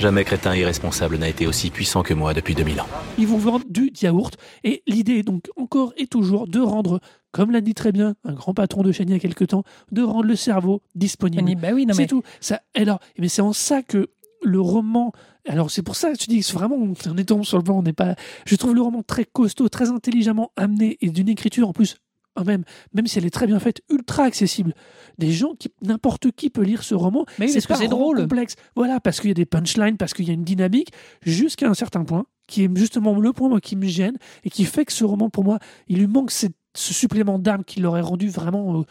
Jamais 0.00 0.24
crétin 0.24 0.54
irresponsable 0.54 1.18
n'a 1.18 1.28
été 1.28 1.46
aussi 1.48 1.70
puissant 1.70 2.04
que 2.04 2.14
moi 2.14 2.32
depuis 2.32 2.54
2000 2.54 2.80
ans. 2.80 2.86
ils 3.18 3.26
vous 3.26 3.38
vendent 3.38 3.64
du 3.68 3.90
yaourt. 4.00 4.36
Et 4.62 4.82
l'idée, 4.86 5.24
donc, 5.24 5.48
encore 5.56 5.92
et 5.96 6.06
toujours, 6.06 6.46
de 6.46 6.60
rendre, 6.60 7.00
comme 7.32 7.50
l'a 7.50 7.60
dit 7.60 7.74
très 7.74 7.90
bien 7.90 8.14
un 8.24 8.32
grand 8.32 8.54
patron 8.54 8.82
de 8.82 8.92
chaîne 8.92 9.08
il 9.08 9.12
y 9.12 9.16
a 9.16 9.18
quelque 9.18 9.44
temps, 9.44 9.64
de 9.90 10.02
rendre 10.02 10.26
le 10.26 10.36
cerveau 10.36 10.82
disponible. 10.94 11.60
Bah 11.60 11.70
oui, 11.74 11.84
non 11.84 11.94
C'est 11.94 12.02
mais 12.02 12.06
tout. 12.06 12.22
Ça, 12.40 12.60
alors, 12.76 13.00
mais 13.18 13.28
c'est 13.28 13.42
en 13.42 13.52
ça 13.52 13.82
que 13.82 14.08
le 14.44 14.60
roman. 14.60 15.12
Alors, 15.48 15.70
c'est 15.70 15.82
pour 15.82 15.96
ça 15.96 16.12
que 16.12 16.16
tu 16.18 16.28
dis, 16.28 16.44
c'est 16.44 16.52
vraiment, 16.54 16.76
on 16.76 17.16
est 17.16 17.24
tombé 17.24 17.44
sur 17.44 17.58
le 17.58 17.64
plan, 17.64 17.78
on 17.78 17.82
n'est 17.82 17.92
pas. 17.92 18.14
Je 18.46 18.54
trouve 18.54 18.76
le 18.76 18.82
roman 18.82 19.02
très 19.02 19.24
costaud, 19.24 19.68
très 19.68 19.90
intelligemment 19.90 20.52
amené 20.56 20.96
et 21.00 21.10
d'une 21.10 21.28
écriture 21.28 21.68
en 21.68 21.72
plus. 21.72 21.96
Quand 22.38 22.44
Même, 22.46 22.64
même 22.94 23.06
si 23.06 23.18
elle 23.18 23.26
est 23.26 23.30
très 23.30 23.46
bien 23.46 23.58
faite, 23.58 23.80
ultra 23.90 24.24
accessible. 24.24 24.74
Des 25.18 25.30
gens 25.32 25.54
qui, 25.58 25.68
n'importe 25.82 26.30
qui 26.32 26.50
peut 26.50 26.62
lire 26.62 26.82
ce 26.82 26.94
roman. 26.94 27.24
Mais 27.38 27.46
pas 27.46 27.76
c'est 27.76 27.86
roman 27.86 27.88
drôle. 27.88 28.16
complexe. 28.22 28.54
Voilà, 28.76 29.00
parce 29.00 29.20
qu'il 29.20 29.28
y 29.28 29.32
a 29.32 29.34
des 29.34 29.46
punchlines, 29.46 29.96
parce 29.96 30.14
qu'il 30.14 30.26
y 30.26 30.30
a 30.30 30.34
une 30.34 30.44
dynamique, 30.44 30.90
jusqu'à 31.22 31.68
un 31.68 31.74
certain 31.74 32.04
point, 32.04 32.24
qui 32.46 32.64
est 32.64 32.70
justement 32.76 33.18
le 33.18 33.32
point 33.32 33.48
moi, 33.48 33.60
qui 33.60 33.76
me 33.76 33.86
gêne 33.86 34.16
et 34.44 34.50
qui 34.50 34.64
fait 34.64 34.84
que 34.84 34.92
ce 34.92 35.04
roman, 35.04 35.28
pour 35.30 35.44
moi, 35.44 35.58
il 35.88 35.98
lui 35.98 36.06
manque 36.06 36.30
cette- 36.30 36.56
ce 36.74 36.94
supplément 36.94 37.38
d'âme 37.38 37.64
qui 37.64 37.80
l'aurait 37.80 38.00
rendu 38.00 38.28
vraiment. 38.28 38.80
euh, 38.80 38.84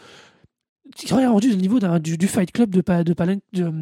qui 0.96 1.12
aurait 1.12 1.26
rendu 1.26 1.52
au 1.52 1.56
niveau 1.56 1.78
du, 1.98 2.16
du 2.16 2.28
Fight 2.28 2.50
Club 2.50 2.70
de, 2.70 2.80
Pa- 2.80 3.04
de, 3.04 3.12
Palen- 3.12 3.40
de, 3.52 3.72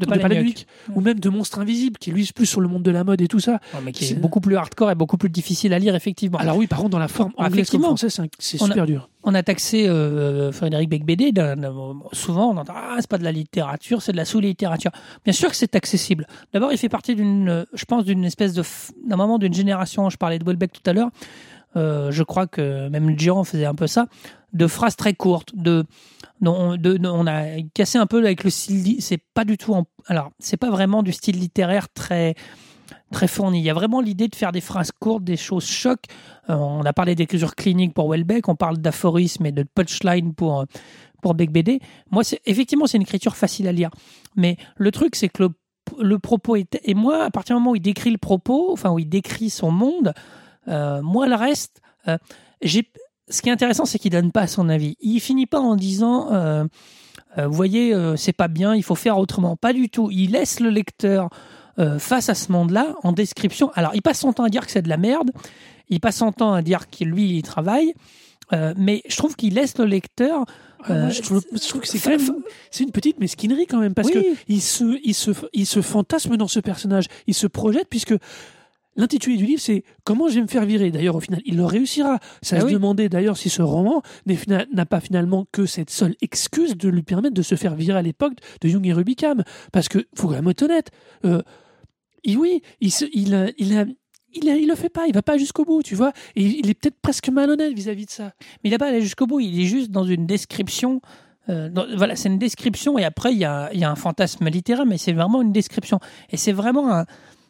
De 0.00 0.06
de 0.06 0.10
Palahniuk. 0.10 0.28
Palahniuk, 0.28 0.66
ou 0.96 1.00
même 1.00 1.20
de 1.20 1.28
Monstre 1.28 1.60
Invisible, 1.60 1.98
qui 1.98 2.10
lui 2.10 2.22
est 2.24 2.32
plus 2.32 2.46
sur 2.46 2.60
le 2.60 2.66
monde 2.66 2.82
de 2.82 2.90
la 2.90 3.04
mode 3.04 3.20
et 3.20 3.28
tout 3.28 3.38
ça. 3.38 3.60
Ouais, 3.72 3.80
mais 3.84 3.92
qui 3.92 4.02
est 4.04 4.08
C'est- 4.08 4.14
beaucoup 4.16 4.40
plus 4.40 4.56
hardcore 4.56 4.90
et 4.90 4.96
beaucoup 4.96 5.16
plus 5.16 5.30
difficile 5.30 5.72
à 5.72 5.78
lire, 5.78 5.94
effectivement. 5.94 6.38
Alors 6.38 6.56
oui, 6.56 6.66
par 6.66 6.78
contre, 6.80 6.90
dans 6.90 6.98
la 6.98 7.06
forme 7.06 7.30
anglaise 7.36 7.46
comme 7.50 7.54
effectivement. 7.60 7.86
française, 7.96 8.20
c'est 8.40 8.60
On 8.60 8.64
a- 8.64 8.68
super 8.70 8.86
dur. 8.86 9.08
on 9.22 9.34
a 9.36 9.42
taxé 9.44 9.86
euh, 9.86 10.50
Frédéric 10.50 10.88
Becbédé. 10.90 11.32
souvent, 12.12 12.50
on 12.50 12.56
entend 12.56 12.74
Ah, 12.76 12.96
c'est 12.98 13.06
pas 13.08 13.18
de 13.18 13.24
la 13.24 13.30
littérature, 13.32 14.02
c'est 14.02 14.10
de 14.12 14.16
la 14.16 14.24
sous-littérature. 14.24 14.90
Bien 15.24 15.32
sûr 15.32 15.48
que 15.48 15.56
c'est 15.56 15.76
accessible. 15.76 16.26
D'abord, 16.52 16.72
il 16.72 16.78
fait 16.78 16.88
partie 16.88 17.14
d'une, 17.14 17.48
euh, 17.48 17.64
je 17.72 17.84
pense, 17.84 18.04
d'une 18.04 18.24
espèce 18.24 18.52
de. 18.52 18.62
d'un 19.08 19.16
moment 19.16 19.38
d'une 19.38 19.54
génération. 19.54 20.10
Je 20.10 20.16
parlais 20.16 20.38
de 20.40 20.44
Welbeck 20.44 20.72
tout 20.72 20.90
à 20.90 20.92
l'heure. 20.92 21.10
euh, 21.76 22.12
je 22.12 22.22
crois 22.22 22.46
que 22.46 22.88
même 22.88 23.16
Durand 23.16 23.42
faisait 23.42 23.64
un 23.64 23.74
peu 23.74 23.88
ça. 23.88 24.06
De 24.54 24.66
phrases 24.66 24.96
très 24.96 25.14
courtes. 25.14 25.52
De, 25.54 25.84
on 26.42 27.26
a 27.26 27.60
cassé 27.74 27.98
un 27.98 28.06
peu 28.06 28.18
avec 28.18 28.44
le 28.44 28.50
style. 28.50 29.02
C'est 29.02 29.20
pas 29.34 29.44
du 29.44 29.58
tout. 29.58 29.76
Alors, 30.06 30.30
c'est 30.38 30.56
pas 30.56 30.70
vraiment 30.70 31.02
du 31.02 31.12
style 31.12 31.38
littéraire 31.38 31.88
très 31.92 32.34
très 33.14 33.28
fourni. 33.28 33.60
Il 33.60 33.64
y 33.64 33.70
a 33.70 33.74
vraiment 33.74 34.00
l'idée 34.00 34.28
de 34.28 34.34
faire 34.34 34.52
des 34.52 34.60
phrases 34.60 34.92
courtes, 34.92 35.24
des 35.24 35.36
choses 35.36 35.64
chocs. 35.64 36.04
Euh, 36.50 36.54
on 36.54 36.84
a 36.84 36.92
parlé 36.92 37.14
d'écriture 37.14 37.54
clinique 37.54 37.94
pour 37.94 38.10
Welbeck, 38.10 38.48
on 38.48 38.56
parle 38.56 38.78
d'aphorisme 38.78 39.46
et 39.46 39.52
de 39.52 39.62
punchline 39.62 40.34
pour, 40.34 40.60
euh, 40.60 40.64
pour 41.22 41.34
Becbédé. 41.34 41.80
Moi, 42.10 42.24
c'est, 42.24 42.40
effectivement, 42.44 42.86
c'est 42.86 42.98
une 42.98 43.02
écriture 43.02 43.36
facile 43.36 43.68
à 43.68 43.72
lire. 43.72 43.90
Mais 44.36 44.56
le 44.76 44.90
truc, 44.90 45.16
c'est 45.16 45.28
que 45.28 45.48
le, 45.98 46.18
propos 46.18 46.56
est. 46.56 46.78
Et 46.84 46.94
moi, 46.94 47.24
à 47.24 47.30
partir 47.30 47.56
du 47.56 47.60
moment 47.60 47.72
où 47.72 47.76
il 47.76 47.82
décrit 47.82 48.10
le 48.10 48.18
propos, 48.18 48.72
enfin, 48.72 48.90
où 48.90 48.98
il 48.98 49.08
décrit 49.08 49.50
son 49.50 49.70
monde, 49.70 50.12
euh, 50.68 51.00
moi, 51.02 51.26
le 51.26 51.36
reste, 51.36 51.80
j'ai. 52.62 52.90
Ce 53.28 53.40
qui 53.42 53.48
est 53.48 53.52
intéressant, 53.52 53.84
c'est 53.86 53.98
qu'il 53.98 54.10
donne 54.10 54.32
pas 54.32 54.46
son 54.46 54.68
avis. 54.68 54.96
Il 55.00 55.18
finit 55.20 55.46
pas 55.46 55.60
en 55.60 55.76
disant, 55.76 56.32
euh, 56.32 56.64
euh, 57.38 57.46
vous 57.46 57.54
voyez, 57.54 57.94
euh, 57.94 58.16
c'est 58.16 58.32
pas 58.32 58.48
bien, 58.48 58.74
il 58.74 58.82
faut 58.82 58.94
faire 58.94 59.18
autrement. 59.18 59.56
Pas 59.56 59.72
du 59.72 59.88
tout. 59.88 60.10
Il 60.10 60.32
laisse 60.32 60.60
le 60.60 60.68
lecteur 60.70 61.30
euh, 61.78 61.98
face 61.98 62.28
à 62.28 62.34
ce 62.34 62.52
monde-là 62.52 62.94
en 63.02 63.12
description. 63.12 63.70
Alors, 63.74 63.92
il 63.94 64.02
passe 64.02 64.20
son 64.20 64.32
temps 64.32 64.44
à 64.44 64.50
dire 64.50 64.64
que 64.66 64.70
c'est 64.72 64.82
de 64.82 64.88
la 64.90 64.98
merde. 64.98 65.30
Il 65.88 66.00
passe 66.00 66.16
son 66.16 66.32
temps 66.32 66.52
à 66.52 66.62
dire 66.62 66.88
qu'il 66.88 67.08
lui 67.08 67.36
il 67.38 67.42
travaille. 67.42 67.94
Euh, 68.52 68.74
mais 68.76 69.02
je 69.08 69.16
trouve 69.16 69.36
qu'il 69.36 69.54
laisse 69.54 69.78
le 69.78 69.86
lecteur. 69.86 70.44
Ah, 70.86 70.92
moi, 70.92 70.96
euh, 71.04 71.10
je, 71.10 71.22
trouve, 71.22 71.42
je 71.50 71.66
trouve 71.66 71.80
que 71.80 71.88
c'est 71.88 71.98
quand 71.98 72.10
même 72.10 72.42
c'est 72.70 72.84
une 72.84 72.90
petite 72.92 73.18
mesquinerie 73.18 73.66
quand 73.66 73.78
même 73.78 73.94
parce 73.94 74.08
Oui. 74.08 74.14
que 74.14 74.20
il 74.48 74.60
se 74.60 74.98
il 75.02 75.14
se 75.14 75.30
il 75.54 75.64
se 75.64 75.80
fantasme 75.80 76.36
dans 76.36 76.46
ce 76.46 76.60
personnage, 76.60 77.06
il 77.26 77.32
se 77.32 77.46
projette 77.46 77.88
puisque 77.88 78.14
L'intitulé 78.96 79.36
du 79.36 79.44
livre, 79.44 79.60
c'est 79.60 79.82
Comment 80.04 80.28
je 80.28 80.34
vais 80.36 80.42
me 80.42 80.46
faire 80.46 80.64
virer. 80.64 80.90
D'ailleurs, 80.90 81.16
au 81.16 81.20
final, 81.20 81.40
il 81.44 81.56
le 81.56 81.64
réussira. 81.64 82.18
Ça 82.42 82.56
Ah 82.56 82.60
se 82.60 82.66
oui. 82.66 82.72
demandait 82.74 83.08
d'ailleurs 83.08 83.36
si 83.36 83.50
ce 83.50 83.60
roman 83.62 84.02
n'a 84.72 84.86
pas 84.86 85.00
finalement 85.00 85.46
que 85.52 85.66
cette 85.66 85.90
seule 85.90 86.14
excuse 86.22 86.76
de 86.76 86.88
lui 86.88 87.02
permettre 87.02 87.34
de 87.34 87.42
se 87.42 87.54
faire 87.56 87.74
virer 87.74 87.98
à 87.98 88.02
l'époque 88.02 88.34
de 88.60 88.68
Jung 88.68 88.86
et 88.86 88.92
Rubicam. 88.92 89.42
Parce 89.72 89.88
que, 89.88 90.06
faut 90.16 90.28
quand 90.28 90.34
même 90.34 90.48
être 90.48 90.62
honnête, 90.62 90.90
euh, 91.24 91.42
oui, 92.26 92.62
il, 92.80 92.90
se- 92.92 93.04
il, 93.12 93.34
a- 93.34 93.50
il, 93.58 93.76
a- 93.76 93.84
il, 94.34 94.48
a- 94.48 94.56
il 94.56 94.68
le 94.68 94.74
fait 94.74 94.88
pas, 94.88 95.06
il 95.06 95.14
va 95.14 95.22
pas 95.22 95.36
jusqu'au 95.38 95.64
bout, 95.64 95.82
tu 95.82 95.94
vois. 95.94 96.12
Et 96.36 96.42
il 96.44 96.70
est 96.70 96.74
peut-être 96.74 97.00
presque 97.02 97.28
malhonnête 97.28 97.72
vis-à-vis 97.74 98.06
de 98.06 98.10
ça. 98.10 98.32
Mais 98.62 98.70
il 98.70 98.70
n'a 98.70 98.78
pas 98.78 98.88
allé 98.88 99.00
jusqu'au 99.02 99.26
bout. 99.26 99.40
Il 99.40 99.60
est 99.60 99.66
juste 99.66 99.90
dans 99.90 100.04
une 100.04 100.26
description. 100.26 101.00
euh, 101.50 101.68
dans- 101.68 101.84
voilà, 101.96 102.16
c'est 102.16 102.28
une 102.30 102.38
description 102.38 102.96
et 102.98 103.04
après 103.04 103.32
il 103.32 103.38
y 103.38 103.44
a, 103.44 103.68
il 103.74 103.78
y 103.78 103.84
a 103.84 103.90
un 103.90 103.96
fantasme 103.96 104.48
littéraire, 104.48 104.86
mais 104.86 104.96
c'est 104.96 105.12
vraiment 105.12 105.42
une 105.42 105.52
description. 105.52 106.00
Et 106.30 106.38
c'est 106.38 106.52
vraiment 106.52 106.90
un, 106.90 107.04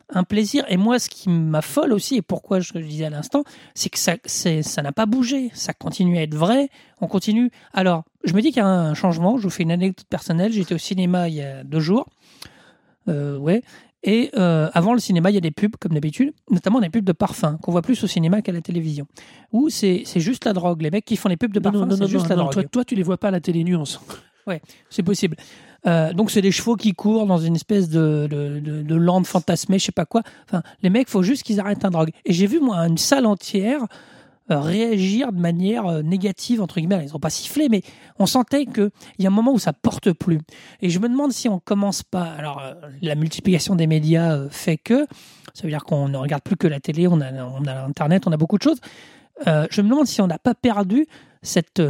un 0.08 0.24
plaisir. 0.24 0.64
Et 0.68 0.76
moi, 0.76 0.98
ce 0.98 1.08
qui 1.08 1.28
m'affole 1.28 1.92
aussi, 1.92 2.16
et 2.16 2.22
pourquoi 2.22 2.60
je 2.60 2.72
le 2.74 2.82
disais 2.82 3.04
à 3.04 3.10
l'instant, 3.10 3.44
c'est 3.74 3.90
que 3.90 3.98
ça 3.98 4.16
ça 4.24 4.82
n'a 4.82 4.92
pas 4.92 5.06
bougé. 5.06 5.50
Ça 5.54 5.72
continue 5.72 6.18
à 6.18 6.22
être 6.22 6.34
vrai. 6.34 6.68
On 7.00 7.06
continue. 7.06 7.50
Alors, 7.72 8.04
je 8.24 8.32
me 8.34 8.40
dis 8.40 8.48
qu'il 8.48 8.58
y 8.58 8.60
a 8.60 8.68
un 8.68 8.94
changement. 8.94 9.36
Je 9.38 9.44
vous 9.44 9.50
fais 9.50 9.62
une 9.62 9.72
anecdote 9.72 10.06
personnelle. 10.08 10.52
J'étais 10.52 10.74
au 10.74 10.78
cinéma 10.78 11.28
il 11.28 11.34
y 11.34 11.42
a 11.42 11.64
deux 11.64 11.80
jours. 11.80 12.08
Euh, 13.08 13.36
ouais. 13.38 13.62
Et 14.06 14.30
euh, 14.36 14.68
avant 14.74 14.92
le 14.92 15.00
cinéma, 15.00 15.30
il 15.30 15.34
y 15.34 15.38
a 15.38 15.40
des 15.40 15.50
pubs, 15.50 15.76
comme 15.80 15.92
d'habitude, 15.94 16.34
notamment 16.50 16.80
des 16.80 16.90
pubs 16.90 17.04
de 17.04 17.12
parfum, 17.12 17.56
qu'on 17.62 17.72
voit 17.72 17.80
plus 17.80 18.04
au 18.04 18.06
cinéma 18.06 18.42
qu'à 18.42 18.52
la 18.52 18.60
télévision. 18.60 19.06
Où 19.52 19.70
c'est 19.70 20.04
juste 20.16 20.44
la 20.44 20.52
drogue. 20.52 20.82
Les 20.82 20.90
mecs 20.90 21.06
qui 21.06 21.16
font 21.16 21.30
les 21.30 21.38
pubs 21.38 21.52
de 21.52 21.58
Non, 21.58 21.62
parfum, 21.62 21.86
non, 21.86 21.96
non, 21.96 21.96
c'est 21.96 22.12
juste 22.12 22.24
non, 22.24 22.30
la 22.30 22.36
non, 22.36 22.42
drogue. 22.44 22.52
toi, 22.52 22.64
toi, 22.64 22.84
tu 22.84 22.94
les 22.94 23.02
vois 23.02 23.16
pas 23.16 23.28
à 23.28 23.30
la 23.30 23.40
télé 23.40 23.64
nuance. 23.64 24.00
C'est 24.90 25.02
possible. 25.02 25.36
Euh, 25.86 26.12
donc 26.12 26.30
c'est 26.30 26.42
des 26.42 26.52
chevaux 26.52 26.76
qui 26.76 26.92
courent 26.92 27.26
dans 27.26 27.38
une 27.38 27.56
espèce 27.56 27.88
de, 27.88 28.26
de, 28.30 28.60
de, 28.60 28.82
de 28.82 28.94
lande 28.94 29.26
fantasmée, 29.26 29.78
je 29.78 29.86
sais 29.86 29.92
pas 29.92 30.06
quoi. 30.06 30.22
Enfin, 30.48 30.62
les 30.82 30.90
mecs, 30.90 31.08
faut 31.08 31.22
juste 31.22 31.42
qu'ils 31.42 31.60
arrêtent 31.60 31.82
la 31.82 31.90
drogue. 31.90 32.10
Et 32.24 32.32
j'ai 32.32 32.46
vu 32.46 32.60
moi 32.60 32.78
une 32.86 32.98
salle 32.98 33.26
entière 33.26 33.86
euh, 34.50 34.60
réagir 34.60 35.32
de 35.32 35.40
manière 35.40 35.86
euh, 35.86 36.02
négative 36.02 36.62
entre 36.62 36.76
guillemets. 36.76 37.04
Ils 37.04 37.16
ont 37.16 37.20
pas 37.20 37.30
sifflé, 37.30 37.68
mais 37.68 37.82
on 38.18 38.26
sentait 38.26 38.66
que 38.66 38.90
il 39.18 39.24
y 39.24 39.26
a 39.26 39.30
un 39.30 39.32
moment 39.32 39.52
où 39.52 39.58
ça 39.58 39.72
porte 39.72 40.12
plus. 40.12 40.40
Et 40.80 40.90
je 40.90 40.98
me 40.98 41.08
demande 41.08 41.32
si 41.32 41.48
on 41.48 41.58
commence 41.58 42.02
pas. 42.02 42.24
Alors 42.24 42.62
la 43.02 43.14
multiplication 43.14 43.74
des 43.74 43.86
médias 43.86 44.48
fait 44.50 44.76
que 44.76 45.06
ça 45.54 45.62
veut 45.62 45.70
dire 45.70 45.84
qu'on 45.84 46.08
ne 46.08 46.16
regarde 46.16 46.42
plus 46.42 46.56
que 46.56 46.66
la 46.66 46.80
télé, 46.80 47.06
on 47.08 47.20
a 47.20 47.32
on 47.32 47.64
a 47.66 47.84
internet, 47.84 48.26
on 48.26 48.32
a 48.32 48.36
beaucoup 48.36 48.58
de 48.58 48.62
choses. 48.62 48.80
Je 49.46 49.82
me 49.82 49.88
demande 49.88 50.06
si 50.06 50.20
on 50.20 50.26
n'a 50.26 50.38
pas 50.38 50.54
perdu 50.54 51.06
cette 51.42 51.82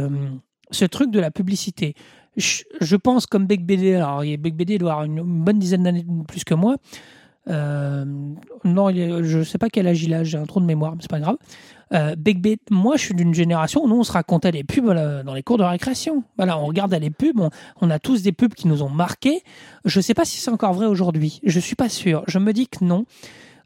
ce 0.71 0.85
truc 0.85 1.11
de 1.11 1.19
la 1.19 1.31
publicité 1.31 1.95
je, 2.37 2.95
pense 2.95 3.25
comme 3.25 3.45
Beck 3.45 3.65
BD, 3.65 3.95
alors 3.95 4.21
Beck 4.21 4.55
BD 4.55 4.77
doit 4.77 4.91
avoir 4.91 5.05
une, 5.05 5.21
bonne 5.21 5.59
dizaine 5.59 5.83
d'années 5.83 6.05
plus 6.27 6.43
que 6.43 6.53
moi. 6.53 6.77
Euh, 7.47 8.05
non, 8.63 8.89
je 9.23 9.43
sais 9.43 9.57
pas 9.57 9.69
quel 9.69 9.87
âge 9.87 10.03
il 10.03 10.13
a, 10.13 10.23
j'ai 10.23 10.37
un 10.37 10.45
trou 10.45 10.59
de 10.59 10.65
mémoire, 10.65 10.93
mais 10.93 11.01
c'est 11.01 11.09
pas 11.09 11.19
grave. 11.19 11.37
Euh, 11.93 12.15
Beck 12.15 12.41
BD, 12.41 12.59
moi 12.71 12.97
je 12.97 13.03
suis 13.03 13.13
d'une 13.13 13.33
génération 13.33 13.83
où 13.83 13.87
nous 13.87 13.97
on 13.97 14.03
se 14.03 14.11
racontait 14.11 14.51
les 14.51 14.63
pubs 14.63 14.85
dans 14.85 15.33
les 15.33 15.43
cours 15.43 15.57
de 15.57 15.63
récréation. 15.63 16.23
Voilà, 16.37 16.57
on 16.57 16.65
regardait 16.65 16.99
les 16.99 17.11
pubs, 17.11 17.39
on, 17.81 17.89
a 17.89 17.99
tous 17.99 18.23
des 18.23 18.31
pubs 18.31 18.53
qui 18.53 18.67
nous 18.67 18.81
ont 18.81 18.89
marqués. 18.89 19.43
Je 19.85 20.01
sais 20.01 20.13
pas 20.13 20.25
si 20.25 20.39
c'est 20.39 20.51
encore 20.51 20.73
vrai 20.73 20.87
aujourd'hui, 20.87 21.39
je 21.43 21.59
suis 21.59 21.75
pas 21.75 21.89
sûr. 21.89 22.23
Je 22.27 22.39
me 22.39 22.53
dis 22.53 22.67
que 22.67 22.83
non. 22.83 23.05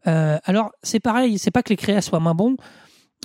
Euh, 0.08 0.38
alors 0.44 0.72
c'est 0.84 1.00
pareil, 1.00 1.38
c'est 1.40 1.52
pas 1.52 1.64
que 1.64 1.70
les 1.70 1.78
créas 1.78 2.02
soient 2.02 2.20
moins 2.20 2.36
bons, 2.36 2.58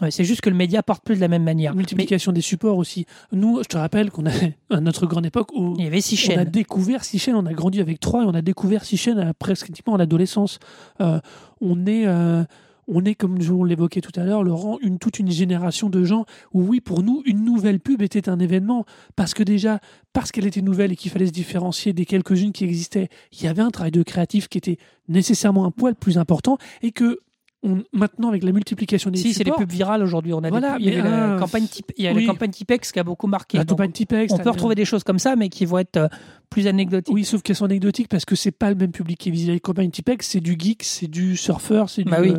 euh, 0.03 0.09
c'est 0.11 0.25
juste 0.25 0.41
que 0.41 0.51
le 0.51 0.57
média 0.57 0.83
porte 0.83 1.05
plus 1.05 1.17
de 1.17 1.21
la 1.21 1.29
même 1.29 1.45
manière. 1.45 1.73
Mais 1.73 1.79
Multiplication 1.79 2.33
des 2.33 2.41
supports 2.41 2.79
aussi. 2.79 3.07
Nous, 3.33 3.63
je 3.63 3.69
te 3.69 3.77
rappelle 3.77 4.11
qu'on 4.11 4.27
a 4.27 4.31
à 4.71 4.81
notre 4.81 5.07
grande 5.07 5.27
époque 5.27 5.53
où 5.55 5.75
il 5.79 5.85
y 5.85 5.87
avait 5.87 6.01
six 6.01 6.17
on 6.29 6.33
a 6.33 6.35
chaînes. 6.37 6.51
découvert 6.51 7.05
six 7.05 7.19
chaînes, 7.19 7.37
on 7.37 7.47
a 7.47 7.53
grandi 7.53 7.81
avec 7.81 8.01
trois 8.01 8.25
et 8.25 8.27
on 8.27 8.35
a 8.35 8.43
découvert 8.43 8.85
six 8.85 8.97
chaînes 8.97 9.19
à 9.19 9.33
presque 9.35 9.67
pratiquement 9.67 9.95
à 9.95 9.99
l'adolescence. 9.99 10.59
Euh, 11.01 11.21
on 11.61 11.87
est, 11.87 12.07
euh, 12.07 12.45
on 12.89 13.05
est 13.05 13.15
comme 13.15 13.39
on 13.51 13.65
l'évoquait 13.65 14.01
tout 14.01 14.19
à 14.19 14.25
l'heure, 14.25 14.43
Laurent, 14.43 14.79
une 14.83 14.99
toute 14.99 15.21
une 15.21 15.31
génération 15.31 15.89
de 15.89 16.05
gens 16.05 16.27
où 16.53 16.63
oui, 16.63 16.81
pour 16.81 17.03
nous, 17.03 17.23
une 17.25 17.45
nouvelle 17.45 17.79
pub 17.79 18.03
était 18.03 18.29
un 18.29 18.39
événement 18.41 18.85
parce 19.15 19.33
que 19.33 19.43
déjà, 19.45 19.81
parce 20.13 20.33
qu'elle 20.33 20.47
était 20.47 20.61
nouvelle 20.61 20.93
et 20.93 20.97
qu'il 20.97 21.11
fallait 21.11 21.27
se 21.27 21.33
différencier 21.33 21.93
des 21.93 22.05
quelques-unes 22.05 22.53
qui 22.53 22.65
existaient, 22.65 23.09
il 23.33 23.45
y 23.45 23.47
avait 23.47 23.63
un 23.63 23.71
travail 23.71 23.93
de 23.93 24.03
créatif 24.03 24.49
qui 24.49 24.59
était 24.59 24.79
nécessairement 25.09 25.65
un 25.65 25.71
poil 25.71 25.95
plus 25.95 26.19
important 26.19 26.59
et 26.83 26.91
que 26.91 27.21
on, 27.65 27.83
maintenant 27.93 28.29
avec 28.29 28.45
la 28.45 28.53
multiplication 28.53 29.11
des 29.11 29.19
Si, 29.19 29.35
c'est 29.35 29.43
les 29.43 29.51
pubs 29.51 29.71
virales 29.71 30.03
aujourd'hui. 30.03 30.33
On 30.33 30.39
a 30.45 30.51
des 30.51 30.61
pubs- 30.61 30.77
il 30.79 30.95
y 30.95 30.97
a 30.97 31.03
la 31.03 31.35
euh, 31.35 31.39
campagne 31.39 31.67
type, 31.67 31.91
il 31.97 32.05
y 32.05 32.09
a 32.09 32.13
oui. 32.13 32.27
la 32.27 32.33
campagne 32.33 32.51
Tipex 32.51 32.93
qui 32.93 33.01
a 33.01 33.05
beaucoup 33.05 33.27
marqué. 33.27 33.59
la 33.59 33.65
campagne 33.65 33.91
Tipex, 33.91 34.33
on 34.33 34.39
peut 34.39 34.51
retrouver 34.51 34.75
des 34.75 34.85
choses 34.85 35.03
comme 35.03 35.19
ça, 35.19 35.35
mais 35.35 35.49
qui 35.49 35.65
vont 35.65 35.79
être 35.79 35.97
euh, 35.97 36.09
plus 36.51 36.67
anecdotiques. 36.67 37.13
Oui, 37.15 37.25
sauf 37.25 37.43
qu'elles 37.43 37.57
sont 37.57 37.65
anecdotiques 37.65 38.09
parce 38.09 38.25
que 38.25 38.37
c'est 38.37 38.53
pas 38.53 38.69
le 38.69 38.77
même 38.77 38.93
public 38.93 39.19
qui 39.19 39.31
est 39.31 39.33
visé. 39.33 39.53
Les 39.53 39.61
campagnes 39.61 39.91
Tipex, 39.91 40.29
c'est 40.29 40.41
du 40.41 40.57
geek, 40.59 40.83
c'est 40.85 41.09
du 41.09 41.37
surfeur, 41.37 41.89
c'est 41.89 42.05
du, 42.05 42.11
Bah 42.11 42.19
oui. 42.21 42.31
euh, 42.31 42.39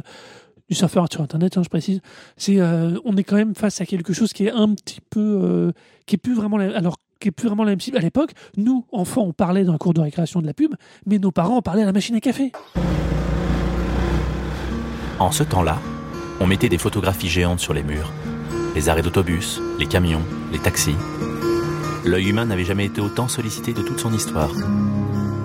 du 0.70 0.76
surfeur 0.76 1.08
sur 1.12 1.22
Internet, 1.22 1.58
hein, 1.58 1.64
je 1.64 1.70
précise. 1.70 2.02
C'est, 2.38 2.60
euh, 2.60 2.98
on 3.04 3.18
est 3.18 3.24
quand 3.24 3.36
même 3.36 3.56
face 3.56 3.82
à 3.82 3.86
quelque 3.86 4.14
chose 4.14 4.32
qui 4.32 4.46
est 4.46 4.52
un 4.52 4.74
petit 4.76 5.02
peu, 5.10 5.40
euh, 5.44 5.72
qui 6.06 6.16
est 6.16 6.20
plus 6.20 6.34
vraiment, 6.36 6.58
la, 6.58 6.76
alors 6.78 6.98
qui 7.20 7.30
est 7.30 7.32
plus 7.32 7.48
vraiment 7.48 7.64
la 7.64 7.72
même 7.72 7.80
cible. 7.80 7.98
À 7.98 8.02
l'époque, 8.02 8.32
nous, 8.58 8.86
enfants, 8.92 9.24
on 9.24 9.34
parlait 9.34 9.64
d'un 9.64 9.78
cours 9.78 9.94
de 9.94 10.02
récréation 10.02 10.42
de 10.42 10.48
la 10.48 10.54
pub, 10.54 10.76
mais 11.06 11.18
nos 11.20 11.32
parents, 11.32 11.58
on 11.58 11.62
parlait 11.62 11.82
à 11.84 11.86
la 11.86 11.94
machine 11.94 12.16
à 12.16 12.20
café. 12.20 12.52
En 15.20 15.32
ce 15.32 15.44
temps-là, 15.44 15.80
on 16.42 16.48
mettait 16.48 16.68
des 16.68 16.78
photographies 16.78 17.30
géantes 17.30 17.62
sur 17.62 17.74
les 17.74 17.84
murs. 17.84 18.12
Les 18.76 18.90
arrêts 18.90 19.02
d'autobus, 19.02 19.62
les 19.80 19.86
camions, 19.86 20.24
les 20.52 20.60
taxis. 20.60 20.96
L'œil 22.04 22.30
humain 22.30 22.46
n'avait 22.46 22.66
jamais 22.66 22.86
été 22.86 23.00
autant 23.00 23.30
sollicité 23.30 23.74
de 23.74 23.82
toute 23.82 24.00
son 24.00 24.14
histoire. 24.14 24.52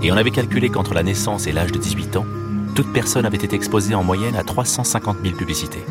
Et 0.03 0.11
on 0.11 0.17
avait 0.17 0.33
calculé 0.33 0.71
qu'entre 0.71 0.95
la 0.95 1.05
naissance 1.05 1.47
et 1.47 1.53
l'âge 1.53 1.71
de 1.71 1.79
18 1.79 2.17
ans, 2.17 2.27
toute 2.75 2.93
personne 2.93 3.25
avait 3.25 3.37
été 3.37 3.55
exposée 3.55 3.95
en 3.95 4.03
moyenne 4.03 4.35
à 4.35 4.43
350 4.43 5.19
000 5.23 5.37
publicités. 5.37 5.85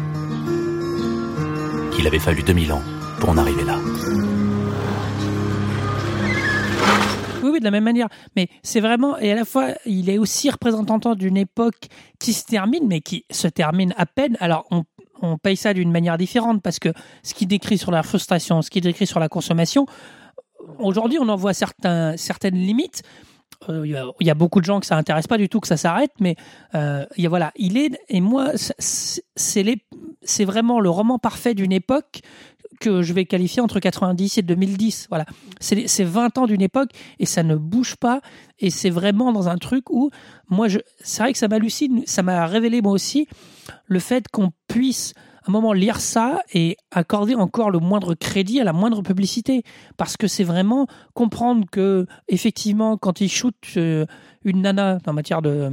Il 1.97 2.05
avait 2.05 2.19
fallu 2.19 2.43
2000 2.43 2.73
ans 2.73 2.83
pour 3.19 3.29
en 3.29 3.37
arriver 3.37 3.63
là. 3.63 3.77
Oui, 7.43 7.59
de 7.59 7.63
la 7.63 7.71
même 7.71 7.83
manière. 7.83 8.07
Mais 8.35 8.47
c'est 8.63 8.79
vraiment, 8.79 9.17
et 9.17 9.31
à 9.31 9.35
la 9.35 9.45
fois, 9.45 9.69
il 9.85 10.09
est 10.09 10.17
aussi 10.17 10.49
représentant 10.49 11.15
d'une 11.15 11.37
époque 11.37 11.87
qui 12.19 12.33
se 12.33 12.45
termine, 12.45 12.87
mais 12.87 13.01
qui 13.01 13.25
se 13.31 13.47
termine 13.47 13.93
à 13.97 14.05
peine. 14.05 14.37
Alors, 14.39 14.67
on, 14.71 14.85
paye 15.37 15.57
ça 15.57 15.73
d'une 15.73 15.91
manière 15.91 16.17
différente 16.17 16.61
parce 16.61 16.79
que 16.79 16.89
ce 17.23 17.33
qui 17.33 17.45
décrit 17.45 17.77
sur 17.77 17.91
la 17.91 18.03
frustration, 18.03 18.61
ce 18.61 18.69
qui 18.69 18.79
décrit 18.79 19.05
sur 19.05 19.19
la 19.19 19.27
consommation, 19.27 19.85
aujourd'hui, 20.77 21.17
on 21.19 21.27
en 21.27 21.35
voit 21.35 21.53
certains, 21.53 22.15
certaines 22.15 22.55
limites. 22.55 23.03
Euh, 23.67 23.85
Il 23.85 24.25
y, 24.25 24.29
a, 24.29 24.33
beaucoup 24.33 24.61
de 24.61 24.65
gens 24.65 24.79
que 24.79 24.85
ça 24.85 24.95
intéresse 24.95 25.27
pas 25.27 25.37
du 25.37 25.49
tout 25.49 25.59
que 25.59 25.67
ça 25.67 25.75
s'arrête, 25.75 26.13
mais 26.21 26.37
euh, 26.75 27.05
y 27.17 27.25
a, 27.25 27.29
voilà, 27.29 27.51
il 27.57 27.77
est 27.77 27.99
et 28.07 28.21
moi, 28.21 28.51
c'est 28.55 30.45
vraiment 30.45 30.79
le 30.79 30.89
roman 30.89 31.19
parfait 31.19 31.53
d'une 31.53 31.73
époque 31.73 32.21
que 32.79 33.01
je 33.01 33.13
vais 33.13 33.25
qualifier 33.25 33.61
entre 33.61 33.79
90 33.79 34.37
et 34.37 34.41
2010. 34.41 35.07
Voilà, 35.09 35.25
c'est 35.59 35.87
c'est 35.87 36.03
20 36.03 36.37
ans 36.37 36.47
d'une 36.47 36.61
époque 36.61 36.89
et 37.19 37.25
ça 37.25 37.43
ne 37.43 37.55
bouge 37.55 37.95
pas. 37.95 38.21
Et 38.59 38.69
c'est 38.69 38.89
vraiment 38.89 39.31
dans 39.31 39.49
un 39.49 39.57
truc 39.57 39.89
où 39.89 40.09
moi, 40.49 40.67
c'est 40.99 41.23
vrai 41.23 41.33
que 41.33 41.39
ça 41.39 41.47
m'hallucine, 41.47 42.03
ça 42.05 42.23
m'a 42.23 42.45
révélé 42.45 42.81
moi 42.81 42.91
aussi 42.91 43.27
le 43.85 43.99
fait 43.99 44.27
qu'on 44.29 44.51
puisse 44.67 45.13
un 45.49 45.51
moment 45.51 45.73
lire 45.73 45.99
ça 45.99 46.41
et 46.53 46.77
accorder 46.91 47.35
encore 47.35 47.71
le 47.71 47.79
moindre 47.79 48.13
crédit 48.13 48.61
à 48.61 48.63
la 48.63 48.73
moindre 48.73 49.01
publicité. 49.01 49.63
Parce 49.97 50.15
que 50.15 50.27
c'est 50.27 50.43
vraiment 50.43 50.87
comprendre 51.13 51.65
que 51.71 52.05
effectivement 52.27 52.97
quand 52.97 53.19
il 53.19 53.29
shoot 53.29 53.55
euh, 53.77 54.05
une 54.43 54.61
nana 54.61 54.99
en 55.05 55.13
matière 55.13 55.41
de 55.41 55.69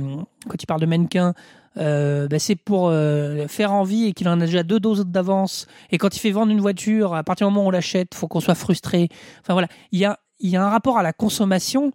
quand 0.49 0.63
il 0.63 0.67
parle 0.67 0.81
de 0.81 0.87
mannequin 0.87 1.35
euh, 1.79 2.27
ben, 2.29 2.39
c'est 2.39 2.57
pour 2.57 2.89
euh, 2.89 3.47
faire 3.49 3.73
envie 3.73 4.07
et 4.07 4.13
qu'il 4.13 4.29
en 4.29 4.41
a 4.41 4.47
déjà 4.47 4.63
deux 4.63 4.81
doses 4.81 5.05
d'avance. 5.05 5.67
Et 5.91 5.99
quand 5.99 6.17
il 6.17 6.21
fait 6.21 6.31
vendre 6.31 6.51
une 6.51 6.61
voiture 6.61 7.15
à 7.15 7.23
partir 7.23 7.47
du 7.47 7.53
moment 7.53 7.67
où 7.67 7.69
on 7.69 7.71
l'achète 7.71 8.15
faut 8.15 8.29
qu'on 8.29 8.41
soit 8.41 8.55
frustré. 8.55 9.09
Enfin 9.43 9.53
voilà. 9.53 9.69
Il 9.93 9.99
y 9.99 10.05
a 10.05 10.19
y 10.41 10.57
a 10.57 10.65
un 10.65 10.71
rapport 10.71 10.99
à 10.99 11.03
la 11.03 11.13
consommation 11.13 11.93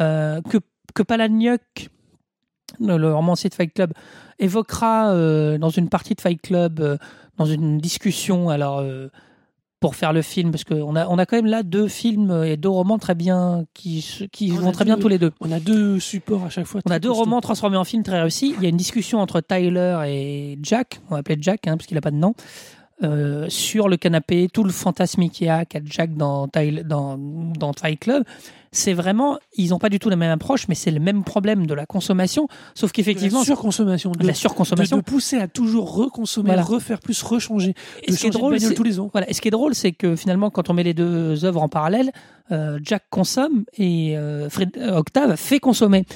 euh, 0.00 0.40
que 0.42 0.58
que 0.94 1.02
Palahniuk 1.02 1.88
le 2.80 3.14
romancier 3.14 3.50
de 3.50 3.54
Fight 3.54 3.72
Club 3.72 3.92
évoquera 4.38 5.10
euh, 5.10 5.58
dans 5.58 5.70
une 5.70 5.88
partie 5.88 6.14
de 6.14 6.20
Fight 6.20 6.40
Club, 6.40 6.80
euh, 6.80 6.96
dans 7.38 7.46
une 7.46 7.78
discussion, 7.78 8.50
alors 8.50 8.80
euh, 8.80 9.08
pour 9.80 9.96
faire 9.96 10.12
le 10.12 10.22
film, 10.22 10.50
parce 10.50 10.64
qu'on 10.64 10.94
a, 10.94 11.06
on 11.08 11.18
a 11.18 11.26
quand 11.26 11.36
même 11.36 11.46
là 11.46 11.62
deux 11.62 11.88
films 11.88 12.44
et 12.44 12.56
deux 12.56 12.68
romans 12.68 12.98
très 12.98 13.14
bien 13.14 13.64
qui, 13.74 14.28
qui 14.30 14.52
On 14.52 14.56
vont 14.56 14.72
très 14.72 14.84
bien 14.84 14.96
tous 14.96 15.08
les 15.08 15.18
deux. 15.18 15.32
On 15.40 15.50
a 15.50 15.58
deux 15.58 15.98
supports 15.98 16.44
à 16.44 16.50
chaque 16.50 16.66
fois. 16.66 16.80
On 16.86 16.90
a 16.90 16.98
deux 16.98 17.10
romans 17.10 17.40
transformés 17.40 17.76
en 17.76 17.84
film 17.84 18.02
très 18.02 18.20
réussis. 18.20 18.54
Il 18.58 18.62
y 18.62 18.66
a 18.66 18.68
une 18.68 18.76
discussion 18.76 19.18
entre 19.18 19.40
Tyler 19.40 19.98
et 20.06 20.58
Jack, 20.62 21.00
on 21.08 21.14
va 21.14 21.18
appeler 21.18 21.36
Jack 21.40 21.66
hein, 21.66 21.76
parce 21.76 21.86
qu'il 21.86 21.96
n'a 21.96 22.00
pas 22.00 22.12
de 22.12 22.16
nom, 22.16 22.34
euh, 23.02 23.46
sur 23.48 23.88
le 23.88 23.96
canapé, 23.96 24.48
tout 24.52 24.64
le 24.64 24.70
fantasme 24.72 25.28
qu'il 25.28 25.46
y 25.46 25.50
a 25.50 25.64
qu'a 25.64 25.80
Jack 25.84 26.14
dans, 26.16 26.48
dans, 26.84 27.18
dans 27.18 27.72
Fight 27.72 27.98
Club. 28.00 28.24
C'est 28.74 28.94
vraiment, 28.94 29.38
ils 29.54 29.68
n'ont 29.70 29.78
pas 29.78 29.90
du 29.90 29.98
tout 29.98 30.08
la 30.08 30.16
même 30.16 30.30
approche, 30.30 30.66
mais 30.66 30.74
c'est 30.74 30.90
le 30.90 30.98
même 31.00 31.24
problème 31.24 31.66
de 31.66 31.74
la 31.74 31.84
consommation, 31.84 32.48
sauf 32.74 32.90
De 32.90 32.94
qu'effectivement, 32.96 33.40
la 33.40 33.44
surconsommation, 33.44 34.12
de, 34.12 34.18
de 34.20 34.26
la 34.26 34.32
de, 34.32 34.38
surconsommation. 34.38 34.96
de 34.96 35.02
pousser 35.02 35.36
à 35.36 35.46
toujours 35.46 35.94
reconsommer, 35.94 36.46
Voilà. 36.48 36.62
refaire 36.62 37.00
plus, 37.00 37.22
rechanger. 37.22 37.74
Et 38.02 38.10
De 38.10 38.16
ce 38.16 38.20
qui 38.20 38.26
est 38.28 38.30
de 38.30 38.34
drôle, 38.34 38.58
c'est- 38.58 38.72
tous 38.74 38.82
les 38.82 38.98
ans. 38.98 39.10
Voilà. 39.12 39.28
Et 39.28 39.34
ce 39.34 39.42
qui 39.42 39.48
est 39.48 39.50
drôle, 39.50 39.74
c'est 39.74 39.92
que 39.92 40.16
finalement, 40.16 40.48
quand 40.48 40.70
on 40.70 40.72
met 40.72 40.84
les 40.84 40.94
deux 40.94 41.44
œuvres 41.44 41.60
en 41.60 41.68
parallèle, 41.68 42.12
euh, 42.50 42.78
Jack 42.82 43.02
consomme 43.10 43.64
et 43.76 44.16
euh, 44.16 44.48
Fred- 44.48 44.78
euh, 44.78 44.96
Octave 44.96 45.36
fait 45.36 45.60
consommer. 45.60 46.06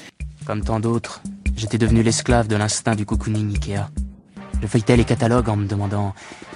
Comme 0.47 0.61
tant 0.63 0.79
d'autres, 0.79 1.21
j'étais 1.55 1.77
devenu 1.77 2.01
l'esclave 2.01 2.47
de 2.47 2.55
l'instinct 2.55 2.95
du 2.95 3.05
cocooning 3.05 3.51
Ikea. 3.53 3.81
Je 4.63 4.65
feuilletais 4.65 4.97
les 4.97 5.03
catalogues 5.05 5.49
en 5.49 5.57
me 5.57 5.67
demandant 5.67 6.15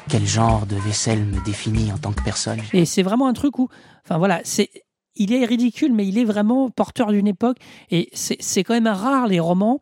quel 0.10 0.26
genre 0.26 0.66
de 0.66 0.76
vaisselle 0.76 1.24
me 1.26 1.44
définit 1.44 1.92
en 1.92 1.98
tant 1.98 2.12
que 2.12 2.24
personne? 2.24 2.60
Et 2.74 2.86
c'est 2.86 3.04
vraiment 3.04 3.28
un 3.28 3.34
truc 3.34 3.60
où, 3.60 3.70
enfin 4.04 4.18
voilà, 4.18 4.42
c'est, 4.44 4.70
il 5.16 5.34
est 5.34 5.46
ridicule, 5.46 5.94
mais 5.94 6.08
il 6.08 6.18
est 6.18 6.26
vraiment 6.26 6.70
porteur 6.70 7.12
d'une 7.12 7.28
époque. 7.28 7.58
Et 7.92 8.10
c'est, 8.14 8.38
c'est 8.40 8.64
quand 8.64 8.74
même 8.74 8.88
rare 8.88 9.28
les 9.28 9.40
romans. 9.40 9.82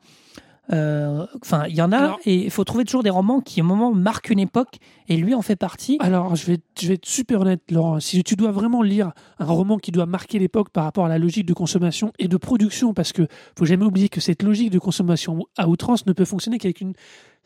euh, 0.72 1.26
Enfin, 1.42 1.64
il 1.68 1.76
y 1.76 1.82
en 1.82 1.92
a, 1.92 1.98
Alors- 1.98 2.20
et 2.26 2.36
il 2.46 2.52
faut 2.52 2.64
trouver 2.64 2.86
toujours 2.86 3.02
des 3.02 3.10
romans 3.10 3.42
qui, 3.42 3.60
à 3.60 3.64
un 3.64 3.66
moment, 3.68 3.92
marquent 3.94 4.30
une 4.30 4.40
époque. 4.40 4.78
Et 5.08 5.18
lui 5.18 5.34
en 5.34 5.42
fait 5.42 5.56
partie. 5.56 5.98
Alors, 6.00 6.36
je 6.36 6.46
vais, 6.46 6.58
je 6.80 6.88
vais 6.90 6.94
être 6.96 7.08
super 7.08 7.42
honnête, 7.42 7.62
Laurent. 7.72 8.00
Si 8.00 8.24
tu 8.24 8.36
dois 8.36 8.52
vraiment 8.52 8.84
lire 8.84 9.12
un 9.40 9.46
roman 9.46 9.80
qui 9.80 9.92
doit 9.92 10.06
marquer 10.06 10.38
l'époque 10.38 10.70
par 10.70 10.84
rapport 10.84 11.06
à 11.06 11.10
la 11.10 11.18
logique 11.18 11.48
de 11.48 11.54
consommation 11.54 12.12
et 12.20 12.28
de 12.28 12.38
production, 12.38 12.94
parce 12.94 13.12
que 13.14 13.28
faut 13.58 13.66
jamais 13.66 13.86
oublier 13.86 14.10
que 14.10 14.22
cette 14.22 14.44
logique 14.44 14.70
de 14.70 14.78
consommation 14.78 15.40
à 15.58 15.68
outrance 15.68 16.06
ne 16.06 16.14
peut 16.14 16.26
fonctionner 16.26 16.60
qu'avec 16.60 16.80
une 16.82 16.94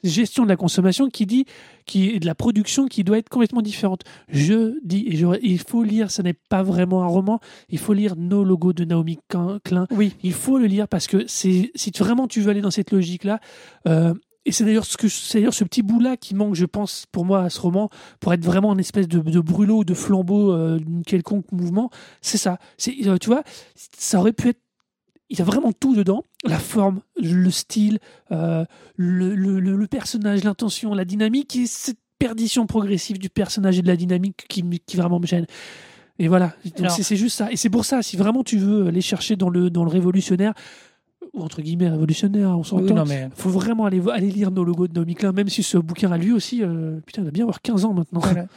gestion 0.03 0.43
de 0.43 0.49
la 0.49 0.55
consommation 0.55 1.09
qui 1.09 1.25
dit 1.25 1.45
qui 1.85 2.09
est 2.09 2.19
de 2.19 2.25
la 2.25 2.35
production 2.35 2.87
qui 2.87 3.03
doit 3.03 3.17
être 3.17 3.29
complètement 3.29 3.61
différente. 3.61 4.01
Je 4.29 4.77
dis, 4.83 5.05
et 5.07 5.15
je- 5.15 5.39
il 5.41 5.59
faut 5.59 5.83
lire, 5.83 6.11
ce 6.11 6.21
n'est 6.21 6.33
pas 6.49 6.63
vraiment 6.63 7.03
un 7.03 7.07
roman, 7.07 7.39
il 7.69 7.77
faut 7.79 7.93
lire 7.93 8.15
Nos 8.15 8.43
logos 8.43 8.73
de 8.73 8.85
Naomi 8.85 9.19
Klein-. 9.29 9.87
Oui. 9.91 10.15
Il 10.23 10.33
faut 10.33 10.57
le 10.57 10.65
lire 10.65 10.87
parce 10.87 11.07
que 11.07 11.25
c'est 11.27 11.71
si 11.75 11.91
tu- 11.91 12.03
vraiment 12.03 12.27
tu 12.27 12.41
veux 12.41 12.49
aller 12.49 12.61
dans 12.61 12.71
cette 12.71 12.91
logique-là, 12.91 13.39
euh, 13.87 14.13
et 14.45 14.51
c'est 14.51 14.65
d'ailleurs 14.65 14.85
ce 14.85 14.97
que 14.97 15.07
c'est 15.07 15.39
d'ailleurs 15.39 15.53
ce 15.53 15.63
petit 15.63 15.81
bout 15.83 15.99
là 16.01 16.17
qui 16.17 16.35
manque, 16.35 16.55
je 16.55 16.65
pense, 16.65 17.05
pour 17.11 17.23
moi 17.25 17.43
à 17.43 17.49
ce 17.49 17.61
roman, 17.61 17.89
pour 18.19 18.33
être 18.33 18.43
vraiment 18.43 18.73
une 18.73 18.79
espèce 18.81 19.07
de, 19.07 19.19
de 19.19 19.39
brûlot, 19.39 19.83
de 19.85 19.93
flambeau 19.93 20.51
euh, 20.51 20.79
d'une 20.79 21.03
quelconque 21.03 21.49
mouvement. 21.53 21.89
C'est 22.21 22.37
ça. 22.37 22.59
C'est 22.77 22.93
euh, 23.07 23.17
tu 23.17 23.27
vois, 23.29 23.43
ça 23.97 24.19
aurait 24.19 24.33
pu 24.33 24.49
être. 24.49 24.59
Il 25.33 25.39
y 25.39 25.41
a 25.41 25.45
vraiment 25.45 25.71
tout 25.73 25.95
dedans. 25.95 26.23
La 26.45 26.59
forme, 26.59 27.01
le 27.21 27.49
style, 27.49 27.97
euh, 28.31 28.63
le, 28.95 29.33
le- 29.35 29.59
le- 29.59 29.75
le 29.75 29.87
personnage, 29.87 30.43
l'intention, 30.43 30.93
la 30.93 31.03
dynamique 31.05 31.55
et 31.55 31.65
cette 31.65 31.97
perdition 32.19 32.67
progressive 32.67 33.17
du 33.17 33.29
personnage 33.29 33.79
et 33.79 33.81
de 33.81 33.87
la 33.87 33.95
dynamique 33.97 34.45
qui, 34.47 34.63
vraiment 34.95 35.19
me 35.19 35.25
gêne. 35.25 35.45
Et 36.19 36.27
voilà, 36.27 36.53
c'est 37.01 37.15
juste 37.17 37.35
ça. 37.37 37.51
Et 37.51 37.57
c'est 37.57 37.71
pour 37.71 37.83
ça, 37.83 38.01
si 38.03 38.15
vraiment 38.15 38.43
tu 38.43 38.57
veux 38.59 38.87
aller 38.87 39.01
chercher 39.01 39.35
dans 39.35 39.49
le, 39.49 39.69
dans 39.71 39.83
le 39.83 39.89
révolutionnaire, 39.89 40.53
ou 41.33 41.41
entre 41.41 41.63
guillemets 41.63 41.89
révolutionnaire, 41.89 42.51
on 42.51 42.57
Oui, 42.59 42.63
s'entend, 42.65 43.05
mais 43.05 43.29
faut 43.33 43.49
vraiment 43.49 43.85
aller, 43.85 44.01
aller 44.11 44.29
lire 44.29 44.51
nos 44.51 44.63
logos 44.63 44.87
de 44.87 44.93
Naomi 44.93 45.15
Klein, 45.15 45.31
même 45.31 45.49
si 45.49 45.63
ce 45.63 45.79
bouquin 45.79 46.11
a 46.11 46.17
lui 46.19 46.31
aussi, 46.31 46.61
euh, 46.63 46.99
putain, 47.05 47.23
il 47.23 47.25
va 47.25 47.31
bien 47.31 47.43
avoir 47.45 47.59
15 47.61 47.85
ans 47.85 47.93
maintenant. 47.93 48.19
Voilà. 48.19 48.45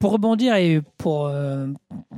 Pour 0.00 0.12
rebondir 0.12 0.54
et 0.54 0.80
pour, 0.96 1.26
euh, 1.26 1.66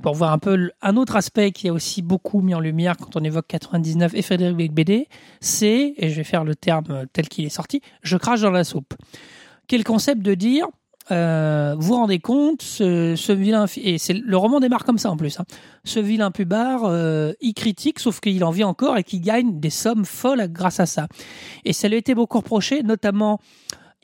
pour 0.03 0.15
voir 0.15 0.33
un 0.33 0.39
peu 0.39 0.71
un 0.83 0.97
autre 0.97 1.17
aspect 1.17 1.51
qui 1.51 1.69
a 1.69 1.73
aussi 1.73 2.01
beaucoup 2.01 2.41
mis 2.41 2.55
en 2.55 2.61
lumière 2.61 2.97
quand 2.97 3.17
on 3.17 3.25
évoque 3.25 3.49
99 3.49 4.15
et 4.15 4.23
Frédéric 4.23 4.57
Becbédé, 4.57 5.09
c'est, 5.41 5.93
et 5.97 6.09
je 6.09 6.15
vais 6.15 6.23
faire 6.23 6.45
le 6.45 6.55
terme 6.55 7.07
tel 7.13 7.29
qu'il 7.29 7.45
est 7.45 7.49
sorti, 7.49 7.81
je 8.03 8.17
crache 8.17 8.41
dans 8.43 8.53
la 8.53 8.63
soupe. 8.63 8.95
Quel 9.67 9.83
concept 9.83 10.23
de 10.23 10.35
dire, 10.35 10.69
euh, 11.11 11.75
vous 11.77 11.89
vous 11.89 11.97
rendez 11.97 12.21
compte, 12.21 12.63
ce, 12.63 13.17
ce 13.17 13.33
vilain, 13.33 13.67
et 13.77 13.99
c'est 13.99 14.15
le 14.15 14.37
roman 14.37 14.61
démarre 14.61 14.85
comme 14.85 14.99
ça 14.99 15.11
en 15.11 15.17
plus, 15.17 15.41
hein. 15.41 15.45
ce 15.83 15.99
vilain 15.99 16.31
pubard, 16.31 16.83
euh, 16.85 17.33
il 17.41 17.53
critique, 17.53 17.99
sauf 17.99 18.21
qu'il 18.21 18.45
en 18.45 18.53
vit 18.53 18.63
encore 18.63 18.97
et 18.97 19.03
qu'il 19.03 19.23
gagne 19.23 19.59
des 19.59 19.71
sommes 19.71 20.05
folles 20.05 20.47
grâce 20.53 20.79
à 20.79 20.87
ça. 20.87 21.09
Et 21.65 21.73
ça 21.73 21.89
lui 21.89 21.97
a 21.97 21.99
été 21.99 22.15
beaucoup 22.15 22.39
reproché, 22.39 22.85
notamment, 22.85 23.41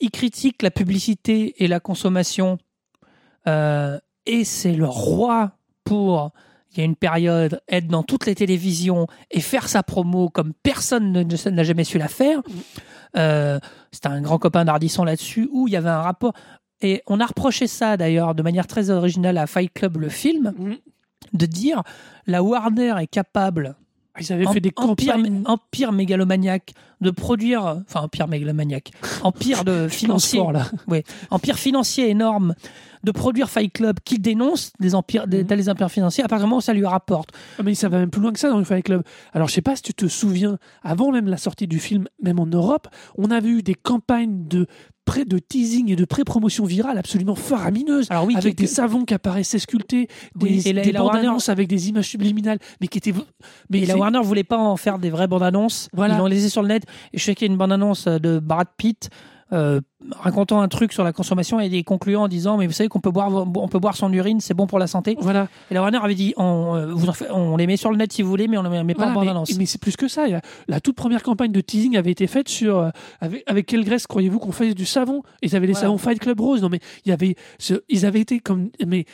il 0.00 0.10
critique 0.10 0.62
la 0.62 0.72
publicité 0.72 1.62
et 1.62 1.68
la 1.68 1.78
consommation 1.78 2.58
euh, 3.49 3.99
et 4.26 4.44
c'est 4.44 4.72
le 4.74 4.86
roi 4.86 5.53
pour, 5.84 6.32
il 6.72 6.78
y 6.78 6.80
a 6.82 6.84
une 6.84 6.96
période, 6.96 7.61
être 7.68 7.88
dans 7.88 8.03
toutes 8.03 8.26
les 8.26 8.34
télévisions 8.34 9.07
et 9.30 9.40
faire 9.40 9.68
sa 9.68 9.82
promo 9.82 10.28
comme 10.28 10.53
personne 10.62 11.12
ne- 11.12 11.22
ne- 11.22 11.51
n'a 11.51 11.64
jamais 11.64 11.84
su 11.84 11.99
la 11.99 12.09
faire. 12.09 12.40
Euh, 13.16 13.59
C'était 13.90 14.09
un 14.09 14.20
grand 14.20 14.38
copain 14.38 14.64
d'Ardisson 14.66 15.03
là-dessus, 15.05 15.49
où 15.51 15.66
il 15.66 15.72
y 15.72 15.76
avait 15.76 15.88
un 15.88 16.03
rapport. 16.03 16.34
Et 16.82 17.03
on 17.07 17.20
a 17.20 17.26
reproché 17.26 17.66
ça 17.66 17.96
d'ailleurs 17.96 18.34
de 18.34 18.42
manière 18.42 18.66
très 18.66 18.90
originale 18.90 19.38
à 19.38 19.46
Fight 19.46 19.72
Club, 19.72 19.96
le 19.96 20.11
film, 20.11 20.53
Mhm. 20.59 20.76
de 21.32 21.46
dire 21.46 21.82
la 22.26 22.42
Warner 22.42 22.94
est 23.01 23.07
capable 23.07 23.74
Ils 24.20 24.30
avaient 24.32 24.46
en- 24.46 24.53
fait 24.53 24.61
des 24.61 24.72
empire, 24.76 25.14
campagnes. 25.14 25.42
empire 25.46 25.92
mégalomaniaque 25.92 26.74
de 27.01 27.11
produire, 27.11 27.82
enfin 27.88 28.01
empire 28.01 28.28
mégalomaniaque, 28.28 28.90
empire 29.22 29.64
de 29.64 29.88
financier, 29.90 30.38
fort, 30.40 30.53
là. 30.53 30.66
empire 31.30 31.57
financier 31.59 32.09
énorme 32.11 32.55
de 33.05 33.12
produire 33.12 33.49
Fight 33.49 33.72
Club 33.72 33.99
qui 34.05 34.18
dénonce 34.18 34.72
des 34.80 34.96
empires, 34.96 35.28
des, 35.28 35.42
Mhm. 35.42 35.46
tels 35.46 35.70
empires 35.70 35.90
financiers 35.90 36.24
où 36.24 36.61
ça 36.61 36.72
lui 36.72 36.84
rapporte. 36.84 37.30
Ah, 37.59 37.62
mais 37.62 37.74
ça 37.76 37.88
va 37.88 37.99
même 38.01 38.11
plus 38.11 38.20
loin 38.20 38.32
que 38.32 38.40
ça 38.40 38.49
dans 38.51 38.59
le 38.59 38.64
Fight 38.64 38.84
Club. 38.84 39.03
Alors, 39.32 39.46
je 39.49 39.53
sais 39.55 39.62
pas 39.62 39.76
si 39.76 39.82
tu 39.82 39.94
te 39.94 40.07
souviens, 40.09 40.59
avant 40.82 41.12
même 41.12 41.28
la 41.28 41.36
sortie 41.36 41.68
du 41.68 41.78
film, 41.78 42.09
même 42.20 42.40
en 42.40 42.46
Europe, 42.46 42.88
on 43.16 43.30
avait 43.30 43.49
eu 43.51 43.62
des 43.62 43.74
campagnes 43.74 44.49
de 44.49 44.66
pré 45.05 45.24
de 45.24 45.38
teasing 45.38 45.90
et 45.90 45.96
de 45.96 46.05
pré-promotion 46.05 46.66
virale 46.66 46.99
absolument 46.99 47.34
faramineuses. 47.34 48.09
Alors 48.11 48.26
oui, 48.26 48.36
avec 48.36 48.57
des 48.57 48.66
savons 48.66 49.07
qui 49.07 49.14
apparaissaient 49.14 49.59
sculptés, 49.59 50.07
des, 50.36 50.46
Oui, 50.66 50.72
la- 50.74 50.82
des 50.82 50.92
bandes 50.92 51.07
Warner- 51.07 51.20
annonces 51.28 51.49
avec 51.49 51.66
des 51.66 51.88
images 51.88 52.09
subliminales, 52.09 52.59
mais 52.82 52.88
qui 52.88 52.99
étaient. 52.99 53.14
Mais 53.70 53.78
et 53.80 53.86
la 53.86 53.96
Warner 53.96 54.20
voulait 54.22 54.44
pas 54.44 54.59
en 54.59 54.76
faire 54.76 54.99
des 54.99 55.09
vraies 55.09 55.26
bandes 55.26 55.42
annonces. 55.44 55.88
Voilà. 55.94 56.14
Ils 56.14 56.18
l'ont 56.18 56.26
laissé 56.26 56.51
sur 56.51 56.61
le 56.61 56.68
net. 56.68 56.82
Et 57.12 57.18
je 57.18 57.24
sais 57.24 57.34
qu'il 57.34 57.47
y 57.47 57.51
a 57.51 57.53
une 57.53 57.59
bande 57.59 57.72
annonce 57.72 58.07
de 58.07 58.39
Brad 58.39 58.68
Pitt 58.76 59.11
euh, 59.51 59.80
racontant 60.20 60.61
un 60.61 60.68
truc 60.68 60.93
sur 60.93 61.05
la 61.05 61.14
consommation 61.14 61.59
et 61.59 61.70
des 61.70 61.82
concluant 61.82 62.24
en 62.24 62.28
disant 62.28 62.59
mais 62.59 62.66
vous 62.66 62.72
savez 62.74 62.91
qu'on 62.91 63.01
peut 63.01 63.11
boire 63.11 63.30
on 63.32 63.66
peut 63.68 63.78
boire 63.78 63.97
son 63.97 64.12
urine 64.12 64.41
c'est 64.41 64.53
bon 64.53 64.66
pour 64.66 64.78
la 64.78 64.86
santé 64.86 65.16
Voilà. 65.20 65.49
et 65.70 65.74
la 65.74 65.80
Warner 65.80 66.01
avait 66.03 66.14
dit 66.14 66.34
on, 66.36 66.74
euh, 66.76 66.93
vous 66.93 67.09
en 67.09 67.14
fait- 67.14 67.30
on 67.30 67.57
les 67.57 67.66
met 67.66 67.78
sur 67.78 67.91
le 67.91 67.97
net 67.97 68.12
si 68.12 68.20
vous 68.20 68.28
voulez 68.28 68.47
mais 68.47 68.59
on 68.59 68.62
les 68.62 68.84
met 68.84 68.93
pas 68.95 69.05
Voilà, 69.05 69.12
en 69.12 69.14
bande 69.14 69.24
mais, 69.24 69.30
annonce 69.30 69.57
mais 69.57 69.64
c'est 69.64 69.80
plus 69.80 69.97
que 69.97 70.07
ça. 70.07 70.26
La 70.68 70.80
toute 70.82 70.97
première 70.97 71.22
campagne 71.22 71.51
de 71.51 71.62
teasing 71.62 71.97
avait 71.97 72.11
été 72.11 72.26
faite 72.26 72.51
sur 72.51 72.76
euh, 72.78 72.91
avec, 73.22 73.43
avec 73.47 73.64
quelle 73.64 73.84
graisse 73.86 74.07
croyez-vous 74.07 74.39
qu'on 74.39 74.53
faisait 74.53 74.74
du 74.74 74.84
savon? 74.84 75.22
Ils 75.41 75.57
avaient 75.57 75.66
les 75.66 75.72
Voilà. 75.72 75.86
savons 75.86 75.97
Fight 75.97 76.18
Club 76.18 76.39
Rose. 76.41 76.61
Non 76.61 76.68
mais 76.68 76.80
il 77.07 77.09
y 77.09 77.12
avait, 77.12 77.34
ce- 77.59 77.82
ils 77.89 78.05
avaient 78.05 78.20
été 78.20 78.41
comme 78.41 78.68
mais 78.86 79.07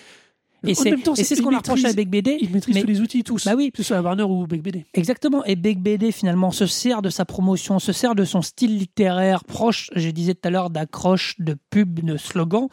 et 0.66 0.74
c'est 0.74 1.34
ce 1.36 1.42
qu'on 1.42 1.54
reproché 1.56 1.86
à 1.86 1.92
Beck 1.92 2.08
BD 2.10 2.38
Ils 2.40 2.50
maîtrisent 2.50 2.74
mais- 2.74 2.80
tous 2.82 2.86
les 2.88 3.00
outils 3.00 3.22
tous. 3.24 3.44
Bah 3.44 3.54
oui. 3.56 3.70
Que 3.70 3.78
ce 3.78 3.82
soit 3.84 4.00
Warner 4.00 4.22
ou 4.24 4.46
Beck 4.46 4.62
BD. 4.62 4.84
Exactement. 4.94 5.44
Et 5.44 5.56
Big 5.56 5.78
BD, 5.78 6.12
finalement, 6.12 6.50
se 6.50 6.66
sert 6.66 7.02
de 7.02 7.10
sa 7.10 7.24
promotion, 7.24 7.78
se 7.78 7.92
sert 7.92 8.14
de 8.14 8.24
son 8.24 8.42
style 8.42 8.78
littéraire 8.78 9.44
proche, 9.44 9.90
je 9.94 10.08
disais 10.10 10.34
tout 10.34 10.46
à 10.48 10.50
l'heure, 10.50 10.70
d'accroche, 10.70 11.36
de 11.38 11.56
pub, 11.70 12.00
de 12.00 12.16
slogan, 12.16 12.68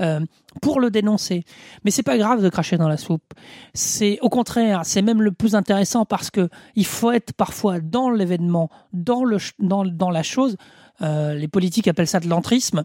euh, 0.00 0.20
pour 0.62 0.80
le 0.80 0.90
dénoncer. 0.90 1.44
Mais 1.84 1.90
c'est 1.90 2.02
pas 2.02 2.16
grave 2.18 2.42
de 2.42 2.48
cracher 2.48 2.76
dans 2.78 2.88
la 2.88 2.96
soupe. 2.96 3.34
C'est 3.74 4.18
au 4.22 4.28
contraire, 4.30 4.80
c'est 4.84 5.02
même 5.02 5.20
le 5.22 5.32
plus 5.32 5.54
intéressant 5.54 6.04
parce 6.04 6.30
que 6.30 6.48
il 6.74 6.86
faut 6.86 7.12
être 7.12 7.32
parfois 7.34 7.80
dans 7.80 8.10
l'événement, 8.10 8.70
dans 8.92 9.24
le 9.24 9.36
dans, 9.58 9.84
dans 9.84 10.10
la 10.10 10.22
chose. 10.22 10.56
Euh, 11.02 11.34
les 11.34 11.48
politiques 11.48 11.88
appellent 11.88 12.06
ça 12.06 12.20
de 12.20 12.28
l'entrisme, 12.28 12.84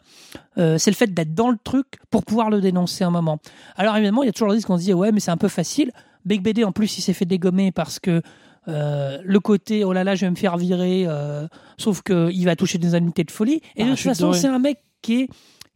euh, 0.57 0.78
c'est 0.78 0.91
le 0.91 0.95
fait 0.95 1.13
d'être 1.13 1.34
dans 1.34 1.49
le 1.49 1.57
truc 1.63 1.86
pour 2.09 2.24
pouvoir 2.24 2.49
le 2.49 2.61
dénoncer 2.61 3.03
un 3.03 3.11
moment. 3.11 3.39
Alors 3.76 3.95
évidemment, 3.95 4.24
il 4.24 4.28
y 4.28 4.30
a 4.30 4.32
toujours 4.32 4.47
le 4.47 4.53
risque 4.53 4.68
qu'on 4.68 4.78
se 4.78 4.84
dit 4.84 4.93
ouais 4.93 5.11
mais 5.11 5.20
c'est 5.20 5.32
un 5.32 5.38
peu 5.38 5.47
facile. 5.47 5.91
Big 6.26 6.41
BD 6.41 6.63
en 6.63 6.72
plus 6.72 6.97
il 6.97 7.01
s'est 7.01 7.13
fait 7.13 7.26
dégommer 7.26 7.72
parce 7.72 7.99
que 7.99 8.22
euh, 8.68 9.20
le 9.24 9.39
côté 9.39 9.84
oh 9.84 9.93
là 9.93 10.03
là 10.03 10.15
je 10.15 10.26
vais 10.26 10.32
me 10.32 10.36
faire 10.36 10.57
virer, 10.57 11.05
euh, 11.07 11.47
sauf 11.78 12.01
qu'il 12.01 12.45
va 12.45 12.55
toucher 12.55 12.78
des 12.78 12.95
indemnités 12.95 13.24
de 13.24 13.32
folie. 13.32 13.61
Et 13.76 13.84
Ah, 13.84 13.86
de 13.86 13.89
toute 13.91 13.99
façon 13.99 14.34
c'est 14.34 14.47
un 14.47 14.59
mec 14.59 14.80
qui 15.01 15.22
est 15.22 15.30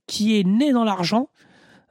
qui 0.07 0.39
est 0.39 0.43
né 0.43 0.73
dans 0.73 0.83
l'argent. 0.83 1.29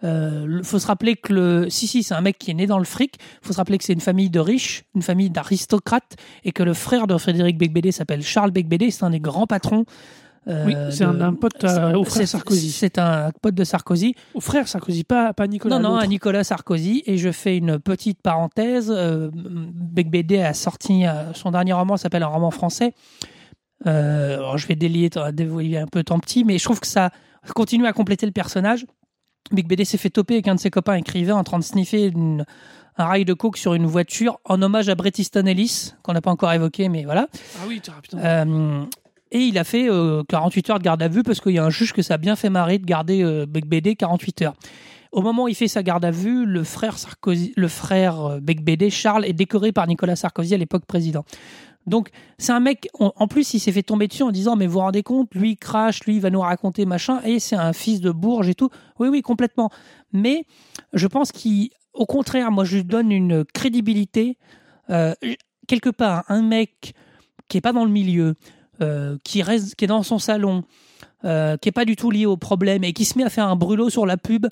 Il 0.03 0.63
faut 0.63 0.79
se 0.79 0.87
rappeler 0.87 1.15
que 1.15 1.33
le 1.33 1.71
si 1.71 1.87
si 1.87 2.03
c'est 2.03 2.15
un 2.15 2.23
mec 2.23 2.39
qui 2.39 2.51
est 2.51 2.55
né 2.55 2.67
dans 2.67 2.79
le 2.79 2.87
fric. 2.87 3.19
Il 3.43 3.47
faut 3.47 3.53
se 3.53 3.59
rappeler 3.59 3.77
que 3.77 3.85
c'est 3.85 3.93
une 3.93 4.01
famille 4.01 4.31
de 4.31 4.41
riches, 4.41 4.85
une 4.95 5.03
famille 5.03 5.29
d'aristocrates, 5.29 6.17
et 6.43 6.53
que 6.53 6.63
le 6.63 6.73
frère 6.73 7.07
de 7.07 7.17
Frédéric 7.19 7.59
Becbédé 7.59 7.93
s'appelle 7.93 8.23
Charles 8.23 8.51
Becbédé. 8.51 8.91
C'est 8.91 9.05
un 9.05 9.11
des 9.11 9.21
grands 9.21 9.47
patrons. 9.47 9.85
Euh, 10.49 10.65
Oui, 10.67 10.75
c'est 10.91 11.05
un, 11.05 11.35
pote 11.35 11.65
euh, 11.65 11.95
au 11.95 12.05
frère 12.05 12.27
Sarkozy. 12.27 12.71
C'est 12.73 12.99
un 12.99 13.31
pote 13.43 13.55
de 13.55 13.65
Sarkozy. 13.65 14.15
Au 14.35 14.41
frère 14.41 14.67
Sarkozy, 14.69 15.05
pas, 15.05 15.33
pas 15.33 15.47
Nicolas. 15.47 15.79
Non, 15.79 15.91
non, 15.91 15.97
à 15.97 16.07
Nicolas 16.07 16.45
Sarkozy. 16.45 17.03
Et 17.07 17.19
je 17.19 17.31
fais 17.31 17.57
une 17.57 17.79
petite 17.79 18.23
parenthèse. 18.23 18.91
Euh, 18.95 19.31
Becbédé 19.35 20.41
a 20.43 20.55
sorti 20.55 21.07
euh, 21.07 21.33
son 21.35 21.51
dernier 21.51 21.73
roman, 21.73 21.97
s'appelle 21.97 22.23
un 22.23 22.29
roman 22.29 22.51
français. 22.51 22.95
Alors 23.85 24.59
je 24.59 24.67
vais 24.67 24.77
délier, 24.77 25.09
dévoiler 25.33 25.79
un 25.79 25.87
peu 25.87 26.03
tant 26.05 26.19
petit, 26.19 26.45
mais 26.45 26.59
je 26.59 26.65
trouve 26.65 26.81
que 26.81 26.87
ça 26.87 27.11
continue 27.55 27.87
à 27.87 27.93
compléter 27.93 28.27
le 28.27 28.33
personnage. 28.33 28.85
Becbédé 29.53 29.85
s'est 29.85 29.97
fait 29.99 30.11
toper 30.11 30.35
avec 30.35 30.49
un 30.49 30.55
de 30.55 30.61
ses 30.61 30.71
copains 30.71 30.95
écrivains 30.95 31.35
en 31.37 31.45
train 31.45 31.59
de 31.59 31.65
sniffer 31.65 32.07
une- 32.09 32.45
un 32.99 33.05
rail 33.07 33.25
de 33.25 33.33
coke 33.33 33.57
sur 33.57 33.73
une 33.73 33.87
voiture 33.87 34.39
en 34.45 34.61
hommage 34.61 34.91
à 34.91 34.95
Bret 34.95 35.13
Easton 35.17 35.47
Ellis, 35.47 35.95
qu'on 36.03 36.13
n'a 36.13 36.21
pas 36.21 36.31
encore 36.31 36.53
évoqué, 36.53 36.91
mais 36.91 37.05
voilà. 37.05 37.29
Ah 37.57 37.65
oui, 37.67 37.81
tu- 37.81 37.91
putain. 38.03 38.19
Euh, 38.19 38.83
et 39.33 39.39
il 39.39 39.59
a 39.59 39.65
fait 39.65 39.89
euh, 39.89 40.23
48 40.29 40.71
heures 40.71 40.79
de 40.79 40.85
garde 40.85 41.03
à 41.03 41.09
vue 41.09 41.23
parce 41.23 41.41
qu'il 41.41 41.53
y 41.53 41.59
a 41.59 41.65
un 41.65 41.71
juge 41.71 41.93
que 41.93 42.03
ça 42.03 42.15
a 42.15 42.19
bien 42.19 42.37
fait 42.37 42.51
marrer 42.51 42.79
de 42.79 42.87
garder 42.87 43.23
euh, 43.23 43.47
Becbédé 43.47 43.97
48 43.97 44.43
heures. 44.43 44.55
Au 45.13 45.23
moment 45.23 45.45
où 45.45 45.49
il 45.49 45.55
fait 45.55 45.69
sa 45.69 45.83
garde 45.83 46.05
à 46.05 46.11
vue, 46.11 46.47
le 46.47 46.63
frère 46.63 46.99
Sarkozy, 46.99 47.53
le 47.57 47.69
frère 47.69 48.25
euh, 48.25 48.41
Becbédé, 48.41 48.91
Charles, 48.91 49.25
est 49.25 49.33
décoré 49.33 49.73
par 49.73 49.87
Nicolas 49.87 50.17
Sarkozy 50.17 50.55
à 50.55 50.59
l'époque 50.59 50.85
président. 50.87 51.25
Donc 51.87 52.11
c'est 52.39 52.53
un 52.53 52.61
mec. 52.61 52.89
en 52.99 53.27
plus, 53.27 53.55
il 53.55 53.61
s'est 53.61 53.73
fait 53.73 53.83
tomber 53.83 54.07
dessus 54.07 54.23
en 54.23 54.31
disant 54.31 54.55
mais 54.55 54.67
vous 54.67 54.75
vous 54.75 54.79
rendez 54.81 55.03
compte, 55.03 55.35
lui 55.35 55.53
il 55.53 55.57
crache, 55.57 56.05
lui 56.05 56.21
va 56.21 56.31
nous 56.31 56.41
raconter 56.41 56.85
machin, 56.85 57.21
et 57.25 57.41
c'est 57.41 57.57
un 57.57 57.73
fils 57.73 58.01
de 58.01 58.11
Bourges 58.11 58.49
et 58.49 58.55
tout. 58.55 58.69
Oui 58.99 59.09
oui 59.09 59.23
complètement. 59.23 59.71
Mais 60.13 60.45
je 60.93 61.07
pense 61.07 61.33
qu'au 61.33 62.07
contraire, 62.07 62.53
moi 62.53 62.65
je 62.65 62.77
lui 62.77 62.85
donne 62.85 63.11
une 63.11 63.45
crédibilité. 63.45 64.37
Euh, 64.91 65.15
quelque 65.67 65.91
part, 65.91 66.25
un 66.29 66.43
mec 66.43 66.95
qui 67.49 67.57
est 67.57 67.61
pas 67.61 67.73
dans 67.73 67.85
le 67.85 67.91
milieu, 67.91 68.35
euh, 68.81 69.17
qui 69.25 69.43
reste, 69.43 69.75
qui 69.75 69.85
est 69.85 69.89
dans 69.89 70.03
son 70.03 70.19
salon, 70.19 70.65
euh, 71.25 71.57
qui 71.57 71.69
est 71.69 71.73
pas 71.73 71.85
du 71.85 71.97
tout 71.97 72.11
lié 72.11 72.27
au 72.27 72.37
problème 72.37 72.85
et 72.85 72.93
qui 72.93 73.05
se 73.05 73.17
met 73.19 73.25
à 73.25 73.31
faire 73.31 73.47
un 73.49 73.57
brûlot 73.57 73.91
sur 73.91 74.07
la 74.07 74.17
pub. 74.17 74.47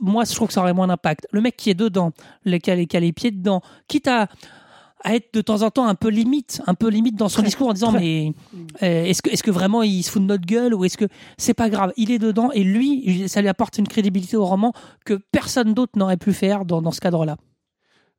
Moi, 0.00 0.24
je 0.24 0.34
trouve 0.34 0.48
que 0.48 0.54
ça 0.54 0.60
aurait 0.62 0.72
moins 0.74 0.86
d'impact. 0.86 1.26
Le 1.32 1.40
mec 1.40 1.56
qui 1.56 1.70
est 1.70 1.74
dedans, 1.74 2.12
le, 2.44 2.58
qui, 2.58 2.70
a 2.70 2.74
les, 2.74 2.86
qui 2.86 2.96
a 2.96 3.00
les 3.00 3.12
pieds 3.12 3.30
dedans, 3.30 3.60
quitte 3.88 4.08
à, 4.08 4.28
à 5.04 5.14
être 5.14 5.34
de 5.34 5.40
temps 5.40 5.62
en 5.62 5.70
temps 5.70 5.86
un 5.86 5.94
peu 5.94 6.08
limite, 6.08 6.62
un 6.66 6.74
peu 6.74 6.88
limite 6.88 7.16
dans 7.16 7.28
son 7.28 7.40
Très, 7.40 7.46
discours 7.48 7.68
en 7.68 7.72
disant 7.72 7.92
très. 7.92 8.00
mais 8.00 8.32
euh, 8.82 9.04
est-ce 9.04 9.22
que, 9.22 9.30
est-ce 9.30 9.42
que 9.42 9.50
vraiment 9.50 9.82
il 9.82 10.02
se 10.02 10.10
fout 10.10 10.22
de 10.22 10.26
notre 10.26 10.46
gueule 10.46 10.74
ou 10.74 10.84
est-ce 10.84 10.96
que 10.96 11.06
c'est 11.36 11.54
pas 11.54 11.68
grave? 11.68 11.92
Il 11.96 12.10
est 12.10 12.18
dedans 12.18 12.50
et 12.52 12.64
lui, 12.64 13.28
ça 13.28 13.40
lui 13.42 13.48
apporte 13.48 13.78
une 13.78 13.88
crédibilité 13.88 14.36
au 14.36 14.44
roman 14.46 14.72
que 15.04 15.14
personne 15.32 15.74
d'autre 15.74 15.92
n'aurait 15.96 16.16
pu 16.16 16.32
faire 16.32 16.64
dans, 16.64 16.80
dans 16.80 16.90
ce 16.90 17.00
cadre-là. 17.00 17.36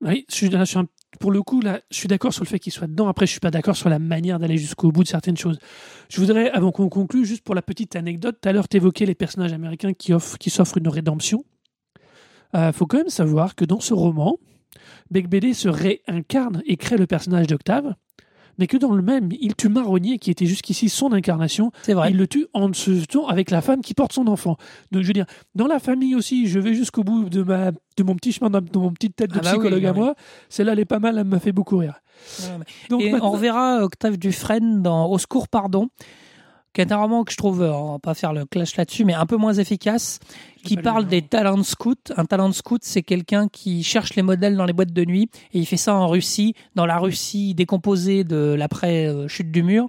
Oui, 0.02 0.26
pour 1.20 1.32
le 1.32 1.42
coup, 1.42 1.62
là, 1.62 1.82
je 1.90 1.98
suis 1.98 2.08
d'accord 2.08 2.34
sur 2.34 2.44
le 2.44 2.48
fait 2.48 2.60
qu'il 2.60 2.72
soit 2.72 2.88
dedans. 2.88 3.08
Après, 3.08 3.26
je 3.26 3.32
suis 3.32 3.40
pas 3.40 3.50
d'accord 3.50 3.76
sur 3.76 3.90
la 3.90 3.98
manière 3.98 4.38
d'aller 4.38 4.58
jusqu'au 4.58 4.92
bout 4.92 5.04
de 5.04 5.08
certaines 5.08 5.38
choses. 5.38 5.58
Je 6.10 6.20
voudrais, 6.20 6.52
avant 6.52 6.72
qu'on 6.72 6.90
conclue, 6.90 7.26
juste 7.26 7.44
pour 7.44 7.56
la 7.56 7.62
petite 7.64 7.96
anecdote, 7.96 8.38
tout 8.40 8.50
à 8.50 8.54
l'heure, 8.54 8.68
tu 8.68 8.78
évoquais 8.78 9.06
les 9.06 9.16
personnages 9.16 9.54
américains 9.54 9.94
qui, 9.94 10.14
offrent, 10.14 10.38
qui 10.38 10.50
s'offrent 10.50 10.78
une 10.78 10.88
rédemption. 10.88 11.46
Il 12.54 12.72
faut 12.74 12.86
quand 12.86 12.98
même 12.98 13.10
savoir 13.10 13.56
que 13.56 13.66
dans 13.66 13.80
ce 13.80 13.94
roman, 13.94 14.38
Beck 15.12 15.28
BD 15.28 15.54
se 15.54 15.68
réincarne 15.68 16.62
et 16.66 16.78
crée 16.78 16.98
le 16.98 17.08
personnage 17.08 17.48
d'Octave, 17.48 17.96
mais 18.58 18.68
que 18.68 18.78
dans 18.78 18.94
le 18.94 19.02
même, 19.02 19.30
il 19.40 19.56
tue 19.56 19.70
Marronnier, 19.70 20.18
qui 20.20 20.32
était 20.32 20.46
jusqu'ici 20.46 20.90
son 20.90 21.12
incarnation, 21.14 21.72
C'est 21.84 21.94
vrai. 21.94 22.12
il 22.12 22.18
le 22.18 22.28
tue 22.28 22.48
en 22.54 22.72
se 22.74 23.06
tuant 23.06 23.28
avec 23.28 23.52
la 23.52 23.62
femme 23.62 23.82
qui 23.82 23.94
porte 23.94 24.14
son 24.14 24.28
enfant. 24.28 24.58
Donc 24.92 25.04
je 25.04 25.08
veux 25.08 25.14
dire, 25.14 25.26
dans 25.56 25.68
la 25.68 25.80
famille 25.80 26.16
aussi, 26.16 26.48
je 26.48 26.60
vais 26.60 26.74
jusqu'au 26.74 27.04
bout 27.04 27.30
de 27.30 27.44
ma 27.44 27.72
de 27.72 28.04
mon 28.04 28.16
petit 28.16 28.32
chemin, 28.32 28.50
de 28.50 28.78
mon 28.78 28.92
petite 28.92 29.16
tête 29.16 29.32
de 29.32 29.40
Ah 29.40 29.42
bah 29.42 29.52
psychologue 29.52 29.82
bah 29.82 29.90
à 29.90 29.94
oui. 29.94 29.98
moi. 30.00 30.16
Celle-là, 30.50 30.74
elle 30.74 30.80
est 30.80 30.86
pas 30.86 31.00
mal, 31.00 31.18
elle 31.18 31.24
m'a 31.26 31.40
fait 31.40 31.52
beaucoup 31.52 31.78
rire. 31.78 31.96
Donc 32.90 33.02
et 33.02 33.12
maintenant- 33.12 33.30
on 33.30 33.32
reverra 33.32 33.84
Octave 33.84 34.18
Dufresne 34.18 34.82
dans 34.84 35.08
Au 35.08 35.18
secours, 35.18 35.48
pardon, 35.48 35.90
qui 36.74 36.82
est 36.82 36.92
un 36.92 36.98
roman 36.98 37.24
que 37.24 37.32
je 37.32 37.38
trouve, 37.38 37.62
euh, 37.62 37.72
on 37.72 37.94
va 37.94 38.00
pas 38.00 38.14
faire 38.14 38.34
le 38.34 38.46
clash 38.46 38.76
là-dessus, 38.76 39.06
mais 39.06 39.14
un 39.14 39.26
peu 39.26 39.38
moins 39.38 39.54
efficace, 39.54 40.20
qui 40.64 40.78
parle 40.78 41.08
des 41.08 41.22
talents 41.22 41.64
scouts. 41.64 41.96
Un 42.16 42.26
talent 42.26 42.52
scout, 42.52 42.82
c'est 42.84 43.04
quelqu'un 43.04 43.48
qui 43.48 43.84
cherche 43.84 44.16
les 44.16 44.22
modèles 44.22 44.56
dans 44.56 44.66
les 44.66 44.74
boîtes 44.74 44.94
de 44.94 45.06
nuit, 45.06 45.30
et 45.54 45.60
il 45.60 45.66
fait 45.66 45.78
ça 45.78 45.96
en 45.96 46.08
Russie, 46.08 46.54
dans 46.76 46.86
la 46.86 46.98
Russie 46.98 47.56
décomposée 47.56 48.24
de 48.24 48.56
l'après-chute 48.58 49.52
du 49.52 49.64
mur. 49.64 49.88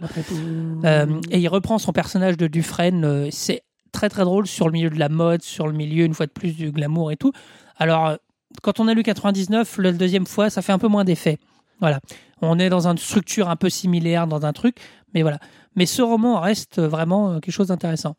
Euh, 0.85 1.20
et 1.31 1.41
il 1.41 1.49
reprend 1.49 1.79
son 1.79 1.93
personnage 1.93 2.37
de 2.37 2.47
Dufresne. 2.47 3.05
euh, 3.05 3.29
c'est 3.31 3.62
très 3.93 4.09
très 4.09 4.24
drôle 4.24 4.47
sur 4.47 4.66
le 4.66 4.72
milieu 4.72 4.91
de 4.91 4.99
la 4.99 5.09
mode, 5.09 5.43
sur 5.43 5.66
le 5.66 5.72
milieu 5.72 6.05
une 6.05 6.14
fois 6.14 6.26
de 6.26 6.33
plus 6.33 6.55
du 6.55 6.70
glamour 6.70 7.11
et 7.11 7.16
tout. 7.16 7.33
Alors 7.76 8.16
quand 8.62 8.81
on 8.81 8.89
a 8.89 8.95
lu 8.95 9.03
99, 9.03 9.79
la 9.79 9.93
deuxième 9.93 10.26
fois, 10.26 10.51
ça 10.51 10.62
fait 10.62 10.72
un 10.72 10.79
peu 10.79 10.89
moins 10.89 11.05
d'effet. 11.05 11.39
Voilà, 11.81 12.01
on 12.43 12.59
est 12.59 12.70
dans 12.70 12.89
une 12.89 12.99
structure 12.99 13.49
un 13.49 13.57
peu 13.57 13.70
similaire, 13.70 14.26
dans 14.26 14.45
un 14.45 14.53
truc, 14.53 14.76
mais 15.14 15.22
voilà. 15.22 15.38
Mais 15.76 15.86
ce 15.86 16.02
roman 16.02 16.40
reste 16.40 16.80
vraiment 16.80 17.30
euh, 17.30 17.40
quelque 17.40 17.54
chose 17.54 17.68
d'intéressant. 17.68 18.16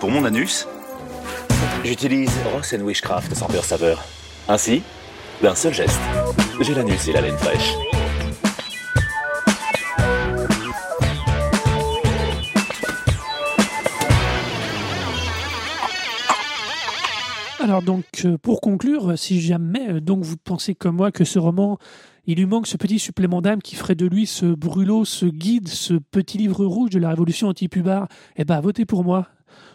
Pour 0.00 0.10
mon 0.10 0.24
anus, 0.24 0.66
j'utilise 1.84 2.30
Ross 2.52 2.72
Wishcraft 2.72 3.34
sans 3.34 3.46
peur 3.46 3.64
saveur. 3.64 4.04
Ainsi, 4.48 4.82
d'un 5.42 5.54
seul 5.54 5.74
geste, 5.74 6.00
j'ai 6.60 6.74
l'anus 6.74 7.08
et 7.08 7.12
la 7.12 7.20
laine 7.20 7.38
fraîche. 7.38 7.74
Alors 17.60 17.82
donc, 17.82 18.04
euh, 18.24 18.38
pour 18.38 18.62
conclure, 18.62 19.18
si 19.18 19.40
jamais 19.40 19.90
euh, 19.90 20.00
donc 20.00 20.22
vous 20.24 20.36
pensez 20.38 20.74
comme 20.74 20.96
moi 20.96 21.12
que 21.12 21.24
ce 21.24 21.38
roman, 21.38 21.76
il 22.28 22.36
lui 22.36 22.44
manque 22.44 22.66
ce 22.66 22.76
petit 22.76 22.98
supplément 22.98 23.40
d'âme 23.40 23.62
qui 23.62 23.74
ferait 23.74 23.94
de 23.94 24.04
lui 24.04 24.26
ce 24.26 24.44
brûlot, 24.44 25.06
ce 25.06 25.24
guide, 25.24 25.66
ce 25.66 25.94
petit 25.94 26.36
livre 26.36 26.64
rouge 26.66 26.90
de 26.90 26.98
la 26.98 27.08
révolution 27.08 27.48
anti-pubard, 27.48 28.06
eh 28.36 28.44
ben 28.44 28.60
votez 28.60 28.84
pour 28.84 29.02
moi 29.02 29.26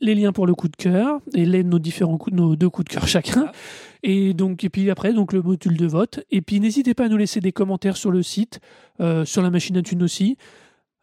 les 0.00 0.14
liens 0.14 0.32
pour 0.32 0.46
le 0.46 0.54
coup 0.54 0.68
de 0.68 0.74
cœur 0.76 1.20
et 1.34 1.44
les 1.44 1.62
nos 1.62 1.78
différents 1.78 2.16
coups, 2.16 2.34
nos 2.34 2.56
deux 2.56 2.70
coups 2.70 2.88
de 2.88 2.94
cœur 2.94 3.06
chacun. 3.06 3.52
Et 4.02 4.32
donc 4.32 4.64
et 4.64 4.70
puis 4.70 4.90
après 4.90 5.12
donc 5.12 5.32
le 5.34 5.42
module 5.42 5.76
de 5.76 5.86
vote. 5.86 6.20
Et 6.30 6.40
puis 6.40 6.58
n'hésitez 6.60 6.94
pas 6.94 7.04
à 7.04 7.08
nous 7.08 7.16
laisser 7.18 7.40
des 7.40 7.52
commentaires 7.52 7.96
sur 7.98 8.10
le 8.10 8.22
site, 8.22 8.58
sur 9.24 9.42
la 9.42 9.50
machine 9.50 9.76
à 9.76 9.82
thunes 9.82 10.02
aussi. 10.02 10.36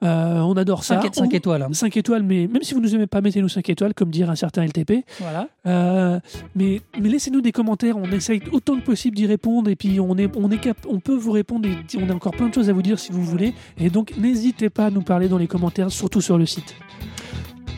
Euh, 0.03 0.39
on 0.41 0.53
adore 0.57 0.83
ça. 0.83 1.01
5, 1.01 1.15
5 1.15 1.23
On- 1.25 1.29
étoiles. 1.29 1.61
hein. 1.63 1.69
5 1.71 1.95
étoiles, 1.97 2.23
mais 2.23 2.47
même 2.47 2.61
si 2.63 2.73
vous 2.73 2.81
nous 2.81 2.93
aimez 2.93 3.07
pas, 3.07 3.21
mettez-nous 3.21 3.47
5 3.49 3.69
étoiles, 3.69 3.93
comme 3.93 4.09
dire 4.09 4.29
un 4.29 4.35
certain 4.35 4.63
LTP. 4.63 5.05
Voilà. 5.19 5.47
Euh, 5.65 6.19
mais 6.55 6.81
mais 6.99 7.07
laissez-nous 7.09 7.41
des 7.41 7.51
commentaires, 7.53 7.95
on 7.97 8.11
essaye 8.11 8.41
autant 8.51 8.75
que 8.75 8.81
possible 8.83 9.15
d'y 9.15 9.25
répondre, 9.27 9.69
et 9.69 9.75
puis 9.77 9.99
on, 10.01 10.17
est, 10.17 10.29
on, 10.35 10.51
est 10.51 10.57
cap- 10.57 10.85
on 10.89 10.99
peut 10.99 11.15
vous 11.15 11.31
répondre, 11.31 11.69
et 11.69 11.77
on 11.97 12.09
a 12.09 12.13
encore 12.13 12.33
plein 12.33 12.49
de 12.49 12.53
choses 12.53 12.69
à 12.69 12.73
vous 12.73 12.81
dire 12.81 12.99
si 12.99 13.11
vous 13.13 13.23
voulez. 13.23 13.53
Et 13.79 13.89
donc 13.89 14.13
n'hésitez 14.17 14.69
pas 14.69 14.87
à 14.87 14.89
nous 14.89 15.01
parler 15.03 15.29
dans 15.29 15.37
les 15.37 15.47
commentaires, 15.47 15.89
surtout 15.91 16.19
sur 16.21 16.37
le 16.37 16.45
site. 16.45 16.75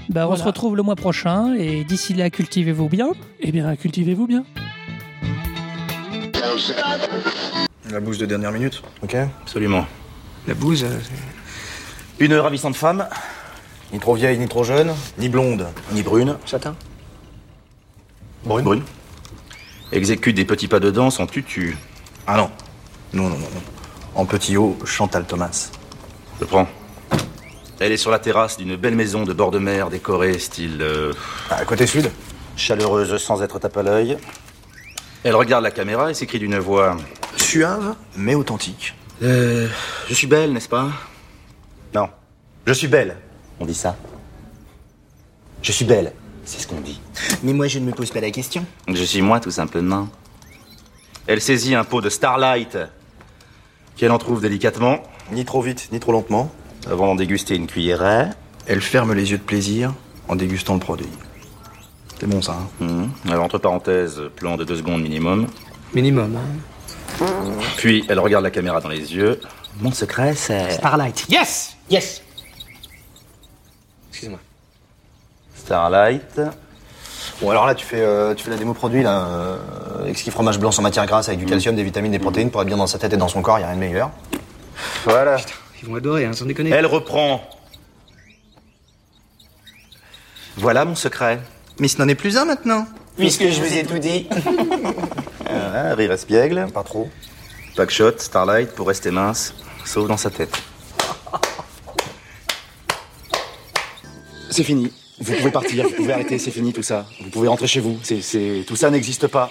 Bah, 0.10 0.24
on 0.24 0.28
Voilà. 0.28 0.42
se 0.42 0.48
retrouve 0.48 0.76
le 0.76 0.84
mois 0.84 0.96
prochain 0.96 1.54
et 1.56 1.84
d'ici 1.84 2.14
là, 2.14 2.30
cultivez-vous 2.30 2.90
bien. 2.90 3.10
Eh 3.40 3.52
bien, 3.52 3.76
cultivez-vous 3.76 4.28
bien. 4.28 4.44
La 7.92 8.00
bouse 8.00 8.18
de 8.18 8.26
dernière 8.26 8.52
minute, 8.52 8.82
ok 9.04 9.16
Absolument. 9.44 9.86
La 10.48 10.54
bouse, 10.54 10.84
euh, 10.84 10.98
Une 12.20 12.34
ravissante 12.36 12.76
femme, 12.76 13.08
ni 13.92 14.00
trop 14.00 14.16
vieille, 14.16 14.38
ni 14.38 14.48
trop 14.48 14.64
jeune, 14.64 14.94
ni 15.18 15.28
blonde, 15.30 15.68
ni 15.92 16.02
brune, 16.02 16.38
châtain. 16.46 16.76
brune, 18.46 18.64
brune, 18.64 18.84
exécute 19.92 20.36
des 20.36 20.46
petits 20.46 20.68
pas 20.68 20.80
de 20.80 20.92
danse 20.92 21.20
en 21.20 21.28
tutu. 21.28 21.78
Ah 22.26 22.38
non. 22.38 22.50
Non, 23.14 23.24
non, 23.24 23.38
non, 23.38 23.50
non. 23.54 23.62
En 24.16 24.26
petit 24.26 24.56
haut, 24.56 24.78
Chantal 24.86 25.26
Thomas. 25.26 25.72
Je 26.40 26.46
prends. 26.46 26.68
Elle 27.80 27.92
est 27.92 27.98
sur 27.98 28.12
la 28.12 28.20
terrasse 28.20 28.58
d'une 28.58 28.78
belle 28.78 28.96
maison 28.96 29.24
de 29.24 29.34
bord 29.34 29.52
de 29.52 29.60
mer 29.60 29.90
décorée 29.90 30.40
style 30.40 30.82
euh, 30.82 31.14
Ah, 31.50 31.66
côté 31.66 31.86
sud 31.86 32.10
chaleureuse 32.56 33.18
sans 33.18 33.44
être 33.44 33.60
tape 33.60 33.76
à 33.76 33.84
l'œil. 33.84 34.18
Elle 35.26 35.36
regarde 35.36 35.64
la 35.64 35.72
caméra 35.72 36.10
et 36.10 36.14
s'écrie 36.14 36.40
d'une 36.40 36.58
voix 36.58 36.96
Suave, 37.36 37.96
mais 38.16 38.34
authentique. 38.36 38.96
Euh, 39.22 39.68
je 40.08 40.14
suis 40.14 40.28
belle, 40.28 40.54
n'est-ce 40.54 40.70
pas? 40.70 40.90
Non. 41.96 42.10
Je 42.68 42.74
suis 42.74 42.88
belle. 42.90 43.16
On 43.60 43.66
dit 43.66 43.74
ça 43.74 43.96
Je 45.62 45.72
suis 45.72 45.86
belle. 45.86 46.12
C'est 46.44 46.60
ce 46.60 46.68
qu'on 46.68 46.82
dit. 46.82 47.00
Mais 47.42 47.54
moi, 47.54 47.68
je 47.68 47.80
ne 47.80 47.86
me 47.86 47.92
pose 47.92 48.12
pas 48.12 48.20
la 48.20 48.32
question. 48.32 48.66
Je 48.88 49.04
suis 49.04 49.22
moi, 49.22 49.40
tout 49.40 49.50
simplement. 49.50 50.10
Elle 51.26 51.40
saisit 51.42 51.74
un 51.74 51.86
pot 51.86 52.02
de 52.02 52.10
Starlight 52.10 52.78
qu'elle 53.96 54.12
en 54.12 54.18
trouve 54.18 54.42
délicatement 54.42 55.02
Ni 55.32 55.46
trop 55.46 55.62
vite, 55.62 55.88
ni 55.94 56.00
trop 56.02 56.12
lentement. 56.12 56.52
avant 56.92 57.08
d'en 57.08 57.16
déguster 57.16 57.56
une 57.56 57.66
cuillerée. 57.66 58.26
Elle 58.68 58.82
ferme 58.82 59.14
les 59.14 59.32
yeux 59.32 59.38
de 59.38 59.44
plaisir 59.44 59.94
en 60.28 60.36
dégustant 60.36 60.74
le 60.74 60.80
produit. 60.82 61.08
C'est 62.20 62.28
bon 62.28 62.42
ça, 62.42 62.58
hein 62.60 62.68
Mhm. 62.86 63.10
Alors, 63.32 63.44
entre 63.46 63.58
parenthèses, 63.58 64.22
plan 64.36 64.58
de 64.58 64.64
deux 64.66 64.76
secondes 64.78 65.02
minimum. 65.02 65.48
Minimum, 65.94 66.36
hein. 66.36 67.26
Puis, 67.78 68.04
elle 68.10 68.20
regarde 68.20 68.44
la 68.44 68.52
caméra 68.52 68.82
dans 68.82 68.90
les 68.90 69.16
yeux. 69.16 69.40
Mon 69.80 69.92
secret, 69.92 70.36
c'est... 70.36 70.72
Starlight. 70.74 71.26
Yes 71.30 71.76
Yes 71.90 72.22
Excusez-moi. 74.10 74.40
Starlight. 75.56 76.40
Bon, 77.42 77.50
alors 77.50 77.66
là, 77.66 77.76
tu 77.76 77.86
fais, 77.86 78.00
euh, 78.00 78.34
tu 78.34 78.44
fais 78.46 78.52
la 78.52 78.58
démo 78.58 78.74
produit, 78.74 79.04
là, 79.04 79.28
euh, 79.28 80.06
exquis 80.08 80.32
fromage 80.32 80.60
blanc 80.60 80.72
sans 80.72 80.82
matière 80.82 81.06
grasse 81.06 81.28
avec 81.28 81.40
du 81.40 81.46
calcium, 81.46 81.76
des 81.76 81.84
vitamines, 81.84 82.12
des 82.12 82.20
protéines 82.20 82.50
pour 82.50 82.62
être 82.62 82.68
bien 82.68 82.78
dans 82.78 82.88
sa 82.88 82.98
tête 82.98 83.14
et 83.14 83.18
dans 83.18 83.28
son 83.28 83.42
corps, 83.42 83.60
y 83.60 83.64
a 83.64 83.68
rien 83.68 83.76
de 83.76 83.82
meilleur. 83.82 84.12
Voilà. 85.04 85.38
Ils 85.82 85.90
vont 85.90 85.96
adorer, 85.96 86.26
hein, 86.26 86.34
sans 86.34 86.46
déconner. 86.46 86.70
Elle 86.70 86.86
reprend. 86.86 87.42
Voilà 90.58 90.86
mon 90.86 90.96
secret. 90.96 91.42
Mais 91.80 91.90
ce 91.90 92.02
n'en 92.02 92.08
est 92.08 92.16
plus 92.16 92.38
un 92.38 92.46
maintenant. 92.46 92.88
Puisque 93.18 93.48
je 93.50 93.62
vous 93.62 93.74
ai 93.74 93.86
tout 93.86 94.00
dit. 94.00 94.28
Ah, 95.48 95.94
rire 95.96 96.12
espiègle. 96.12 96.68
Pas 96.74 96.84
trop. 96.84 97.10
Packshot, 97.76 98.18
Starlight 98.18 98.72
pour 98.72 98.88
rester 98.88 99.12
mince, 99.12 99.54
sauf 99.86 100.08
dans 100.08 100.18
sa 100.18 100.30
tête. 100.30 100.52
C'est 104.50 104.64
fini. 104.64 104.92
Vous 105.20 105.34
pouvez 105.34 105.52
partir, 105.52 105.86
vous 105.86 105.96
pouvez 105.96 106.12
arrêter, 106.12 106.38
c'est 106.38 106.52
fini 106.52 106.74
tout 106.74 106.84
ça. 106.84 107.06
Vous 107.22 107.30
pouvez 107.30 107.48
rentrer 107.48 107.68
chez 107.68 107.80
vous. 107.80 107.98
C'est. 108.04 108.66
Tout 108.68 108.76
ça 108.76 108.90
n'existe 108.90 109.28
pas. 109.28 109.50